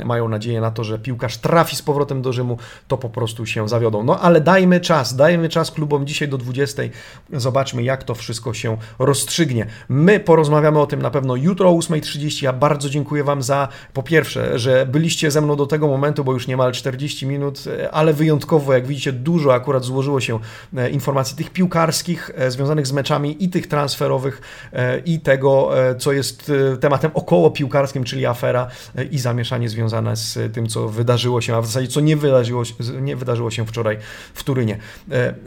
mają 0.04 0.28
nadzieję 0.28 0.60
na 0.60 0.70
to, 0.70 0.84
że 0.84 0.98
piłkarz 0.98 1.36
trafi 1.36 1.76
z 1.76 1.82
powrotem 1.82 2.22
do 2.22 2.32
Rzymu, 2.32 2.58
to 2.88 2.98
po 2.98 3.10
prostu 3.10 3.46
się 3.46 3.68
zawiodą. 3.68 4.02
No 4.02 4.20
ale 4.20 4.40
dajmy 4.40 4.80
czas, 4.80 5.16
dajmy 5.16 5.48
czas 5.48 5.70
klubom 5.70 6.06
dzisiaj 6.06 6.28
do 6.28 6.38
20. 6.38 6.82
Zobaczmy, 7.32 7.82
jak 7.82 8.04
to 8.04 8.14
wszystko 8.14 8.54
się 8.54 8.76
rozstrzygnie. 8.98 9.66
My 9.88 10.20
porozmawiamy 10.20 10.80
o 10.80 10.86
tym 10.86 11.02
na 11.02 11.10
pewno 11.10 11.36
jutro 11.36 11.70
o 11.70 11.72
8.30. 11.72 12.44
Ja 12.44 12.52
bardzo 12.52 12.88
dziękuję 12.88 13.24
Wam 13.24 13.42
za, 13.42 13.68
po 13.92 14.02
pierwsze, 14.02 14.58
że 14.58 14.86
byliście 14.86 15.30
ze 15.30 15.40
mną 15.40 15.56
do 15.56 15.66
tego 15.66 15.86
momentu, 15.86 16.01
momentu, 16.02 16.24
bo 16.24 16.32
już 16.32 16.46
niemal 16.46 16.72
40 16.72 17.26
minut, 17.26 17.64
e, 17.66 17.90
ale 17.90 18.12
wyjątkowo, 18.12 18.72
jak 18.72 18.86
widzicie, 18.86 19.12
dużo 19.12 19.54
akurat 19.54 19.84
złożyło 19.84 20.20
się 20.20 20.38
e, 20.76 20.90
informacji 20.90 21.36
tych 21.36 21.50
piłkarskich, 21.50 22.30
e, 22.34 22.50
związanych 22.50 22.86
z 22.86 22.92
meczami 22.92 23.44
i 23.44 23.48
tych 23.48 23.66
transferowych 23.66 24.40
i 25.04 25.20
tego, 25.20 25.70
co 25.98 26.12
jest 26.12 26.52
tematem 26.80 27.10
około 27.14 27.50
piłkarskim, 27.50 28.04
czyli 28.04 28.26
afera 28.26 28.66
i 29.10 29.18
zamieszanie 29.18 29.68
związane 29.68 30.16
z 30.16 30.54
tym, 30.54 30.66
co 30.66 30.88
wydarzyło 30.88 31.40
się, 31.40 31.56
a 31.56 31.60
w 31.60 31.66
zasadzie 31.66 31.88
co 31.88 32.00
nie 32.00 32.16
wydarzyło, 32.16 32.62
nie 33.00 33.16
wydarzyło 33.16 33.50
się 33.50 33.66
wczoraj 33.66 33.98
w 34.34 34.44
Turynie. 34.44 34.78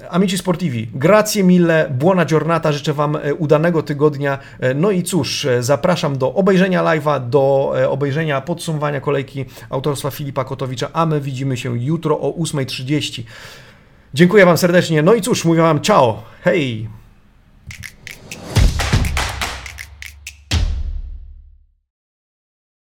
Amici 0.10 0.38
Sportivi, 0.38 0.89
grazie 0.93 1.43
mille, 1.43 1.89
buona 1.89 2.26
giornata, 2.26 2.72
życzę 2.72 2.93
Wam 2.93 3.18
udanego 3.38 3.84
tygodnia. 3.84 4.38
No 4.76 4.91
i 4.91 5.03
cóż, 5.03 5.47
zapraszam 5.60 6.18
do 6.18 6.34
obejrzenia 6.34 6.84
live'a, 6.84 7.30
do 7.30 7.74
obejrzenia 7.89 8.41
podsumowania 8.41 9.01
kolejki 9.01 9.45
autorstwa 9.70 10.12
Filipa 10.12 10.45
Kotowicza, 10.46 10.89
a 10.93 11.06
my 11.06 11.22
widzimy 11.22 11.58
się 11.58 11.80
jutro 11.80 12.20
o 12.20 12.32
8.30. 12.32 13.24
Dziękuję 14.14 14.46
Wam 14.46 14.58
serdecznie. 14.58 15.02
No 15.02 15.14
i 15.14 15.22
cóż, 15.22 15.46
mówię 15.46 15.62
Wam 15.62 15.82
ciao. 15.82 16.24
Hej! 16.41 16.88